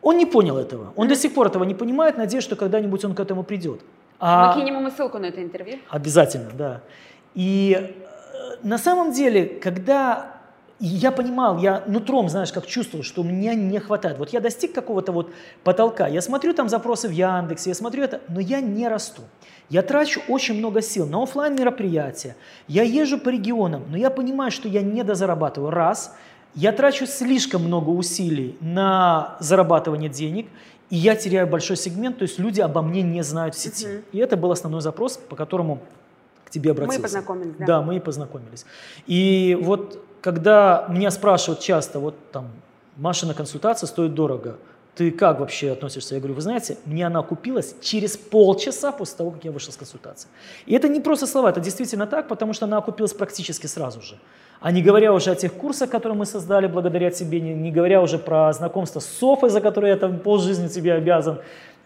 Он 0.03 0.17
не 0.17 0.27
понял 0.27 0.57
этого. 0.57 0.93
Он 0.97 1.07
угу. 1.07 1.15
до 1.15 1.17
сих 1.17 1.35
пор 1.35 1.49
этого 1.49 1.65
не 1.65 1.75
понимает. 1.75 2.17
Надеюсь, 2.17 2.45
что 2.45 2.57
когда-нибудь 2.57 3.05
он 3.05 3.15
к 3.15 3.21
этому 3.21 3.43
придет. 3.43 3.81
А... 4.19 4.55
Мы 4.55 4.61
кинем 4.61 4.77
ему 4.79 4.91
ссылку 4.91 5.19
на 5.19 5.27
это 5.27 5.43
интервью. 5.43 5.79
Обязательно, 5.89 6.51
да. 6.53 6.81
И 7.35 7.77
э, 7.77 8.67
на 8.67 8.79
самом 8.79 9.13
деле, 9.13 9.47
когда 9.47 10.40
я 10.87 11.13
понимал, 11.13 11.59
я 11.59 11.85
нутром, 11.87 12.29
знаешь, 12.29 12.53
как 12.53 12.67
чувствовал, 12.67 13.05
что 13.05 13.21
у 13.21 13.25
меня 13.25 13.55
не 13.55 13.79
хватает. 13.79 14.19
Вот 14.19 14.31
я 14.31 14.41
достиг 14.41 14.73
какого-то 14.73 15.13
вот 15.13 15.31
потолка, 15.63 16.09
я 16.09 16.23
смотрю 16.23 16.55
там 16.55 16.69
запросы 16.69 17.07
в 17.09 17.13
Яндексе, 17.13 17.71
я 17.71 17.75
смотрю 17.75 18.05
это, 18.05 18.21
но 18.29 18.41
я 18.41 18.61
не 18.61 18.89
расту. 18.89 19.23
Я 19.69 19.83
трачу 19.83 20.21
очень 20.27 20.55
много 20.55 20.81
сил 20.81 21.07
на 21.07 21.23
офлайн 21.23 21.55
мероприятия, 21.55 22.35
я 22.67 22.83
езжу 22.83 23.19
по 23.19 23.29
регионам, 23.29 23.85
но 23.91 23.97
я 23.97 24.11
понимаю, 24.11 24.51
что 24.51 24.69
я 24.69 24.81
не 24.81 25.05
дозарабатываю. 25.05 25.71
Раз, 25.71 26.17
я 26.55 26.73
трачу 26.73 27.07
слишком 27.07 27.63
много 27.63 27.91
усилий 27.91 28.57
на 28.61 29.37
зарабатывание 29.39 30.09
денег, 30.09 30.49
и 30.89 30.97
я 30.97 31.15
теряю 31.15 31.47
большой 31.47 31.77
сегмент, 31.77 32.19
то 32.19 32.23
есть 32.23 32.39
люди 32.39 32.61
обо 32.61 32.83
мне 32.83 33.03
не 33.03 33.23
знают 33.23 33.55
в 33.55 33.59
сети. 33.59 33.87
Uh-huh. 33.87 34.05
И 34.13 34.19
это 34.19 34.37
был 34.37 34.51
основной 34.51 34.81
запрос, 34.81 35.19
по 35.19 35.37
которому 35.37 35.81
к 36.45 36.51
тебе 36.51 36.73
обратился. 36.73 36.99
Мы 36.99 37.03
познакомились, 37.03 37.55
да? 37.59 37.67
Да, 37.67 37.83
мы 37.83 37.97
и 37.97 38.01
познакомились. 38.01 38.67
И 39.07 39.57
вот 39.61 40.03
когда 40.21 40.87
меня 40.89 41.11
спрашивают 41.11 41.61
часто, 41.61 41.99
вот 41.99 42.15
там, 42.33 42.49
Машина 42.97 43.33
консультация 43.33 43.87
стоит 43.87 44.15
дорого, 44.15 44.57
ты 44.95 45.11
как 45.11 45.41
вообще 45.41 45.71
относишься? 45.71 46.15
Я 46.15 46.21
говорю, 46.21 46.35
вы 46.35 46.43
знаете, 46.43 46.77
мне 46.85 47.07
она 47.07 47.21
окупилась 47.21 47.75
через 47.81 48.19
полчаса 48.19 48.93
после 48.93 49.17
того, 49.17 49.31
как 49.31 49.45
я 49.45 49.53
вышел 49.53 49.73
с 49.73 49.77
консультации. 49.77 50.29
И 50.67 50.75
это 50.75 50.89
не 50.89 51.01
просто 51.01 51.27
слова, 51.27 51.49
это 51.49 51.61
действительно 51.61 52.07
так, 52.07 52.29
потому 52.29 52.53
что 52.53 52.67
она 52.67 52.77
окупилась 52.77 53.15
практически 53.15 53.67
сразу 53.67 54.03
же. 54.03 54.19
А 54.61 54.73
не 54.73 54.83
говоря 54.83 55.15
уже 55.15 55.31
о 55.31 55.35
тех 55.35 55.55
курсах, 55.55 55.89
которые 55.89 56.19
мы 56.19 56.27
создали 56.27 56.67
благодаря 56.67 57.11
тебе, 57.11 57.41
не, 57.41 57.55
не 57.55 57.73
говоря 57.73 58.03
уже 58.03 58.19
про 58.19 58.53
знакомство 58.53 59.01
с 59.01 59.07
Софой, 59.07 59.49
за 59.49 59.63
которое 59.63 59.93
я 59.93 59.97
там 59.97 60.19
полжизни 60.19 60.69
тебе 60.69 60.93
обязан, 60.93 61.39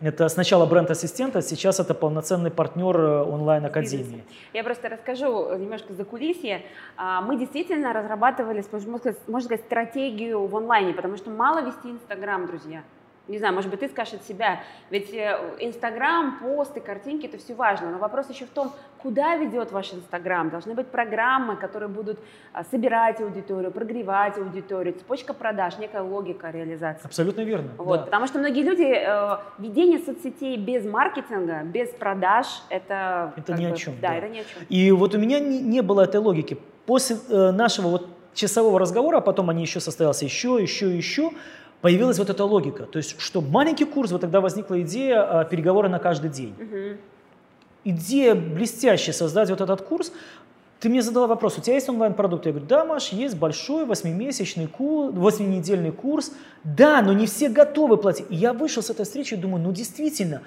это 0.08 0.28
сначала 0.28 0.66
бренд-ассистент, 0.66 1.36
а 1.36 1.42
сейчас 1.42 1.80
это 1.80 1.94
полноценный 1.94 2.50
партнер 2.50 2.96
э, 2.96 3.22
онлайн-академии. 3.22 4.24
Я 4.52 4.64
просто 4.64 4.88
расскажу 4.88 5.56
немножко 5.56 5.92
за 5.92 6.04
кулисье. 6.04 6.62
А, 6.96 7.20
мы 7.20 7.38
действительно 7.38 7.92
разрабатывали, 7.92 8.64
можно 8.70 9.40
сказать, 9.40 9.60
стратегию 9.66 10.46
в 10.46 10.56
онлайне, 10.56 10.92
потому 10.92 11.16
что 11.16 11.30
мало 11.30 11.64
вести 11.64 11.90
Инстаграм, 11.90 12.46
друзья 12.46 12.82
не 13.28 13.38
знаю, 13.38 13.54
может 13.54 13.70
быть, 13.70 13.80
ты 13.80 13.88
скажешь 13.88 14.14
от 14.14 14.24
себя, 14.24 14.60
ведь 14.90 15.12
э, 15.12 15.56
Инстаграм, 15.60 16.38
посты, 16.40 16.80
картинки, 16.80 17.26
это 17.26 17.38
все 17.38 17.54
важно, 17.54 17.90
но 17.90 17.98
вопрос 17.98 18.28
еще 18.28 18.44
в 18.44 18.50
том, 18.50 18.72
куда 19.04 19.36
ведет 19.36 19.70
ваш 19.70 19.92
Инстаграм. 19.92 20.48
Должны 20.48 20.74
быть 20.74 20.86
программы, 20.86 21.56
которые 21.56 21.90
будут 21.90 22.18
а, 22.54 22.64
собирать 22.64 23.20
аудиторию, 23.20 23.70
прогревать 23.70 24.38
аудиторию, 24.38 24.94
цепочка 24.94 25.34
продаж, 25.34 25.76
некая 25.78 26.00
логика 26.00 26.50
реализации. 26.50 27.04
Абсолютно 27.04 27.42
верно. 27.42 27.68
Вот, 27.76 28.00
да. 28.00 28.04
Потому 28.06 28.26
что 28.26 28.38
многие 28.38 28.62
люди, 28.62 28.82
э, 28.82 29.36
ведение 29.58 29.98
соцсетей 29.98 30.56
без 30.56 30.86
маркетинга, 30.86 31.64
без 31.64 31.90
продаж, 31.90 32.46
это... 32.70 33.34
Это 33.36 33.52
ни 33.52 33.66
бы, 33.66 33.74
о 33.74 33.76
чем. 33.76 33.94
Да, 34.00 34.08
да, 34.08 34.14
это 34.14 34.28
ни 34.28 34.38
о 34.38 34.44
чем. 34.44 34.62
И 34.70 34.90
вот 34.90 35.14
у 35.14 35.18
меня 35.18 35.38
не, 35.38 35.60
не 35.60 35.82
было 35.82 36.00
этой 36.00 36.20
логики. 36.20 36.56
После 36.86 37.16
э, 37.28 37.50
нашего 37.50 37.88
вот 37.88 38.08
часового 38.32 38.78
разговора, 38.78 39.18
а 39.18 39.20
потом 39.20 39.50
они 39.50 39.60
еще 39.62 39.80
состоялся 39.80 40.24
еще, 40.24 40.58
еще, 40.62 40.96
еще, 40.96 41.30
появилась 41.82 42.18
вот 42.18 42.30
эта 42.30 42.44
логика. 42.44 42.84
То 42.84 42.96
есть, 42.96 43.20
что 43.20 43.42
маленький 43.42 43.84
курс, 43.84 44.12
вот 44.12 44.22
тогда 44.22 44.40
возникла 44.40 44.80
идея 44.80 45.40
а, 45.40 45.44
переговоры 45.44 45.90
на 45.90 45.98
каждый 45.98 46.30
день. 46.30 46.54
Угу. 46.58 46.98
Идея 47.84 48.34
блестящая 48.34 49.14
создать 49.14 49.50
вот 49.50 49.60
этот 49.60 49.82
курс. 49.82 50.12
Ты 50.80 50.88
мне 50.88 51.02
задала 51.02 51.26
вопрос, 51.26 51.56
у 51.56 51.60
тебя 51.60 51.74
есть 51.74 51.88
онлайн-продукт? 51.88 52.46
Я 52.46 52.52
говорю, 52.52 52.66
да, 52.66 52.84
Маш, 52.84 53.08
есть 53.08 53.36
большой 53.36 53.86
восьмимесячный 53.86 54.66
курс, 54.66 55.14
восьминедельный 55.14 55.92
курс. 55.92 56.32
Да, 56.62 57.00
но 57.00 57.12
не 57.12 57.26
все 57.26 57.48
готовы 57.48 57.96
платить. 57.96 58.26
И 58.28 58.36
я 58.36 58.52
вышел 58.52 58.82
с 58.82 58.90
этой 58.90 59.04
встречи 59.04 59.34
и 59.34 59.36
думаю, 59.36 59.62
ну 59.62 59.72
действительно, 59.72 60.42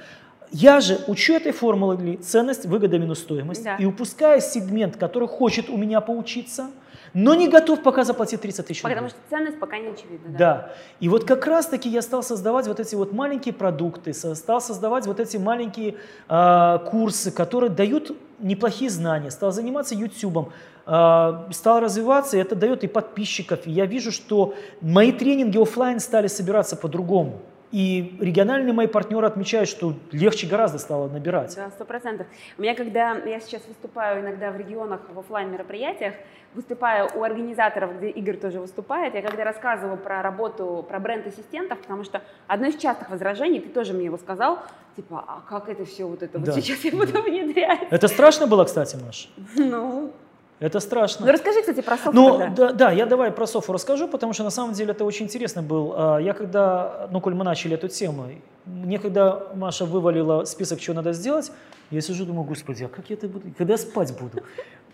я 0.52 0.80
же 0.80 1.00
учу 1.08 1.34
этой 1.34 1.52
формулы 1.52 2.18
ценность, 2.18 2.66
выгода, 2.66 3.00
минус 3.00 3.20
стоимость, 3.20 3.64
да. 3.64 3.78
и 3.78 3.86
упускаю 3.86 4.42
сегмент, 4.42 4.98
который 4.98 5.28
хочет 5.28 5.70
у 5.70 5.78
меня 5.78 6.02
поучиться– 6.02 6.68
но 7.14 7.36
не 7.36 7.48
готов 7.48 7.84
пока 7.84 8.04
заплатить 8.04 8.42
30 8.42 8.68
тысяч 8.68 8.84
рублей. 8.84 8.96
Потому 8.96 9.10
что 9.10 9.20
ценность 9.30 9.60
пока 9.60 9.78
не 9.78 9.90
очевидна. 9.90 10.30
Да. 10.30 10.38
да. 10.38 10.72
И 11.00 11.10
вот 11.10 11.24
как 11.24 11.46
раз-таки 11.48 11.90
я 11.90 12.02
стал 12.02 12.24
создавать 12.24 12.68
вот 12.68 12.80
эти 12.80 12.96
вот 12.96 13.14
маленькие 13.14 13.54
продукты, 13.54 14.14
стал 14.14 14.62
создавать 14.62 15.08
вот 15.08 15.20
эти 15.20 15.38
маленькие 15.38 15.96
э, 16.30 16.80
курсы, 16.90 17.32
которые 17.32 17.70
дают 17.70 18.16
неплохие 18.40 18.90
знания, 18.90 19.32
стал 19.32 19.52
заниматься 19.52 19.96
YouTube, 19.96 20.52
э, 20.86 21.34
стал 21.52 21.80
развиваться, 21.80 22.38
и 22.38 22.40
это 22.40 22.56
дает 22.56 22.84
и 22.84 22.88
подписчиков. 22.88 23.66
И 23.66 23.72
я 23.72 23.86
вижу, 23.86 24.12
что 24.12 24.54
мои 24.82 25.12
тренинги 25.12 25.62
офлайн 25.62 26.00
стали 26.00 26.28
собираться 26.28 26.76
по-другому. 26.76 27.42
И 27.72 28.18
региональные 28.22 28.74
мои 28.74 28.88
партнеры 28.88 29.28
отмечают, 29.28 29.68
что 29.68 29.94
легче 30.12 30.48
гораздо 30.48 30.78
стало 30.78 31.10
набирать. 31.10 31.54
Да, 31.56 31.70
сто 31.72 31.84
процентов. 31.84 32.28
У 32.58 32.62
меня, 32.62 32.76
когда 32.76 33.14
я 33.14 33.40
сейчас 33.40 33.62
выступаю 33.68 34.22
иногда 34.22 34.52
в 34.52 34.58
регионах 34.58 35.02
в 35.14 35.20
офлайн 35.20 35.52
мероприятиях, 35.52 36.14
выступаю 36.54 37.10
у 37.14 37.24
организаторов, 37.24 37.98
где 37.98 38.10
Игорь 38.10 38.38
тоже 38.38 38.60
выступает, 38.60 39.14
я 39.14 39.22
когда 39.22 39.44
рассказываю 39.44 39.98
про 39.98 40.22
работу, 40.22 40.86
про 40.88 41.00
бренд 41.00 41.28
ассистентов, 41.28 41.80
потому 41.80 42.04
что 42.04 42.22
одно 42.48 42.68
из 42.68 42.78
частых 42.78 43.10
возражений, 43.10 43.60
ты 43.60 43.70
тоже 43.70 43.94
мне 43.94 44.06
его 44.06 44.18
сказал, 44.18 44.60
типа, 44.96 45.24
а 45.28 45.42
как 45.48 45.70
это 45.70 45.86
все 45.86 46.06
вот 46.06 46.24
это 46.24 46.40
да. 46.40 46.52
вот 46.52 46.64
сейчас 46.64 46.80
я 46.86 46.92
буду 46.92 47.22
внедрять? 47.22 47.88
Это 47.90 48.08
страшно 48.08 48.48
было, 48.48 48.64
кстати, 48.64 48.96
Маш? 48.96 49.30
Ну, 49.56 50.14
это 50.60 50.80
страшно. 50.80 51.26
Ну 51.26 51.32
расскажи, 51.32 51.60
кстати, 51.62 51.82
про 51.82 51.98
Софу 51.98 52.12
ну, 52.14 52.54
Да, 52.56 52.74
да, 52.74 52.92
я 52.92 53.06
давай 53.06 53.32
про 53.32 53.46
Софу 53.46 53.74
расскажу, 53.74 54.08
потому 54.08 54.34
что 54.34 54.44
на 54.44 54.50
самом 54.50 54.74
деле 54.74 54.92
это 54.92 55.06
очень 55.06 55.26
интересно 55.26 55.62
был. 55.62 55.94
А, 55.96 56.18
я 56.18 56.34
когда, 56.34 57.08
ну, 57.12 57.22
коль 57.22 57.36
мы 57.36 57.44
начали 57.44 57.76
эту 57.76 57.88
тему, 57.88 58.26
мне 58.66 58.98
когда 58.98 59.44
Маша 59.54 59.86
вывалила 59.86 60.46
список, 60.46 60.82
что 60.82 60.94
надо 60.94 61.14
сделать, 61.14 61.52
я 61.92 62.02
сижу, 62.02 62.26
думаю, 62.26 62.44
господи, 62.44 62.84
а 62.84 62.88
как 62.88 63.10
я 63.10 63.16
это 63.16 63.28
буду, 63.28 63.46
когда 63.58 63.74
я 63.74 63.78
спать 63.78 64.18
буду? 64.20 64.44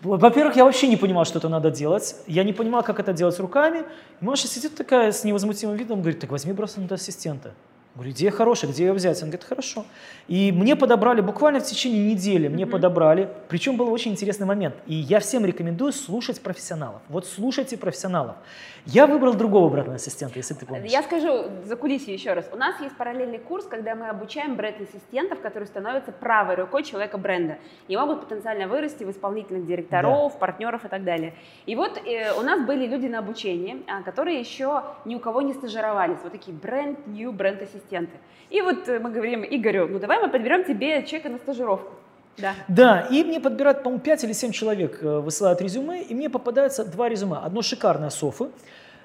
Во-первых, 0.02 0.54
я 0.56 0.64
вообще 0.64 0.86
не 0.86 0.96
понимал, 0.96 1.24
что 1.24 1.38
это 1.38 1.48
надо 1.48 1.70
делать. 1.70 2.14
Я 2.26 2.44
не 2.44 2.52
понимал, 2.52 2.82
как 2.82 3.00
это 3.00 3.14
делать 3.14 3.38
руками. 3.40 3.84
И 4.20 4.24
Маша 4.24 4.46
сидит 4.46 4.74
такая 4.74 5.12
с 5.12 5.24
невозмутимым 5.24 5.76
видом, 5.76 6.00
говорит, 6.02 6.20
так 6.20 6.30
возьми 6.30 6.52
просто 6.52 6.82
ассистента. 6.90 7.54
Говорю, 7.94 8.10
идея 8.10 8.32
хорошая, 8.32 8.72
где 8.72 8.86
ее 8.86 8.92
взять? 8.92 9.22
Он 9.22 9.28
говорит, 9.28 9.44
хорошо. 9.44 9.84
И 10.26 10.50
мне 10.50 10.74
подобрали 10.74 11.20
буквально 11.20 11.60
в 11.60 11.64
течение 11.64 12.12
недели, 12.12 12.48
мне 12.48 12.64
mm-hmm. 12.64 12.70
подобрали. 12.70 13.28
Причем 13.48 13.76
был 13.76 13.92
очень 13.92 14.10
интересный 14.10 14.46
момент. 14.46 14.74
И 14.86 14.94
я 14.94 15.20
всем 15.20 15.44
рекомендую 15.44 15.92
слушать 15.92 16.40
профессионалов. 16.40 17.02
Вот 17.08 17.24
слушайте 17.24 17.76
профессионалов. 17.76 18.34
Я 18.84 19.06
выбрал 19.06 19.34
другого 19.34 19.70
бренд 19.70 19.88
ассистента, 19.90 20.38
если 20.38 20.54
ты 20.54 20.66
помнишь. 20.66 20.90
Я 20.90 21.02
скажу 21.04 21.44
за 21.64 21.76
кулисье 21.76 22.12
еще 22.12 22.32
раз. 22.32 22.46
У 22.52 22.56
нас 22.56 22.80
есть 22.80 22.96
параллельный 22.96 23.38
курс, 23.38 23.64
когда 23.64 23.94
мы 23.94 24.08
обучаем 24.08 24.56
бренд-ассистентов, 24.56 25.40
которые 25.40 25.68
становятся 25.68 26.10
правой 26.10 26.56
рукой 26.56 26.82
человека 26.82 27.16
бренда 27.16 27.58
и 27.86 27.96
могут 27.96 28.22
потенциально 28.22 28.66
вырасти 28.66 29.04
в 29.04 29.10
исполнительных 29.10 29.66
директоров, 29.66 30.32
да. 30.32 30.38
партнеров 30.38 30.84
и 30.84 30.88
так 30.88 31.04
далее. 31.04 31.34
И 31.64 31.76
вот 31.76 31.96
э, 32.04 32.32
у 32.32 32.42
нас 32.42 32.60
были 32.66 32.86
люди 32.86 33.06
на 33.06 33.20
обучении, 33.20 33.82
а, 33.86 34.02
которые 34.02 34.40
еще 34.40 34.82
ни 35.04 35.14
у 35.14 35.20
кого 35.20 35.42
не 35.42 35.54
стажировались. 35.54 36.18
Вот 36.22 36.32
такие 36.32 36.54
бренд-new 36.56 37.32
бренд-ассистенты. 37.32 37.83
И 38.50 38.60
вот 38.62 38.88
э, 38.88 38.98
мы 39.00 39.10
говорим 39.10 39.44
Игорю, 39.44 39.88
ну 39.88 39.98
давай 39.98 40.20
мы 40.20 40.28
подберем 40.28 40.64
тебе 40.64 41.04
человека 41.04 41.28
на 41.28 41.38
стажировку. 41.38 41.92
Да. 42.36 42.54
да, 42.66 43.00
и 43.12 43.22
мне 43.22 43.38
подбирают, 43.38 43.84
по-моему, 43.84 44.02
5 44.02 44.24
или 44.24 44.32
7 44.32 44.50
человек 44.50 44.98
э, 45.02 45.20
высылают 45.20 45.60
резюме, 45.60 46.02
и 46.02 46.14
мне 46.14 46.28
попадается 46.28 46.84
два 46.84 47.08
резюме. 47.08 47.36
Одно 47.36 47.62
шикарное 47.62 48.10
Софы, 48.10 48.48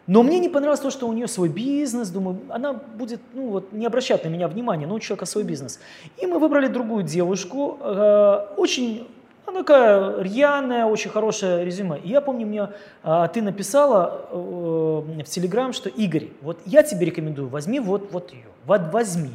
но 0.07 0.23
мне 0.23 0.39
не 0.39 0.49
понравилось 0.49 0.79
то, 0.79 0.89
что 0.89 1.07
у 1.07 1.13
нее 1.13 1.27
свой 1.27 1.49
бизнес, 1.49 2.09
думаю, 2.09 2.39
она 2.49 2.73
будет, 2.73 3.19
ну 3.33 3.49
вот, 3.49 3.71
не 3.71 3.85
обращать 3.85 4.23
на 4.23 4.29
меня 4.29 4.47
внимания, 4.47 4.87
но 4.87 4.95
у 4.95 4.99
человека 4.99 5.27
свой 5.27 5.43
бизнес. 5.43 5.79
И 6.17 6.25
мы 6.25 6.39
выбрали 6.39 6.67
другую 6.67 7.03
девушку, 7.03 7.77
э, 7.79 8.47
очень, 8.57 9.07
она 9.49 9.59
такая 9.59 10.21
рьяная, 10.21 10.85
очень 10.85 11.11
хорошее 11.11 11.65
резюме. 11.65 11.99
И 11.99 12.09
я 12.09 12.21
помню, 12.21 12.45
мне 12.47 12.69
э, 13.03 13.27
ты 13.33 13.41
написала 13.41 14.27
э, 14.31 14.35
в 14.35 15.23
Телеграм, 15.25 15.73
что 15.73 15.89
Игорь, 15.89 16.27
вот 16.41 16.59
я 16.65 16.83
тебе 16.83 17.05
рекомендую, 17.05 17.49
возьми 17.49 17.79
вот, 17.79 18.11
вот 18.11 18.31
ее, 18.31 18.47
вот 18.65 18.81
возьми. 18.91 19.33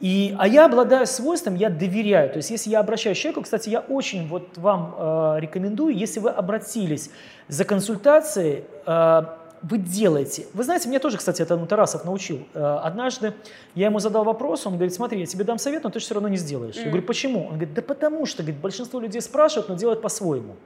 И, 0.00 0.34
а 0.38 0.48
я 0.48 0.64
обладаю 0.64 1.06
свойством, 1.06 1.56
я 1.56 1.68
доверяю. 1.68 2.30
То 2.30 2.38
есть 2.38 2.50
если 2.50 2.70
я 2.70 2.80
обращаюсь 2.80 3.18
к 3.18 3.20
человеку, 3.20 3.42
кстати, 3.42 3.68
я 3.68 3.80
очень 3.80 4.26
вот 4.28 4.56
вам 4.56 4.94
э, 4.96 5.36
рекомендую, 5.40 5.94
если 5.94 6.20
вы 6.20 6.30
обратились 6.30 7.10
за 7.48 7.64
консультацией, 7.64 8.64
э, 8.86 9.22
вы 9.62 9.78
делаете. 9.78 10.46
Вы 10.54 10.64
знаете, 10.64 10.88
мне 10.88 10.98
тоже, 10.98 11.18
кстати, 11.18 11.42
это 11.42 11.56
Тарасов 11.66 12.04
научил. 12.04 12.46
Э, 12.54 12.80
однажды 12.82 13.34
я 13.74 13.86
ему 13.86 13.98
задал 13.98 14.24
вопрос, 14.24 14.66
он 14.66 14.74
говорит, 14.74 14.94
смотри, 14.94 15.20
я 15.20 15.26
тебе 15.26 15.44
дам 15.44 15.58
совет, 15.58 15.84
но 15.84 15.90
ты 15.90 15.98
все 15.98 16.14
равно 16.14 16.28
не 16.28 16.36
сделаешь. 16.36 16.76
Mm. 16.76 16.80
Я 16.80 16.86
говорю, 16.86 17.02
почему? 17.02 17.44
Он 17.44 17.54
говорит, 17.54 17.74
да 17.74 17.82
потому 17.82 18.26
что 18.26 18.42
говорит, 18.42 18.60
большинство 18.60 19.00
людей 19.00 19.20
спрашивают, 19.20 19.68
но 19.68 19.74
делают 19.74 20.00
по-своему. 20.00 20.56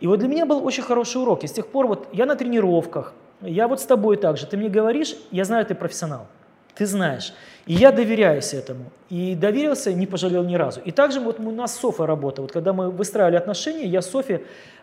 И 0.00 0.06
вот 0.06 0.18
для 0.18 0.28
меня 0.28 0.46
был 0.46 0.64
очень 0.64 0.82
хороший 0.82 1.22
урок. 1.22 1.44
И 1.44 1.46
с 1.46 1.52
тех 1.52 1.68
пор 1.68 1.86
вот 1.86 2.08
я 2.12 2.26
на 2.26 2.34
тренировках, 2.34 3.14
я 3.40 3.68
вот 3.68 3.80
с 3.80 3.84
тобой 3.84 4.16
также, 4.16 4.46
ты 4.46 4.56
мне 4.56 4.68
говоришь, 4.68 5.14
я 5.30 5.44
знаю, 5.44 5.64
ты 5.64 5.74
профессионал. 5.74 6.26
Ты 6.74 6.86
знаешь. 6.86 7.34
И 7.66 7.74
я 7.74 7.92
доверяюсь 7.92 8.54
этому. 8.54 8.90
И 9.10 9.34
доверился, 9.34 9.92
не 9.92 10.06
пожалел 10.06 10.42
ни 10.42 10.56
разу. 10.56 10.80
И 10.80 10.90
также 10.90 11.20
вот 11.20 11.38
у 11.38 11.50
нас 11.50 11.76
Софа 11.76 12.06
работа. 12.06 12.42
Вот 12.42 12.50
когда 12.50 12.72
мы 12.72 12.90
выстраивали 12.90 13.36
отношения, 13.36 13.84
я 13.84 14.02
Софе 14.02 14.40
а, 14.40 14.42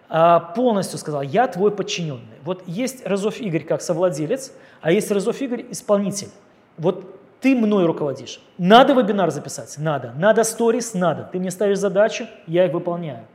полностью 0.10 0.98
сказал, 0.98 1.22
я 1.22 1.48
твой 1.48 1.72
подчиненный. 1.72 2.40
Вот 2.44 2.64
есть 2.66 3.06
Разов 3.06 3.40
Игорь 3.40 3.64
как 3.64 3.82
совладелец, 3.82 4.52
а 4.82 4.92
есть 4.92 5.12
Разов 5.12 5.40
Игорь 5.42 5.66
исполнитель. 5.70 6.30
Вот 6.78 7.20
ты 7.42 7.56
мной 7.56 7.86
руководишь. 7.86 8.42
Надо 8.58 8.94
вебинар 8.94 9.32
записать? 9.32 9.76
Надо. 9.78 10.14
Надо 10.18 10.44
сторис? 10.44 10.94
Надо. 10.94 11.30
Ты 11.32 11.40
мне 11.40 11.52
ставишь 11.52 11.78
задачи, 11.78 12.28
я 12.48 12.66
их 12.66 12.74
выполняю. 12.74 13.26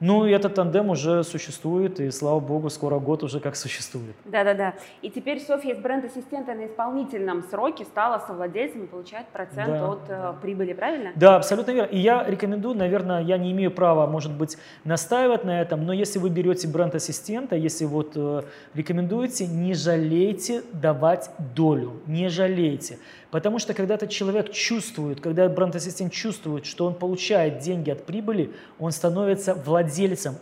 Ну, 0.00 0.24
этот 0.24 0.54
тандем 0.54 0.90
уже 0.90 1.24
существует, 1.24 1.98
и 1.98 2.10
слава 2.10 2.38
богу, 2.38 2.70
скоро 2.70 2.98
год 3.00 3.24
уже 3.24 3.40
как 3.40 3.56
существует. 3.56 4.14
Да-да-да. 4.24 4.74
И 5.02 5.10
теперь 5.10 5.40
Софья 5.40 5.74
из 5.74 5.78
бренд-ассистента 5.78 6.54
на 6.54 6.66
исполнительном 6.66 7.42
сроке 7.42 7.84
стала 7.84 8.18
совладельцем 8.24 8.84
и 8.84 8.86
получает 8.86 9.26
процент 9.28 9.68
да, 9.68 9.90
от 9.90 10.06
да. 10.06 10.34
Э, 10.38 10.40
прибыли, 10.40 10.72
правильно? 10.72 11.10
Да, 11.16 11.36
абсолютно 11.36 11.72
верно. 11.72 11.90
И 11.90 11.98
я 11.98 12.24
рекомендую, 12.24 12.76
наверное, 12.76 13.22
я 13.22 13.38
не 13.38 13.50
имею 13.50 13.72
права, 13.72 14.06
может 14.06 14.32
быть, 14.32 14.56
настаивать 14.84 15.44
на 15.44 15.60
этом, 15.60 15.84
но 15.84 15.92
если 15.92 16.20
вы 16.20 16.30
берете 16.30 16.68
бренд-ассистента, 16.68 17.56
если 17.56 17.84
вот 17.84 18.12
э, 18.14 18.42
рекомендуете, 18.74 19.46
не 19.48 19.74
жалейте 19.74 20.62
давать 20.72 21.30
долю, 21.56 22.00
не 22.06 22.28
жалейте. 22.28 22.98
Потому 23.30 23.58
что 23.58 23.74
когда 23.74 23.94
этот 23.94 24.08
человек 24.08 24.50
чувствует, 24.52 25.20
когда 25.20 25.48
бренд-ассистент 25.48 26.12
чувствует, 26.12 26.64
что 26.64 26.86
он 26.86 26.94
получает 26.94 27.58
деньги 27.58 27.90
от 27.90 28.06
прибыли, 28.06 28.52
он 28.78 28.90
становится 28.90 29.54
владельцем, 29.54 29.87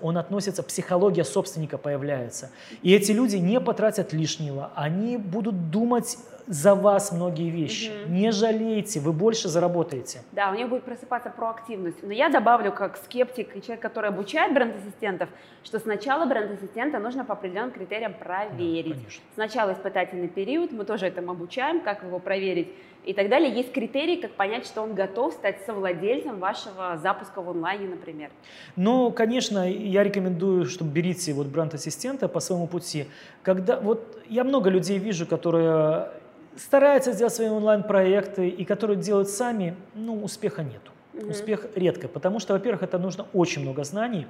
он 0.03 0.19
относится, 0.19 0.63
психология 0.63 1.25
собственника 1.25 1.79
появляется. 1.79 2.51
И 2.83 2.93
эти 2.95 3.13
люди 3.13 3.37
не 3.37 3.61
потратят 3.61 4.13
лишнего, 4.13 4.71
они 4.75 5.17
будут 5.17 5.71
думать 5.71 6.19
за 6.47 6.75
вас 6.75 7.13
многие 7.13 7.51
вещи. 7.51 7.91
Угу. 8.05 8.13
Не 8.13 8.31
жалейте, 8.33 9.01
вы 9.01 9.13
больше 9.13 9.49
заработаете. 9.49 10.23
Да, 10.33 10.51
у 10.51 10.55
них 10.55 10.69
будет 10.69 10.85
просыпаться 10.85 11.31
проактивность. 11.31 12.03
Но 12.03 12.13
я 12.13 12.29
добавлю, 12.29 12.73
как 12.73 12.97
скептик 12.97 13.57
и 13.57 13.63
человек, 13.63 13.81
который 13.81 14.11
обучает 14.11 14.55
бренд-ассистентов, 14.55 15.29
что 15.65 15.79
сначала 15.79 16.27
бренд-ассистента 16.27 16.99
нужно 16.99 17.25
по 17.25 17.33
определенным 17.33 17.73
критериям 17.73 18.15
проверить. 18.15 18.97
Да, 18.97 19.11
сначала 19.35 19.73
испытательный 19.73 20.29
период, 20.29 20.73
мы 20.73 20.85
тоже 20.85 21.07
этому 21.07 21.33
обучаем, 21.33 21.81
как 21.81 22.03
его 22.03 22.19
проверить 22.19 22.69
и 23.05 23.13
так 23.13 23.29
далее. 23.29 23.53
Есть 23.53 23.73
критерии, 23.73 24.17
как 24.17 24.33
понять, 24.33 24.67
что 24.67 24.83
он 24.83 24.95
готов 24.95 25.33
стать 25.33 25.65
совладельцем 25.65 26.39
вашего 26.39 26.99
запуска 27.03 27.41
в 27.41 27.49
онлайне, 27.51 27.89
например. 27.89 28.31
Ну, 28.75 29.11
конечно, 29.13 29.71
я 29.71 30.03
рекомендую, 30.03 30.67
чтобы 30.67 30.91
берите 30.91 31.33
вот 31.33 31.47
бренд-ассистента 31.47 32.29
по 32.29 32.41
своему 32.41 32.67
пути. 32.67 33.07
Когда 33.43 33.81
вот 33.81 34.19
я 34.29 34.45
много 34.45 34.71
людей 34.71 34.99
вижу, 34.99 35.27
которые 35.27 36.09
стараются 36.57 37.13
сделать 37.13 37.35
свои 37.35 37.49
онлайн-проекты 37.49 38.49
и 38.49 38.65
которые 38.65 38.97
делают 38.97 39.29
сами, 39.29 39.77
ну, 39.95 40.23
успеха 40.23 40.63
нету. 40.63 40.93
Угу. 41.15 41.31
Успех 41.31 41.67
редко, 41.75 42.09
потому 42.09 42.41
что, 42.41 42.53
во-первых, 42.53 42.83
это 42.83 42.99
нужно 42.99 43.27
очень 43.33 43.63
много 43.63 43.85
знаний, 43.85 44.27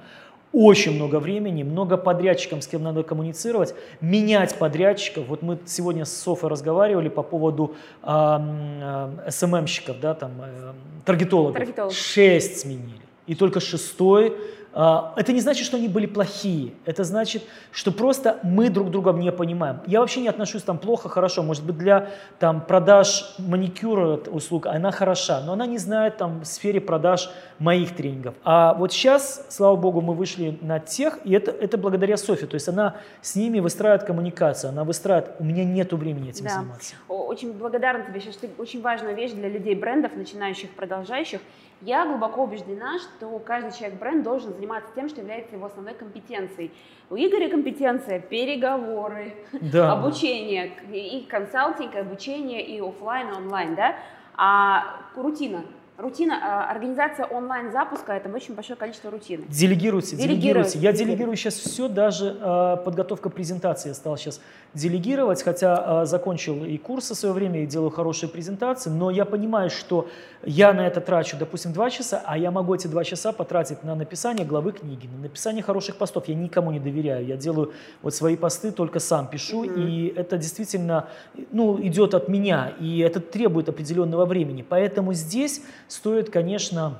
очень 0.53 0.95
много 0.95 1.19
времени, 1.19 1.63
много 1.63 1.97
подрядчиков, 1.97 2.63
с 2.63 2.67
кем 2.67 2.83
надо 2.83 3.03
коммуницировать, 3.03 3.75
менять 3.99 4.55
подрядчиков. 4.55 5.27
Вот 5.27 5.41
мы 5.41 5.59
сегодня 5.65 6.05
с 6.05 6.15
Софой 6.15 6.49
разговаривали 6.49 7.09
по 7.09 7.23
поводу 7.23 7.75
э, 8.03 9.29
СММщиков, 9.29 9.99
да, 9.99 10.13
там, 10.13 10.31
э, 10.39 10.73
таргетологов. 11.03 11.57
Таргетолог. 11.57 11.91
Шесть 11.91 12.61
сменили. 12.61 13.01
И 13.25 13.35
только 13.35 13.59
шестой 13.59 14.37
это 14.77 15.33
не 15.33 15.41
значит, 15.41 15.65
что 15.65 15.77
они 15.77 15.87
были 15.87 16.05
плохие. 16.05 16.73
Это 16.85 17.03
значит, 17.03 17.41
что 17.71 17.91
просто 17.91 18.39
мы 18.43 18.69
друг 18.69 18.91
друга 18.91 19.11
не 19.11 19.31
понимаем. 19.31 19.79
Я 19.87 20.01
вообще 20.01 20.21
не 20.21 20.27
отношусь 20.27 20.61
там 20.61 20.77
плохо, 20.77 21.09
хорошо. 21.09 21.41
Может 21.41 21.65
быть, 21.65 21.77
для 21.77 22.09
там, 22.37 22.61
продаж 22.61 23.33
маникюра 23.39 24.17
услуг 24.29 24.67
она 24.67 24.91
хороша, 24.91 25.41
но 25.41 25.53
она 25.53 25.65
не 25.65 25.79
знает 25.79 26.17
там 26.17 26.41
в 26.41 26.45
сфере 26.45 26.79
продаж 26.79 27.31
моих 27.57 27.95
тренингов. 27.95 28.35
А 28.43 28.75
вот 28.75 28.93
сейчас, 28.93 29.47
слава 29.49 29.75
богу, 29.75 30.01
мы 30.01 30.13
вышли 30.13 30.59
на 30.61 30.79
тех, 30.79 31.19
и 31.23 31.33
это, 31.33 31.49
это 31.49 31.79
благодаря 31.79 32.15
Софи. 32.15 32.45
То 32.45 32.53
есть 32.53 32.69
она 32.69 32.97
с 33.23 33.35
ними 33.35 33.59
выстраивает 33.59 34.03
коммуникацию, 34.03 34.69
она 34.69 34.83
выстраивает. 34.83 35.31
У 35.39 35.43
меня 35.43 35.63
нет 35.65 35.91
времени 35.93 36.29
этим 36.29 36.45
да. 36.45 36.51
заниматься. 36.51 36.93
Очень 37.07 37.53
благодарна 37.53 38.05
тебе. 38.05 38.21
Сейчас 38.21 38.37
ты 38.37 38.49
очень 38.59 38.83
важная 38.83 39.13
вещь 39.13 39.31
для 39.31 39.49
людей 39.49 39.73
брендов, 39.73 40.15
начинающих, 40.15 40.69
продолжающих. 40.69 41.39
Я 41.81 42.05
глубоко 42.05 42.43
убеждена, 42.43 42.97
что 42.97 43.37
каждый 43.39 43.71
человек 43.77 43.99
бренд 43.99 44.23
должен 44.23 44.53
заниматься 44.53 44.89
тем, 44.95 45.09
что 45.09 45.21
является 45.21 45.55
его 45.55 45.67
основной 45.67 45.93
компетенцией. 45.93 46.71
У 47.09 47.15
Игоря 47.15 47.49
компетенция 47.49 48.19
переговоры, 48.19 49.35
да. 49.53 49.91
обучение, 49.93 50.71
и 50.91 51.25
консалтинг, 51.29 51.93
и 51.93 51.99
обучение, 51.99 52.65
и 52.65 52.79
офлайн, 52.81 53.29
и 53.29 53.33
онлайн, 53.33 53.75
да? 53.75 53.95
А 54.35 55.01
рутина, 55.15 55.63
Рутина, 55.97 56.39
а, 56.43 56.69
организация 56.69 57.25
онлайн-запуска– 57.25 58.13
это 58.13 58.29
очень 58.29 58.53
большое 58.53 58.77
количество 58.77 59.09
рутины. 59.09 59.45
Делегируйте, 59.49 60.15
делегируйте. 60.15 60.77
Я 60.77 60.93
делегирую 60.93 61.35
сейчас 61.35 61.55
все, 61.55 61.87
даже 61.87 62.37
э, 62.39 62.77
подготовка 62.85 63.31
презентации 63.31 63.89
я 63.89 63.95
стал 63.95 64.15
сейчас 64.15 64.39
делегировать, 64.75 65.41
хотя 65.41 66.03
э, 66.03 66.05
закончил 66.05 66.63
и 66.63 66.77
курсы 66.77 67.15
в 67.15 67.17
свое 67.17 67.33
время, 67.33 67.63
и 67.63 67.65
делаю 67.65 67.89
хорошие 67.89 68.29
презентации, 68.29 68.91
но 68.91 69.09
я 69.09 69.25
понимаю, 69.25 69.71
что 69.71 70.07
я 70.45 70.71
на 70.71 70.85
это 70.85 71.01
трачу, 71.01 71.35
допустим, 71.35 71.73
два 71.73 71.89
часа, 71.89 72.21
а 72.23 72.37
я 72.37 72.51
могу 72.51 72.75
эти 72.75 72.85
два 72.85 73.03
часа 73.03 73.31
потратить 73.31 73.83
на 73.83 73.95
написание 73.95 74.45
главы 74.45 74.73
книги, 74.73 75.07
на 75.07 75.17
написание 75.17 75.63
хороших 75.63 75.95
постов. 75.95 76.27
Я 76.27 76.35
никому 76.35 76.71
не 76.71 76.79
доверяю, 76.79 77.25
я 77.25 77.37
делаю 77.37 77.73
вот 78.03 78.13
свои 78.13 78.37
посты, 78.37 78.71
только 78.71 78.99
сам 78.99 79.27
пишу, 79.27 79.65
mm-hmm. 79.65 79.89
и 79.89 80.13
это 80.15 80.37
действительно 80.37 81.07
ну, 81.51 81.81
идет 81.81 82.13
от 82.13 82.29
меня, 82.29 82.73
и 82.79 82.99
это 82.99 83.19
требует 83.19 83.67
определенного 83.67 84.25
времени. 84.25 84.63
Поэтому 84.67 85.13
здесь 85.13 85.63
стоит, 85.87 86.29
конечно, 86.29 86.97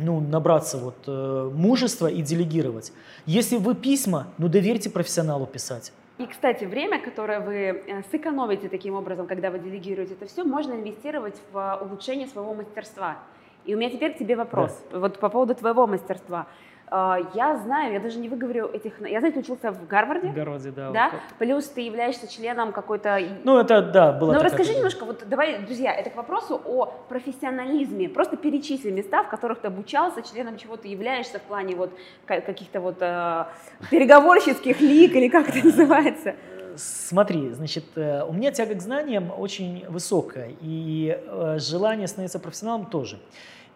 ну, 0.00 0.20
набраться 0.20 0.78
вот, 0.78 0.96
э, 1.06 1.50
мужества 1.52 2.06
и 2.06 2.22
делегировать. 2.22 2.92
Если 3.26 3.56
вы 3.56 3.74
письма, 3.74 4.28
ну 4.38 4.48
доверьте 4.48 4.90
профессионалу 4.90 5.46
писать. 5.46 5.92
И, 6.18 6.26
кстати, 6.26 6.64
время, 6.64 7.00
которое 7.00 7.40
вы 7.40 7.54
э, 7.54 8.02
сэкономите 8.10 8.68
таким 8.68 8.94
образом, 8.94 9.26
когда 9.26 9.50
вы 9.50 9.58
делегируете 9.58 10.14
это 10.14 10.26
все, 10.26 10.44
можно 10.44 10.74
инвестировать 10.74 11.36
в 11.52 11.78
улучшение 11.82 12.26
своего 12.26 12.54
мастерства. 12.54 13.16
И 13.64 13.74
у 13.74 13.78
меня 13.78 13.90
теперь 13.90 14.14
к 14.14 14.18
тебе 14.18 14.36
вопрос. 14.36 14.78
Да. 14.90 14.98
Вот 14.98 15.18
по 15.18 15.28
поводу 15.28 15.54
твоего 15.54 15.86
мастерства. 15.86 16.46
А, 16.92 17.18
я 17.34 17.56
знаю, 17.56 17.92
я 17.92 18.00
даже 18.00 18.18
не 18.18 18.28
выговорю 18.28 18.68
этих... 18.72 19.00
Я 19.00 19.20
знаю, 19.20 19.32
ты 19.32 19.40
учился 19.40 19.70
в 19.70 19.86
Гарварде. 19.86 20.28
В 20.28 20.34
Гарварде, 20.34 20.72
да. 20.72 20.90
Да? 20.90 21.10
Плюс 21.38 21.66
ты 21.66 21.82
являешься 21.82 22.26
членом 22.26 22.72
какой-то... 22.72 23.20
Ну, 23.44 23.58
это, 23.58 23.80
да, 23.80 24.12
было 24.12 24.32
Ну, 24.32 24.42
расскажи 24.42 24.74
немножко, 24.74 25.04
вот 25.04 25.22
давай, 25.28 25.62
друзья, 25.64 25.94
это 25.94 26.10
к 26.10 26.16
вопросу 26.16 26.60
о 26.64 26.86
профессионализме. 27.08 28.08
Просто 28.08 28.36
перечисли 28.36 28.90
места, 28.90 29.22
в 29.22 29.28
которых 29.28 29.60
ты 29.60 29.68
обучался, 29.68 30.22
членом 30.22 30.58
чего 30.58 30.76
ты 30.76 30.88
являешься 30.88 31.38
в 31.38 31.42
плане 31.42 31.76
вот 31.76 31.92
каких-то 32.26 32.80
вот 32.80 32.96
э, 33.00 33.44
переговорщицких 33.90 34.80
лик 34.80 35.14
или 35.14 35.28
как 35.28 35.48
это 35.48 35.64
называется. 35.64 36.34
Смотри, 36.76 37.50
значит, 37.50 37.84
э, 37.96 38.24
у 38.24 38.32
меня 38.32 38.50
тяга 38.50 38.74
к 38.74 38.80
знаниям 38.80 39.30
очень 39.36 39.84
высокая, 39.88 40.52
и 40.60 41.16
э, 41.24 41.58
желание 41.60 42.08
становиться 42.08 42.40
профессионалом 42.40 42.86
тоже. 42.86 43.20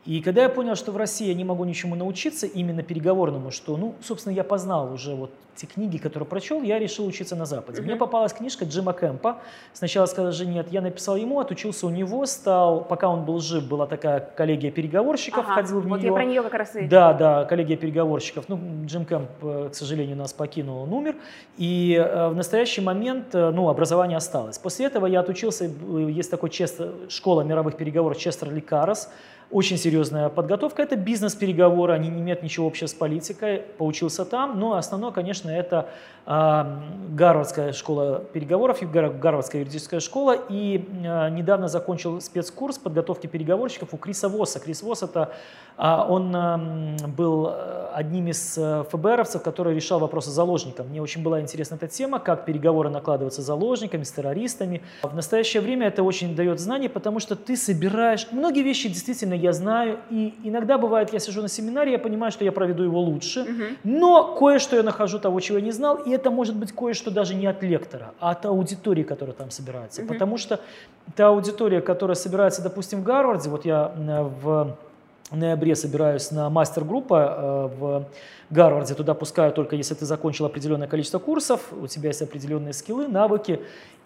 И 0.06 0.20
когда 0.20 0.42
я 0.42 0.48
понял, 0.50 0.74
что 0.74 0.92
в 0.92 0.96
России 0.96 1.28
я 1.28 1.34
не 1.34 1.44
могу 1.44 1.64
ничему 1.64 1.94
научиться, 1.94 2.46
именно 2.46 2.82
переговорному, 2.82 3.50
что, 3.50 3.76
ну, 3.76 3.94
собственно, 4.02 4.34
я 4.34 4.44
познал 4.44 4.92
уже 4.92 5.14
вот 5.14 5.30
те 5.56 5.66
книги, 5.66 5.98
которые 5.98 6.26
прочел, 6.26 6.62
я 6.62 6.78
решил 6.78 7.06
учиться 7.06 7.36
на 7.36 7.46
Западе. 7.46 7.80
Мне 7.80 7.96
попалась 7.96 8.32
книжка 8.32 8.64
Джима 8.64 8.92
Кэмпа. 8.92 9.38
Сначала 9.72 10.06
сказал 10.06 10.32
же 10.32 10.46
нет, 10.46 10.66
я 10.70 10.80
написал 10.80 11.16
ему, 11.16 11.38
отучился 11.38 11.86
у 11.86 11.90
него, 11.90 12.26
стал, 12.26 12.84
пока 12.84 13.08
он 13.08 13.24
был 13.24 13.40
жив, 13.40 13.66
была 13.66 13.86
такая 13.86 14.20
коллегия 14.20 14.70
переговорщиков, 14.70 15.44
ага, 15.44 15.52
входил 15.52 15.80
в 15.80 15.88
вот 15.88 16.00
нее. 16.00 16.10
Вот 16.10 16.18
я 16.18 16.24
про 16.24 16.30
нее 16.30 16.42
как 16.42 16.54
раз 16.54 16.76
и... 16.76 16.86
Да, 16.86 17.12
да, 17.12 17.44
коллегия 17.44 17.76
переговорщиков. 17.76 18.46
Ну, 18.48 18.58
Джим 18.84 19.04
Кэмп, 19.04 19.30
э, 19.42 19.68
к 19.72 19.74
сожалению, 19.74 20.16
нас 20.16 20.32
покинул, 20.32 20.82
он 20.82 20.92
умер. 20.92 21.16
И 21.56 21.94
э, 21.94 22.28
в 22.28 22.34
настоящий 22.34 22.80
момент, 22.80 23.34
э, 23.34 23.50
ну, 23.50 23.68
образование 23.68 24.16
осталось. 24.16 24.58
После 24.58 24.86
этого 24.86 25.06
я 25.06 25.20
отучился, 25.20 25.70
есть 26.08 26.30
такой 26.30 26.50
Честер, 26.50 26.92
школа 27.08 27.42
мировых 27.42 27.76
переговоров 27.76 28.18
Честер 28.18 28.52
Ликарос, 28.52 29.08
очень 29.50 29.76
серьезная 29.76 30.28
подготовка. 30.28 30.82
Это 30.82 30.96
бизнес-переговоры, 30.96 31.92
они 31.92 32.08
не 32.08 32.20
имеют 32.20 32.42
ничего 32.42 32.66
общего 32.66 32.86
с 32.86 32.94
политикой. 32.94 33.62
Поучился 33.78 34.24
там, 34.24 34.58
но 34.58 34.74
основное, 34.74 35.10
конечно, 35.10 35.50
это 35.50 35.88
э, 36.26 36.64
Гарвардская 37.10 37.72
школа 37.72 38.24
переговоров, 38.32 38.80
Гарвардская 38.90 39.62
юридическая 39.62 40.00
школа. 40.00 40.36
И 40.48 40.88
э, 41.04 41.30
недавно 41.30 41.68
закончил 41.68 42.20
спецкурс 42.20 42.78
подготовки 42.78 43.26
переговорщиков 43.26 43.90
у 43.92 43.96
Криса 43.96 44.28
Восса. 44.28 44.60
Крис 44.60 44.82
Восс 44.82 45.02
это 45.02 45.32
а, 45.76 46.06
он 46.08 46.34
э, 46.34 47.06
был 47.08 47.52
одним 47.94 48.28
из 48.28 48.58
э, 48.58 48.84
ФБРовцев, 48.90 49.42
который 49.42 49.74
решал 49.74 50.00
вопросы 50.00 50.30
с 50.30 50.32
заложником. 50.32 50.88
Мне 50.88 51.00
очень 51.00 51.22
была 51.22 51.40
интересна 51.40 51.76
эта 51.76 51.86
тема, 51.86 52.18
как 52.18 52.44
переговоры 52.44 52.90
накладываются 52.90 53.40
с 53.40 53.44
заложниками, 53.44 54.02
с 54.02 54.10
террористами. 54.10 54.82
В 55.02 55.14
настоящее 55.14 55.62
время 55.62 55.86
это 55.86 56.02
очень 56.02 56.34
дает 56.34 56.58
знание, 56.58 56.90
потому 56.90 57.20
что 57.20 57.36
ты 57.36 57.56
собираешь... 57.56 58.26
Многие 58.32 58.62
вещи 58.62 58.88
действительно 58.88 59.33
я 59.36 59.52
знаю, 59.52 59.98
и 60.10 60.34
иногда 60.44 60.78
бывает, 60.78 61.12
я 61.12 61.18
сижу 61.18 61.42
на 61.42 61.48
семинаре, 61.48 61.92
я 61.92 61.98
понимаю, 61.98 62.32
что 62.32 62.44
я 62.44 62.52
проведу 62.52 62.82
его 62.82 63.00
лучше, 63.00 63.42
угу. 63.42 63.62
но 63.84 64.34
кое-что 64.34 64.76
я 64.76 64.82
нахожу 64.82 65.18
того, 65.18 65.40
чего 65.40 65.58
я 65.58 65.64
не 65.64 65.72
знал, 65.72 65.96
и 65.96 66.10
это 66.10 66.30
может 66.30 66.56
быть 66.56 66.72
кое-что 66.72 67.10
даже 67.10 67.34
не 67.34 67.46
от 67.46 67.62
лектора, 67.62 68.14
а 68.20 68.30
от 68.30 68.46
аудитории, 68.46 69.02
которая 69.02 69.34
там 69.34 69.50
собирается. 69.50 70.02
Угу. 70.02 70.12
Потому 70.12 70.38
что 70.38 70.60
та 71.16 71.28
аудитория, 71.28 71.80
которая 71.80 72.14
собирается, 72.14 72.62
допустим, 72.62 73.00
в 73.00 73.04
Гарварде, 73.04 73.50
вот 73.50 73.64
я 73.64 73.92
э, 73.96 74.22
в 74.22 74.76
ноябре 75.30 75.74
собираюсь 75.74 76.30
на 76.30 76.50
мастер-группа 76.50 77.16
э, 77.16 77.76
в 77.78 78.08
Гарварде. 78.50 78.94
Туда 78.94 79.14
пускаю 79.14 79.52
только, 79.52 79.76
если 79.76 79.94
ты 79.94 80.04
закончил 80.04 80.44
определенное 80.44 80.88
количество 80.88 81.18
курсов, 81.18 81.72
у 81.72 81.86
тебя 81.86 82.08
есть 82.08 82.22
определенные 82.22 82.72
скиллы, 82.72 83.08
навыки. 83.08 83.60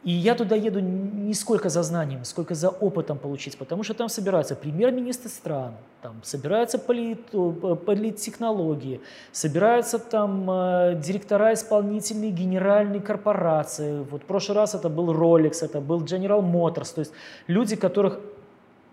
И 0.04 0.12
я 0.12 0.36
туда 0.36 0.54
еду 0.54 0.78
не 0.78 1.34
сколько 1.34 1.68
за 1.68 1.82
знанием, 1.82 2.24
сколько 2.24 2.54
за 2.54 2.68
опытом 2.68 3.18
получить, 3.18 3.58
потому 3.58 3.82
что 3.82 3.94
там 3.94 4.08
собираются 4.08 4.54
премьер-министры 4.54 5.28
стран, 5.28 5.74
там 6.02 6.20
собираются 6.22 6.78
полит, 6.78 7.20
э, 7.32 7.76
политтехнологии, 7.84 9.00
собираются 9.32 9.98
там 9.98 10.48
э, 10.48 11.00
директора 11.02 11.52
исполнительные 11.52 12.30
генеральные 12.30 13.00
корпорации. 13.00 14.04
Вот 14.08 14.22
в 14.22 14.24
прошлый 14.24 14.56
раз 14.56 14.76
это 14.76 14.88
был 14.88 15.12
Rolex, 15.12 15.64
это 15.64 15.80
был 15.80 16.00
General 16.02 16.42
Motors, 16.42 16.94
то 16.94 17.00
есть 17.00 17.12
люди, 17.48 17.74
которых 17.74 18.20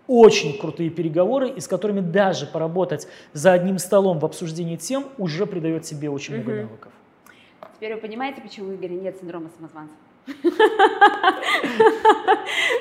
очень 0.06 0.58
крутые 0.58 0.90
переговоры, 0.90 1.48
и 1.48 1.60
с 1.60 1.68
которыми 1.68 2.00
даже 2.00 2.46
поработать 2.46 3.08
за 3.32 3.52
одним 3.52 3.78
столом 3.78 4.18
в 4.18 4.24
обсуждении 4.24 4.76
тем 4.76 5.06
уже 5.18 5.46
придает 5.46 5.86
себе 5.86 6.10
очень 6.10 6.36
много 6.36 6.62
навыков. 6.62 6.92
Теперь 7.76 7.94
вы 7.94 8.00
понимаете, 8.00 8.40
почему 8.40 8.70
у 8.70 8.74
Игоря 8.74 8.94
нет 8.94 9.16
синдрома 9.20 9.50
самозванца? 9.56 9.94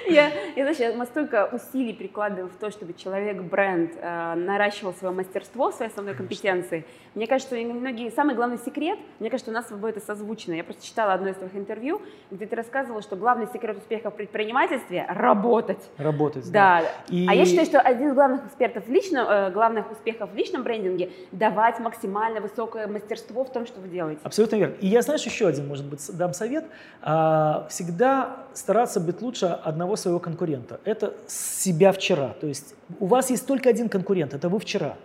Я, 0.08 0.32
я, 0.56 0.74
знаешь, 0.74 0.96
мы 0.96 1.06
столько 1.06 1.50
усилий 1.52 1.94
прикладываем 1.94 2.50
в 2.50 2.56
то, 2.58 2.70
чтобы 2.70 2.94
человек-бренд 2.94 3.94
э, 4.00 4.36
наращивал 4.36 4.94
свое 4.94 5.14
мастерство, 5.14 5.72
свои 5.72 5.90
основные 5.90 6.16
компетенции. 6.16 6.86
Мне 7.16 7.28
кажется, 7.28 7.56
что 7.56 7.74
многие, 7.74 8.12
самый 8.12 8.36
главный 8.36 8.58
секрет, 8.60 9.00
мне 9.20 9.30
кажется, 9.30 9.52
у 9.52 9.54
нас 9.54 9.66
с 9.66 9.70
тобой 9.70 9.92
это 9.92 10.00
созвучно. 10.00 10.54
Я 10.54 10.64
просто 10.64 10.86
читала 10.86 11.14
одно 11.14 11.30
из 11.30 11.36
твоих 11.36 11.56
интервью, 11.56 12.02
где 12.30 12.46
ты 12.46 12.56
рассказывала, 12.56 13.02
что 13.02 13.16
главный 13.16 13.48
секрет 13.48 13.78
успеха 13.78 14.12
в 14.12 14.16
предпринимательстве– 14.16 15.06
работать. 15.10 15.90
Работать, 15.98 16.52
да. 16.52 16.82
да. 16.82 16.88
И... 17.10 17.28
А 17.28 17.34
я 17.34 17.46
считаю, 17.46 17.66
что 17.66 17.80
один 17.80 18.10
из 18.10 18.14
главных 18.14 18.46
экспертов 18.46 18.88
в 18.88 18.92
личном, 18.92 19.28
э, 19.28 19.52
главных 19.52 19.92
успехов 19.92 20.32
в 20.32 20.36
личном 20.36 20.64
брендинге– 20.64 21.10
давать 21.32 21.80
максимально 21.80 22.42
высокое 22.42 22.88
мастерство 22.88 23.44
в 23.44 23.52
том, 23.52 23.66
что 23.66 23.80
вы 23.82 23.88
делаете. 23.88 24.22
Абсолютно 24.24 24.58
верно. 24.58 24.76
И 24.82 24.88
я, 24.88 25.02
знаешь, 25.02 25.24
еще 25.24 25.48
один, 25.48 25.68
может 25.68 25.86
быть, 25.86 26.00
дам 26.16 26.34
совет. 26.34 26.66
А, 27.02 27.35
всегда 27.70 28.38
стараться 28.54 29.00
быть 29.00 29.22
лучше 29.22 29.46
одного 29.46 29.96
своего 29.96 30.20
конкурента. 30.20 30.80
Это 30.86 31.14
себя 31.28 31.92
вчера. 31.92 32.36
То 32.42 32.48
есть 32.48 32.76
у 33.00 33.06
вас 33.06 33.30
есть 33.30 33.46
только 33.48 33.70
один 33.70 33.90
конкурент, 33.90 34.34
это 34.34 34.50
вы 34.50 34.60
вчера. 34.60 34.96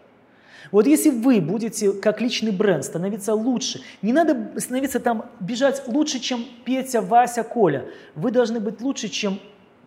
Вот 0.73 0.87
если 0.87 1.11
вы 1.11 1.41
будете 1.41 1.93
как 1.93 2.21
личный 2.21 2.53
бренд 2.53 2.85
становиться 2.85 3.35
лучше, 3.35 3.81
не 4.03 4.13
надо 4.13 4.61
становиться 4.61 5.01
там, 5.01 5.25
бежать 5.41 5.83
лучше, 5.87 6.21
чем 6.21 6.45
Петя, 6.65 7.01
Вася, 7.01 7.43
Коля. 7.43 7.87
Вы 8.15 8.31
должны 8.31 8.61
быть 8.61 8.81
лучше, 8.81 9.09
чем 9.09 9.41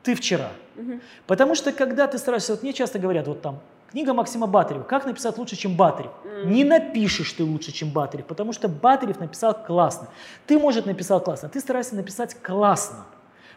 ты 0.04 0.16
вчера. 0.16 0.49
Угу. 0.76 0.99
Потому 1.28 1.56
что 1.56 1.72
когда 1.72 2.08
ты 2.08 2.18
стараешься, 2.18 2.54
вот 2.54 2.64
мне 2.64 2.74
часто 2.74 2.99
говорят, 2.99 3.28
вот 3.28 3.41
там, 3.41 3.60
книга 3.91 4.14
Максима 4.14 4.47
Батарева, 4.47 4.84
как 4.84 5.06
написать 5.06 5.38
лучше, 5.38 5.56
чем 5.56 5.76
Батарев. 5.76 6.12
Mm. 6.26 6.45
Не 6.45 6.64
напишешь 6.64 7.32
ты 7.34 7.43
лучше, 7.43 7.72
чем 7.72 7.91
Батарев, 7.91 8.26
потому 8.26 8.51
что 8.51 8.68
Батарев 8.68 9.20
написал 9.20 9.54
классно. 9.54 10.08
Ты, 10.47 10.58
может, 10.58 10.86
написал 10.86 11.22
классно, 11.22 11.47
ты 11.47 11.60
старайся 11.60 11.95
написать 11.95 12.36
классно. 12.41 13.06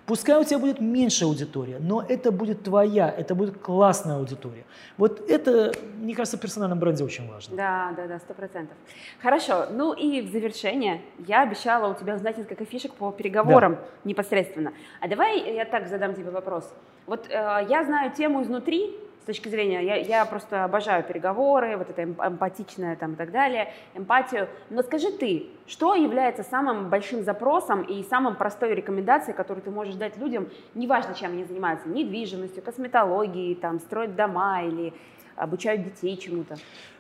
Пускай 0.06 0.40
у 0.40 0.44
тебя 0.44 0.60
будет 0.60 0.80
меньше 0.80 1.24
аудитория, 1.24 1.78
но 1.80 2.04
это 2.08 2.30
будет 2.30 2.62
твоя, 2.62 3.10
это 3.10 3.34
будет 3.34 3.58
классная 3.58 4.16
аудитория. 4.16 4.64
Вот 4.96 5.28
это, 5.28 5.72
мне 5.96 6.14
кажется, 6.14 6.36
в 6.36 6.40
персональном 6.40 6.78
бренде 6.78 7.02
очень 7.02 7.28
важно. 7.28 7.56
Да, 7.56 7.92
да, 7.96 8.06
да, 8.06 8.18
сто 8.20 8.32
процентов. 8.32 8.76
Хорошо, 9.20 9.66
ну 9.72 9.92
и 9.92 10.20
в 10.22 10.30
завершение 10.30 11.02
я 11.26 11.42
обещала 11.42 11.90
у 11.90 11.94
тебя 11.94 12.14
узнать 12.14 12.38
несколько 12.38 12.64
фишек 12.64 12.92
по 12.92 13.10
переговорам 13.10 13.74
да. 13.74 13.80
непосредственно. 14.04 14.72
А 15.00 15.08
давай 15.08 15.54
я 15.54 15.64
так 15.64 15.88
задам 15.88 16.14
тебе 16.14 16.30
вопрос. 16.30 16.72
Вот 17.06 17.26
э, 17.28 17.66
я 17.68 17.84
знаю 17.84 18.12
тему 18.12 18.44
изнутри, 18.44 18.96
с 19.26 19.34
точки 19.34 19.48
зрения, 19.48 19.84
я, 19.84 19.96
я 19.96 20.24
просто 20.24 20.62
обожаю 20.62 21.02
переговоры, 21.02 21.76
вот 21.76 21.90
это 21.90 22.04
эмпатичное 22.04 22.94
там 22.94 23.14
и 23.14 23.16
так 23.16 23.32
далее, 23.32 23.72
эмпатию. 23.94 24.48
Но 24.70 24.84
скажи 24.84 25.10
ты, 25.10 25.48
что 25.66 25.96
является 25.96 26.44
самым 26.44 26.90
большим 26.90 27.24
запросом 27.24 27.82
и 27.82 28.04
самым 28.04 28.36
простой 28.36 28.72
рекомендацией, 28.76 29.36
которую 29.36 29.64
ты 29.64 29.72
можешь 29.72 29.96
дать 29.96 30.16
людям, 30.16 30.48
неважно, 30.76 31.12
чем 31.12 31.32
они 31.32 31.42
занимаются, 31.42 31.88
недвижимостью, 31.88 32.62
косметологией, 32.62 33.56
там, 33.56 33.80
строят 33.80 34.14
дома 34.14 34.62
или 34.62 34.94
обучают 35.34 35.82
детей 35.82 36.16
чему-то? 36.16 36.54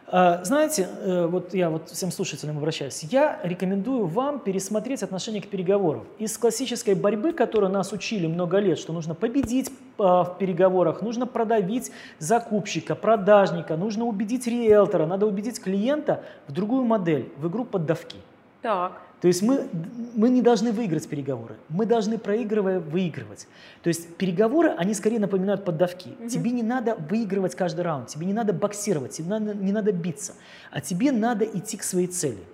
А, 0.08 0.44
знаете, 0.44 0.88
э, 1.00 1.26
вот 1.26 1.52
я 1.52 1.68
вот 1.68 1.90
всем 1.90 2.12
слушателям 2.12 2.58
обращаюсь, 2.58 3.02
я 3.04 3.40
рекомендую 3.42 4.06
вам 4.06 4.38
пересмотреть 4.38 5.02
отношение 5.02 5.42
к 5.42 5.48
переговорам. 5.48 6.04
Из 6.18 6.38
классической 6.38 6.94
борьбы, 6.94 7.32
которую 7.32 7.72
нас 7.72 7.92
учили 7.92 8.28
много 8.28 8.58
лет, 8.58 8.78
что 8.78 8.92
нужно 8.92 9.14
победить 9.14 9.70
а, 9.98 10.22
в 10.22 10.38
переговорах, 10.38 11.02
нужно 11.02 11.26
продавить 11.26 11.90
закупщика, 12.20 12.94
продажника, 12.94 13.76
нужно 13.76 14.04
убедить 14.04 14.46
риэлтора, 14.46 15.06
надо 15.06 15.26
убедить 15.26 15.60
клиента 15.60 16.22
в 16.46 16.52
другую 16.52 16.84
модель, 16.84 17.32
в 17.38 17.48
игру 17.48 17.64
поддавки. 17.64 18.18
Так. 18.62 19.05
То 19.20 19.28
есть 19.28 19.42
мы, 19.42 19.66
мы 20.14 20.28
не 20.28 20.42
должны 20.42 20.72
выиграть 20.72 21.08
переговоры, 21.08 21.56
мы 21.68 21.86
должны, 21.86 22.18
проигрывая, 22.18 22.80
выигрывать. 22.80 23.48
То 23.82 23.88
есть 23.88 24.16
переговоры, 24.16 24.74
они 24.76 24.92
скорее 24.92 25.18
напоминают 25.18 25.64
поддавки. 25.64 26.10
Угу. 26.20 26.28
Тебе 26.28 26.50
не 26.50 26.62
надо 26.62 26.94
выигрывать 26.94 27.54
каждый 27.54 27.80
раунд, 27.80 28.08
тебе 28.08 28.26
не 28.26 28.34
надо 28.34 28.52
боксировать, 28.52 29.12
тебе 29.12 29.28
надо, 29.28 29.54
не 29.54 29.72
надо 29.72 29.92
биться, 29.92 30.34
а 30.70 30.80
тебе 30.80 31.12
надо 31.12 31.44
идти 31.44 31.76
к 31.76 31.82
своей 31.82 32.08
цели. 32.08 32.44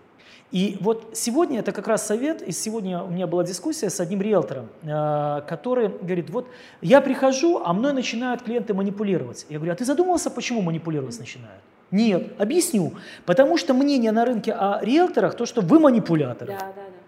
И 0.52 0.76
вот 0.80 1.12
сегодня 1.14 1.60
это 1.60 1.72
как 1.72 1.88
раз 1.88 2.06
совет, 2.06 2.42
и 2.42 2.52
сегодня 2.52 3.02
у 3.02 3.08
меня 3.08 3.26
была 3.26 3.42
дискуссия 3.42 3.88
с 3.88 3.98
одним 4.00 4.20
риэлтором, 4.20 4.68
э, 4.82 5.40
который 5.48 5.88
говорит, 5.88 6.28
вот 6.28 6.46
я 6.82 7.00
прихожу, 7.00 7.62
а 7.64 7.72
мной 7.72 7.94
начинают 7.94 8.42
клиенты 8.42 8.74
манипулировать. 8.74 9.46
Я 9.48 9.56
говорю, 9.56 9.72
а 9.72 9.76
ты 9.76 9.86
задумывался, 9.86 10.30
почему 10.30 10.60
манипулировать 10.60 11.18
начинают? 11.18 11.62
Нет, 11.92 12.40
объясню. 12.40 12.94
Потому 13.26 13.56
что 13.58 13.74
мнение 13.74 14.10
на 14.12 14.24
рынке 14.24 14.52
о 14.52 14.80
риэлторах 14.82 15.36
то, 15.36 15.46
что 15.46 15.60
вы 15.60 15.78
манипуляторы. 15.78 16.52
Да, 16.52 16.58
да, 16.58 16.72
да. 16.74 17.01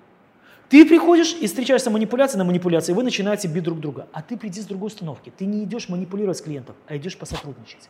Ты 0.68 0.86
приходишь 0.86 1.36
и 1.40 1.46
встречаешься 1.46 1.90
манипуляция 1.90 2.38
на 2.38 2.44
манипуляции, 2.44 2.92
и 2.92 2.94
вы 2.94 3.02
начинаете 3.02 3.48
бить 3.48 3.64
друг 3.64 3.80
друга. 3.80 4.06
А 4.12 4.22
ты 4.22 4.36
приди 4.36 4.60
с 4.60 4.64
другой 4.64 4.88
установки. 4.88 5.32
Ты 5.36 5.46
не 5.46 5.64
идешь 5.64 5.88
манипулировать 5.88 6.42
клиентом, 6.42 6.74
а 6.86 6.96
идешь 6.96 7.16
посотрудничать. 7.16 7.88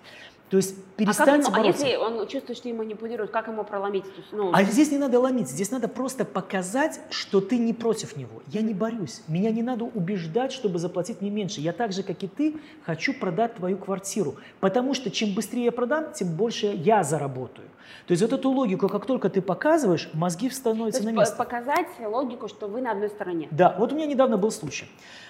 То 0.51 0.59
есть 0.59 0.77
перестаньте 0.97 1.49
а 1.49 1.51
как 1.51 1.57
ему, 1.57 1.65
бороться. 1.65 1.85
А 1.85 1.89
если 1.89 2.01
он 2.01 2.29
чувствует, 2.29 2.59
что 2.59 2.69
им 2.69 2.77
манипулируют, 2.77 3.31
как 3.31 3.49
ему 3.49 3.65
проломить? 3.65 4.05
Ну... 4.31 4.51
А 4.53 4.63
здесь 4.63 4.93
не 4.93 4.99
надо 4.99 5.19
ломить, 5.19 5.49
здесь 5.49 5.71
надо 5.71 5.89
просто 5.89 6.25
показать, 6.25 7.01
что 7.11 7.41
ты 7.41 7.57
не 7.59 7.73
против 7.73 8.17
него. 8.17 8.43
Я 8.49 8.61
не 8.61 8.75
борюсь. 8.75 9.23
Меня 9.27 9.51
не 9.51 9.63
надо 9.63 9.85
убеждать, 9.85 10.53
чтобы 10.53 10.79
заплатить 10.79 11.21
мне 11.21 11.31
меньше. 11.31 11.61
Я 11.61 11.73
так 11.73 11.93
же, 11.93 12.03
как 12.03 12.23
и 12.23 12.29
ты, 12.29 12.57
хочу 12.85 13.15
продать 13.15 13.57
твою 13.57 13.79
квартиру. 13.79 14.37
Потому 14.61 14.95
что 14.95 15.11
чем 15.11 15.35
быстрее 15.35 15.65
я 15.65 15.73
продам, 15.73 16.13
тем 16.13 16.37
больше 16.37 16.67
я 16.67 17.03
заработаю. 17.03 17.67
То 18.07 18.13
есть 18.13 18.23
вот 18.23 18.33
эту 18.33 18.51
логику, 18.51 18.89
как 18.89 19.07
только 19.07 19.31
ты 19.31 19.41
показываешь, 19.41 20.11
мозги 20.13 20.51
становятся 20.51 21.01
То 21.01 21.07
на 21.07 21.13
место. 21.13 21.37
показать 21.37 21.89
логику, 22.01 22.49
что 22.49 22.67
вы 22.69 22.83
на 22.83 22.93
одной 22.93 23.09
стороне. 23.09 23.49
Да, 23.51 23.75
вот 23.79 23.93
у 23.93 23.97
меня 23.97 24.07
недавно 24.07 24.37
был 24.37 24.51
случай. 24.51 24.87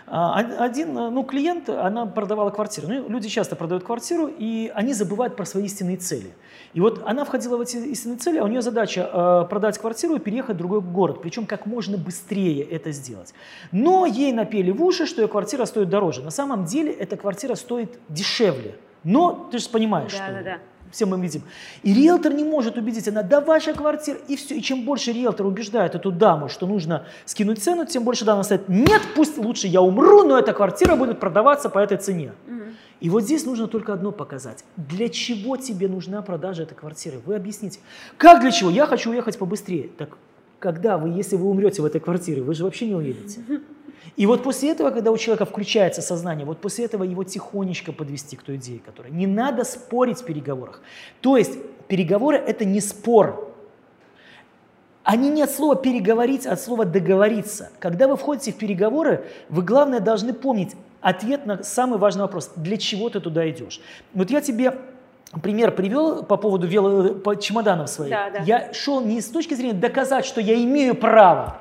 А, 0.07 0.39
один 0.39 0.95
ну, 0.95 1.23
клиент, 1.25 1.69
она 1.69 2.07
продавала 2.07 2.51
квартиру. 2.51 2.89
Ну, 2.89 3.09
люди 3.09 3.29
часто 3.29 3.57
продают 3.57 3.85
квартиру, 3.85 4.27
и 4.27 4.71
они 4.75 4.93
забывают 4.93 5.37
про 5.37 5.45
свои 5.45 5.65
истинные 5.65 5.97
цели. 5.97 6.33
И 6.75 6.81
вот 6.81 7.03
она 7.07 7.25
входила 7.25 7.57
в 7.57 7.61
эти 7.61 7.77
истинные 7.77 8.19
цели, 8.19 8.39
а 8.39 8.45
у 8.45 8.49
нее 8.49 8.61
задача 8.61 9.09
э, 9.13 9.47
продать 9.49 9.79
квартиру 9.79 10.17
и 10.17 10.19
переехать 10.19 10.57
в 10.57 10.59
другой 10.59 10.81
город, 10.81 11.23
причем 11.23 11.47
как 11.47 11.67
можно 11.67 11.97
быстрее 11.97 12.63
это 12.65 12.91
сделать. 12.91 13.35
Но 13.73 14.05
ей 14.05 14.33
напели 14.33 14.73
в 14.73 14.83
уши, 14.83 15.07
что 15.07 15.23
ее 15.23 15.29
квартира 15.29 15.65
стоит 15.65 15.89
дороже. 15.89 16.23
На 16.23 16.31
самом 16.31 16.65
деле 16.65 16.93
эта 16.93 17.17
квартира 17.17 17.55
стоит 17.55 17.99
дешевле. 18.09 18.77
Но 19.05 19.49
ты 19.53 19.59
же 19.59 19.69
понимаешь, 19.69 20.13
да, 20.13 20.17
что... 20.17 20.33
Да, 20.33 20.43
да 20.43 20.59
все 20.91 21.07
мы 21.07 21.21
видим. 21.21 21.43
И 21.83 21.93
риэлтор 21.93 22.33
не 22.33 22.45
может 22.45 22.79
убедить, 22.79 23.09
она, 23.09 23.23
да 23.23 23.41
ваша 23.41 23.73
квартира, 23.73 24.19
и 24.29 24.37
все. 24.37 24.57
И 24.57 24.63
чем 24.63 24.85
больше 24.85 25.13
риэлтор 25.13 25.47
убеждает 25.47 25.95
эту 25.95 26.13
даму, 26.13 26.49
что 26.49 26.67
нужно 26.67 27.07
скинуть 27.25 27.63
цену, 27.63 27.87
тем 27.87 28.05
больше 28.05 28.25
дама 28.25 28.43
сказать, 28.43 28.69
нет, 28.69 29.03
пусть 29.15 29.39
лучше 29.39 29.67
я 29.67 29.81
умру, 29.81 30.25
но 30.25 30.39
эта 30.39 30.53
квартира 30.53 30.97
будет 30.97 31.21
продаваться 31.21 31.69
по 31.69 31.79
этой 31.79 31.99
цене. 31.99 32.33
И 33.01 33.11
вот 33.11 33.25
здесь 33.25 33.45
нужно 33.45 33.67
только 33.67 33.93
одно 33.93 34.13
показать. 34.13 34.65
Для 34.77 35.09
чего 35.09 35.57
тебе 35.57 35.89
нужна 35.89 36.23
продажа 36.23 36.63
этой 36.63 36.75
квартиры? 36.75 37.21
Вы 37.27 37.35
объясните. 37.35 37.81
Как 38.17 38.41
для 38.41 38.51
чего? 38.51 38.71
Я 38.71 38.87
хочу 38.87 39.11
уехать 39.11 39.39
побыстрее. 39.39 39.91
Так 39.99 40.17
когда 40.59 40.97
вы, 40.97 41.11
если 41.11 41.37
вы 41.37 41.47
умрете 41.47 41.83
в 41.83 41.85
этой 41.85 42.01
квартире, 42.01 42.41
вы 42.41 42.55
же 42.55 42.65
вообще 42.65 42.87
не 42.87 42.95
уедете. 42.95 43.41
И 44.17 44.27
вот 44.27 44.43
после 44.43 44.71
этого, 44.71 44.91
когда 44.91 45.11
у 45.11 45.19
человека 45.19 45.45
включается 45.45 46.03
сознание, 46.03 46.47
вот 46.47 46.59
после 46.59 46.85
этого 46.85 47.05
его 47.05 47.25
тихонечко 47.25 47.93
подвести 47.93 48.37
к 48.37 48.43
той 48.43 48.57
идее, 48.57 48.79
которая 48.79 49.13
не 49.13 49.27
надо 49.27 49.65
спорить 49.65 50.21
в 50.21 50.25
переговорах. 50.25 50.81
То 51.21 51.37
есть 51.37 51.59
переговоры– 51.89 52.37
это 52.47 52.65
не 52.65 52.81
спор. 52.81 53.53
Они 55.03 55.29
не 55.29 55.43
от 55.43 55.51
слова 55.51 55.77
переговорить, 55.77 56.47
а 56.47 56.53
от 56.53 56.61
слова 56.61 56.85
договориться. 56.85 57.71
Когда 57.79 58.09
вы 58.09 58.17
входите 58.17 58.53
в 58.53 58.57
переговоры, 58.57 59.27
вы, 59.49 59.63
главное, 59.63 60.01
должны 60.01 60.33
помнить 60.33 60.75
ответ 61.01 61.45
на 61.45 61.63
самый 61.63 61.99
важный 61.99 62.23
вопрос. 62.23 62.53
Для 62.57 62.79
чего 62.79 63.11
ты 63.11 63.21
туда 63.21 63.49
идешь? 63.51 63.81
Вот 64.15 64.31
я 64.31 64.41
тебе 64.41 64.79
пример 65.43 65.73
привел 65.73 66.23
по 66.23 66.37
поводу 66.37 66.67
вело, 66.67 67.15
по 67.15 67.37
чемоданов 67.37 67.91
своих. 67.91 68.11
Да, 68.11 68.31
да. 68.31 68.39
Я 68.45 68.73
шел 68.73 69.01
не 69.01 69.21
с 69.21 69.29
точки 69.29 69.55
зрения 69.55 69.75
доказать, 69.75 70.25
что 70.25 70.41
я 70.41 70.55
имею 70.55 70.95
право, 70.95 71.59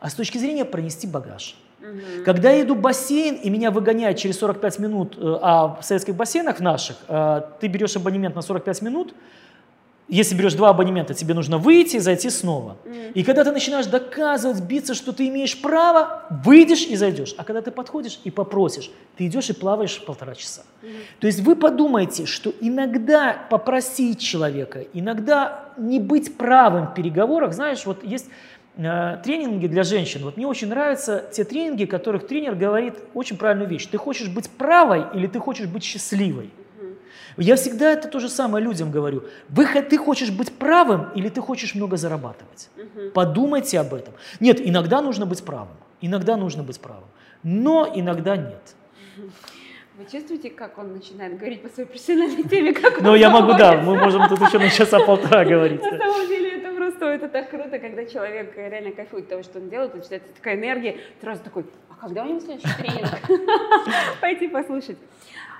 а 0.00 0.10
с 0.10 0.14
точки 0.14 0.38
зрения 0.38 0.64
пронести 0.64 1.06
багаж. 1.06 1.56
Угу. 1.82 2.24
Когда 2.24 2.50
я 2.50 2.62
иду 2.62 2.74
в 2.74 2.80
бассейн, 2.80 3.34
и 3.34 3.50
меня 3.50 3.70
выгоняют 3.70 4.18
через 4.18 4.38
45 4.38 4.78
минут, 4.78 5.16
э, 5.18 5.38
а 5.42 5.78
в 5.80 5.84
советских 5.84 6.14
бассейнах 6.14 6.60
наших, 6.60 6.96
э, 7.08 7.42
ты 7.60 7.66
берешь 7.66 7.96
абонемент 7.96 8.34
на 8.36 8.42
45 8.42 8.82
минут, 8.82 9.14
если 10.12 10.34
берешь 10.34 10.52
два 10.52 10.70
абонемента, 10.70 11.14
тебе 11.14 11.32
нужно 11.32 11.56
выйти 11.56 11.96
и 11.96 11.98
зайти 11.98 12.28
снова. 12.28 12.76
Mm. 12.84 13.12
И 13.14 13.22
когда 13.22 13.44
ты 13.44 13.52
начинаешь 13.52 13.86
доказывать, 13.86 14.60
биться, 14.60 14.92
что 14.94 15.12
ты 15.12 15.28
имеешь 15.28 15.58
право, 15.58 16.24
выйдешь 16.44 16.86
и 16.86 16.96
зайдешь. 16.96 17.34
А 17.38 17.44
когда 17.44 17.62
ты 17.62 17.70
подходишь 17.70 18.20
и 18.22 18.30
попросишь, 18.30 18.90
ты 19.16 19.26
идешь 19.26 19.48
и 19.48 19.54
плаваешь 19.54 20.04
полтора 20.04 20.34
часа. 20.34 20.64
Mm. 20.82 20.88
То 21.20 21.26
есть 21.28 21.40
вы 21.40 21.56
подумайте, 21.56 22.26
что 22.26 22.52
иногда 22.60 23.46
попросить 23.48 24.20
человека, 24.20 24.84
иногда 24.92 25.64
не 25.78 25.98
быть 25.98 26.36
правым 26.36 26.88
в 26.88 26.94
переговорах, 26.94 27.54
знаешь, 27.54 27.86
вот 27.86 28.04
есть 28.04 28.26
тренинги 28.76 29.66
для 29.66 29.82
женщин. 29.82 30.22
Вот 30.22 30.36
мне 30.36 30.46
очень 30.46 30.68
нравятся 30.68 31.24
те 31.32 31.44
тренинги, 31.44 31.84
в 31.84 31.88
которых 31.88 32.26
тренер 32.26 32.54
говорит 32.54 32.94
очень 33.14 33.36
правильную 33.36 33.68
вещь. 33.68 33.86
Ты 33.86 33.98
хочешь 33.98 34.28
быть 34.28 34.48
правой 34.50 35.04
или 35.14 35.26
ты 35.26 35.38
хочешь 35.38 35.66
быть 35.66 35.84
счастливой? 35.84 36.50
Я 37.36 37.56
всегда 37.56 37.92
это 37.92 38.08
то 38.08 38.20
же 38.20 38.28
самое 38.28 38.64
людям 38.64 38.90
говорю. 38.90 39.24
Вы, 39.48 39.66
ты 39.82 39.96
хочешь 39.96 40.30
быть 40.30 40.52
правым 40.52 41.08
или 41.14 41.28
ты 41.28 41.40
хочешь 41.40 41.74
много 41.74 41.96
зарабатывать? 41.96 42.68
Угу. 42.76 43.10
Подумайте 43.14 43.80
об 43.80 43.94
этом. 43.94 44.14
Нет, 44.40 44.60
иногда 44.60 45.00
нужно 45.00 45.24
быть 45.24 45.42
правым. 45.42 45.76
Иногда 46.00 46.36
нужно 46.36 46.62
быть 46.62 46.78
правым. 46.80 47.08
Но 47.42 47.90
иногда 47.94 48.36
нет. 48.36 48.74
Вы 49.98 50.10
чувствуете, 50.10 50.50
как 50.50 50.78
он 50.78 50.92
начинает 50.94 51.38
говорить 51.38 51.62
по 51.62 51.68
своей 51.68 51.88
профессиональной 51.88 52.42
теме? 52.44 52.72
Как 52.72 53.02
ну, 53.02 53.14
я 53.14 53.30
могу, 53.30 53.52
да, 53.54 53.76
мы 53.76 53.96
можем 53.96 54.26
тут 54.28 54.40
еще 54.40 54.58
на 54.58 54.70
часа 54.70 55.00
полтора 55.00 55.44
говорить. 55.52 55.82
На 55.82 55.98
самом 55.98 56.26
деле 56.28 56.58
это 56.58 56.71
просто, 57.02 57.08
это 57.08 57.28
так 57.28 57.50
круто, 57.50 57.78
когда 57.78 58.04
человек 58.04 58.56
реально 58.56 58.92
кайфует 58.92 59.28
того, 59.28 59.42
что 59.42 59.58
он 59.58 59.68
делает, 59.68 59.94
начинается 59.94 60.34
такая 60.34 60.56
энергия, 60.56 60.98
сразу 61.20 61.42
такой, 61.42 61.64
а 61.90 61.94
когда 62.00 62.22
у 62.22 62.28
него 62.28 62.40
следующий 62.40 62.74
тренинг? 62.78 63.10
Пойти 64.20 64.48
послушать. 64.48 64.98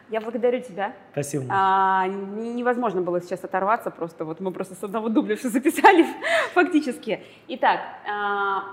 Я 0.09 0.21
благодарю 0.21 0.61
тебя. 0.61 0.95
Спасибо. 1.13 1.47
А, 1.49 2.07
невозможно 2.07 3.01
было 3.01 3.21
сейчас 3.21 3.43
оторваться, 3.45 3.91
просто 3.91 4.25
вот 4.25 4.41
мы 4.41 4.53
просто 4.53 4.75
с 4.75 4.85
одного 4.85 5.09
дубля 5.09 5.37
все 5.37 5.49
записали 5.49 6.07
фактически. 6.55 7.21
Итак, 7.49 7.81
а, 8.09 8.65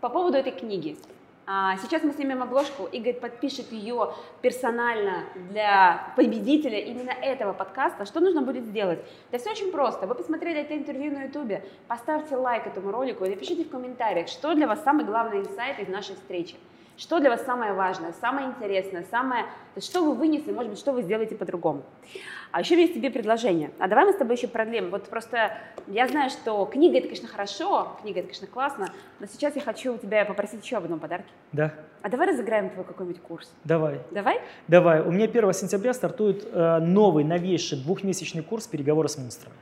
по 0.00 0.08
поводу 0.08 0.36
этой 0.36 0.52
книги. 0.52 0.96
А, 1.44 1.76
сейчас 1.78 2.04
мы 2.04 2.12
снимем 2.12 2.40
обложку, 2.40 2.84
Игорь 2.92 3.14
подпишет 3.14 3.72
ее 3.72 4.14
персонально 4.42 5.24
для 5.50 6.12
победителя 6.14 6.78
именно 6.78 7.10
этого 7.10 7.52
подкаста. 7.52 8.06
Что 8.06 8.20
нужно 8.20 8.42
будет 8.42 8.64
сделать? 8.64 9.00
Да 9.32 9.38
все 9.38 9.50
очень 9.50 9.72
просто. 9.72 10.06
Вы 10.06 10.14
посмотрели 10.14 10.60
это 10.60 10.76
интервью 10.76 11.12
на 11.12 11.24
ютубе, 11.24 11.64
поставьте 11.88 12.36
лайк 12.36 12.68
этому 12.68 12.92
ролику 12.92 13.24
и 13.24 13.30
напишите 13.30 13.64
в 13.64 13.70
комментариях, 13.70 14.28
что 14.28 14.54
для 14.54 14.68
вас 14.68 14.84
самый 14.84 15.04
главный 15.04 15.40
инсайт 15.40 15.80
из 15.80 15.88
нашей 15.88 16.14
встречи. 16.14 16.54
Что 16.96 17.20
для 17.20 17.30
вас 17.30 17.44
самое 17.44 17.72
важное, 17.72 18.12
самое 18.20 18.48
интересное, 18.48 19.04
самое... 19.10 19.46
Что 19.78 20.04
вы 20.04 20.14
вынесли, 20.14 20.52
может 20.52 20.70
быть, 20.70 20.78
что 20.78 20.92
вы 20.92 21.02
сделаете 21.02 21.34
по-другому. 21.34 21.82
А 22.52 22.60
еще 22.60 22.78
есть 22.78 22.92
тебе 22.92 23.10
предложение. 23.10 23.70
А 23.78 23.88
давай 23.88 24.04
мы 24.04 24.12
с 24.12 24.16
тобой 24.16 24.36
еще 24.36 24.46
продлим. 24.46 24.90
Вот 24.90 25.08
просто 25.08 25.56
я 25.86 26.06
знаю, 26.06 26.28
что 26.28 26.66
книга 26.66 26.98
это, 26.98 27.08
конечно, 27.08 27.26
хорошо, 27.26 27.96
книга 28.02 28.20
это, 28.20 28.28
конечно, 28.28 28.46
классно, 28.46 28.92
но 29.20 29.26
сейчас 29.26 29.56
я 29.56 29.62
хочу 29.62 29.94
у 29.94 29.98
тебя 29.98 30.26
попросить 30.26 30.62
еще 30.62 30.76
об 30.76 30.84
одном 30.84 31.00
подарке. 31.00 31.28
Да. 31.52 31.72
А 32.02 32.10
давай 32.10 32.28
разыграем 32.28 32.68
твой 32.68 32.84
какой-нибудь 32.84 33.22
курс. 33.22 33.50
Давай. 33.64 34.00
Давай? 34.10 34.42
Давай. 34.68 35.00
У 35.00 35.10
меня 35.10 35.24
1 35.24 35.52
сентября 35.54 35.94
стартует 35.94 36.46
э, 36.52 36.78
новый, 36.80 37.24
новейший 37.24 37.78
двухмесячный 37.78 38.42
курс 38.42 38.66
переговоры 38.66 39.08
с 39.08 39.16
монстрами. 39.16 39.56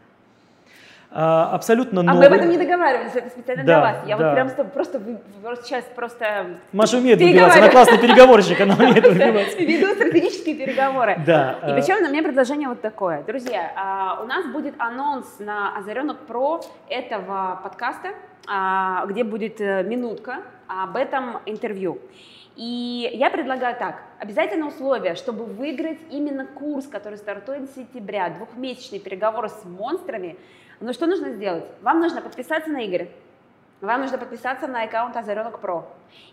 А, 1.13 1.55
абсолютно 1.55 2.03
новый. 2.03 2.19
А 2.19 2.21
мы 2.21 2.27
об 2.27 2.33
этом 2.33 2.51
не 2.51 2.59
договаривались, 2.59 3.13
это 3.15 3.31
специально 3.31 3.65
да, 3.65 3.73
для 3.73 3.81
вас. 3.81 3.97
Я 4.07 4.17
да. 4.17 4.25
вот 4.25 4.35
прям 4.35 4.49
с 4.49 4.53
тобой 4.53 4.73
просто, 4.73 5.01
просто 5.43 5.65
сейчас 5.65 5.85
просто 5.97 6.47
Маша 6.73 6.99
умеет 6.99 7.19
добиваться, 7.19 7.59
она 7.59 7.69
классный 7.69 7.99
переговорщик, 7.99 8.61
она 8.61 8.75
умеет 8.75 9.03
добиваться. 9.03 9.59
Веду 9.59 9.89
стратегические 9.95 10.55
переговоры. 10.55 11.21
Да. 11.27 11.59
И 11.67 11.73
причем 11.73 12.07
у 12.07 12.09
меня 12.09 12.23
предложение 12.23 12.69
вот 12.69 12.81
такое. 12.81 13.25
Друзья, 13.25 13.73
а, 13.77 14.23
у 14.23 14.27
нас 14.27 14.47
будет 14.47 14.75
анонс 14.79 15.27
на 15.41 15.77
Озаренок 15.77 16.27
Про 16.27 16.61
этого 16.89 17.59
подкаста, 17.63 18.11
а, 18.47 19.05
где 19.07 19.25
будет 19.25 19.61
э, 19.61 19.83
минутка 19.83 20.43
об 20.69 20.97
этом 20.97 21.39
интервью. 21.45 21.99
И 22.57 23.11
я 23.15 23.31
предлагаю 23.31 23.75
так, 23.77 24.03
обязательно 24.19 24.69
условие, 24.69 25.15
чтобы 25.15 25.45
выиграть 25.45 25.99
именно 26.11 26.47
курс, 26.47 26.87
который 26.87 27.17
стартует 27.17 27.71
с 27.71 27.75
сентября, 27.75 28.29
двухмесячные 28.31 29.01
переговоры 29.01 29.49
с 29.49 29.65
монстрами, 29.65 30.37
ну 30.81 30.93
что 30.93 31.07
нужно 31.07 31.31
сделать? 31.31 31.65
Вам 31.83 32.01
нужно 32.01 32.21
подписаться 32.21 32.71
на 32.71 32.85
Игоря, 32.87 33.09
вам 33.81 34.03
нужно 34.03 34.19
подписаться 34.19 34.67
на 34.67 34.83
аккаунт 34.83 35.17
Озаренок 35.17 35.61
Про. 35.61 35.87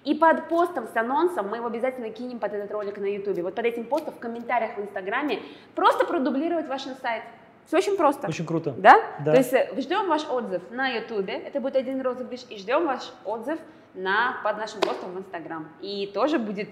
И 0.04 0.16
под 0.16 0.50
постом 0.50 0.88
с 0.88 0.96
анонсом 0.98 1.48
мы 1.50 1.58
его 1.58 1.68
обязательно 1.68 2.10
кинем 2.10 2.40
под 2.40 2.54
этот 2.54 2.72
ролик 2.72 2.98
на 2.98 3.06
YouTube. 3.06 3.40
Вот 3.40 3.56
под 3.56 3.66
этим 3.66 3.86
постом 3.86 4.14
в 4.14 4.20
комментариях 4.20 4.76
в 4.78 4.82
Инстаграме 4.82 5.40
просто 5.76 6.06
продублировать 6.06 6.68
ваш 6.68 6.88
инсайт. 6.88 7.24
Все 7.66 7.78
очень 7.78 7.98
просто. 7.98 8.28
Очень 8.28 8.46
круто. 8.46 8.74
Да? 8.78 9.02
да? 9.20 9.32
То 9.32 9.38
есть 9.38 9.54
э, 9.54 9.70
ждем 9.78 10.08
ваш 10.08 10.26
отзыв 10.30 10.62
на 10.72 10.90
YouTube, 10.90 11.30
это 11.30 11.60
будет 11.60 11.76
один 11.76 12.02
розыгрыш, 12.02 12.46
и 12.50 12.58
ждем 12.58 12.86
ваш 12.86 13.12
отзыв 13.26 13.60
на, 13.94 14.38
под 14.44 14.58
нашим 14.58 14.80
постом 14.80 15.12
в 15.12 15.20
Инстаграм. 15.20 15.68
И 15.82 16.10
тоже 16.14 16.40
будет 16.40 16.70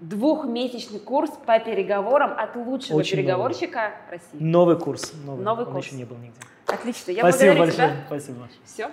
двухмесячный 0.00 1.00
курс 1.00 1.30
по 1.46 1.58
переговорам 1.58 2.34
от 2.36 2.56
лучшего 2.56 2.98
Очень 2.98 3.18
переговорщика 3.18 3.78
новый. 3.78 4.10
России. 4.10 4.38
Новый 4.38 4.78
курс. 4.78 5.12
Новый, 5.24 5.44
новый 5.44 5.66
Он 5.66 5.72
курс. 5.72 5.86
еще 5.86 5.96
не 5.96 6.04
был 6.04 6.16
нигде. 6.16 6.38
Отлично. 6.66 7.12
Я 7.12 7.20
Спасибо 7.20 7.54
благодарю 7.56 7.58
большое. 7.58 7.88
тебя. 7.90 8.04
Спасибо. 8.06 8.48
Все. 8.64 8.90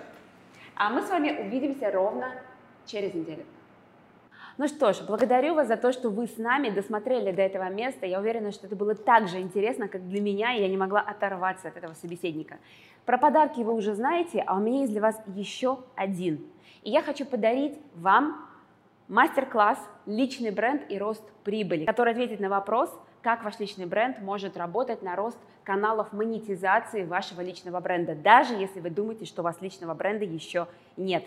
А 0.76 0.90
мы 0.90 1.02
с 1.02 1.10
вами 1.10 1.46
увидимся 1.46 1.90
ровно 1.90 2.32
через 2.86 3.14
неделю. 3.14 3.44
Ну 4.56 4.68
что 4.68 4.92
ж, 4.92 5.00
благодарю 5.06 5.54
вас 5.54 5.66
за 5.66 5.76
то, 5.76 5.92
что 5.92 6.10
вы 6.10 6.28
с 6.28 6.36
нами 6.36 6.70
досмотрели 6.70 7.32
до 7.32 7.42
этого 7.42 7.68
места. 7.70 8.06
Я 8.06 8.20
уверена, 8.20 8.52
что 8.52 8.68
это 8.68 8.76
было 8.76 8.94
так 8.94 9.26
же 9.26 9.40
интересно, 9.40 9.88
как 9.88 10.08
для 10.08 10.20
меня, 10.20 10.54
и 10.54 10.60
я 10.60 10.68
не 10.68 10.76
могла 10.76 11.00
оторваться 11.00 11.68
от 11.68 11.76
этого 11.76 11.94
собеседника. 11.94 12.58
Про 13.04 13.18
подарки 13.18 13.60
вы 13.62 13.74
уже 13.74 13.94
знаете, 13.94 14.44
а 14.46 14.54
у 14.56 14.60
меня 14.60 14.80
есть 14.82 14.92
для 14.92 15.02
вас 15.02 15.20
еще 15.34 15.80
один. 15.96 16.46
И 16.84 16.90
я 16.90 17.02
хочу 17.02 17.24
подарить 17.24 17.78
вам 17.96 18.43
мастер-класс 19.08 19.78
«Личный 20.06 20.50
бренд 20.50 20.82
и 20.90 20.98
рост 20.98 21.22
прибыли», 21.44 21.84
который 21.84 22.12
ответит 22.12 22.40
на 22.40 22.48
вопрос, 22.48 22.90
как 23.22 23.44
ваш 23.44 23.58
личный 23.58 23.86
бренд 23.86 24.20
может 24.20 24.56
работать 24.56 25.02
на 25.02 25.16
рост 25.16 25.38
каналов 25.62 26.12
монетизации 26.12 27.04
вашего 27.04 27.40
личного 27.40 27.80
бренда, 27.80 28.14
даже 28.14 28.54
если 28.54 28.80
вы 28.80 28.90
думаете, 28.90 29.24
что 29.24 29.42
у 29.42 29.44
вас 29.44 29.60
личного 29.60 29.94
бренда 29.94 30.24
еще 30.24 30.66
нет. 30.96 31.24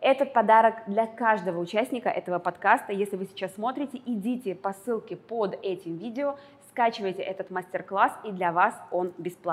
Этот 0.00 0.32
подарок 0.32 0.82
для 0.86 1.06
каждого 1.06 1.60
участника 1.60 2.08
этого 2.08 2.38
подкаста. 2.38 2.92
Если 2.92 3.16
вы 3.16 3.26
сейчас 3.26 3.54
смотрите, 3.54 4.00
идите 4.04 4.54
по 4.54 4.72
ссылке 4.72 5.16
под 5.16 5.58
этим 5.62 5.96
видео, 5.96 6.36
скачивайте 6.70 7.22
этот 7.22 7.50
мастер-класс, 7.50 8.12
и 8.24 8.32
для 8.32 8.52
вас 8.52 8.74
он 8.90 9.12
бесплатный. 9.18 9.52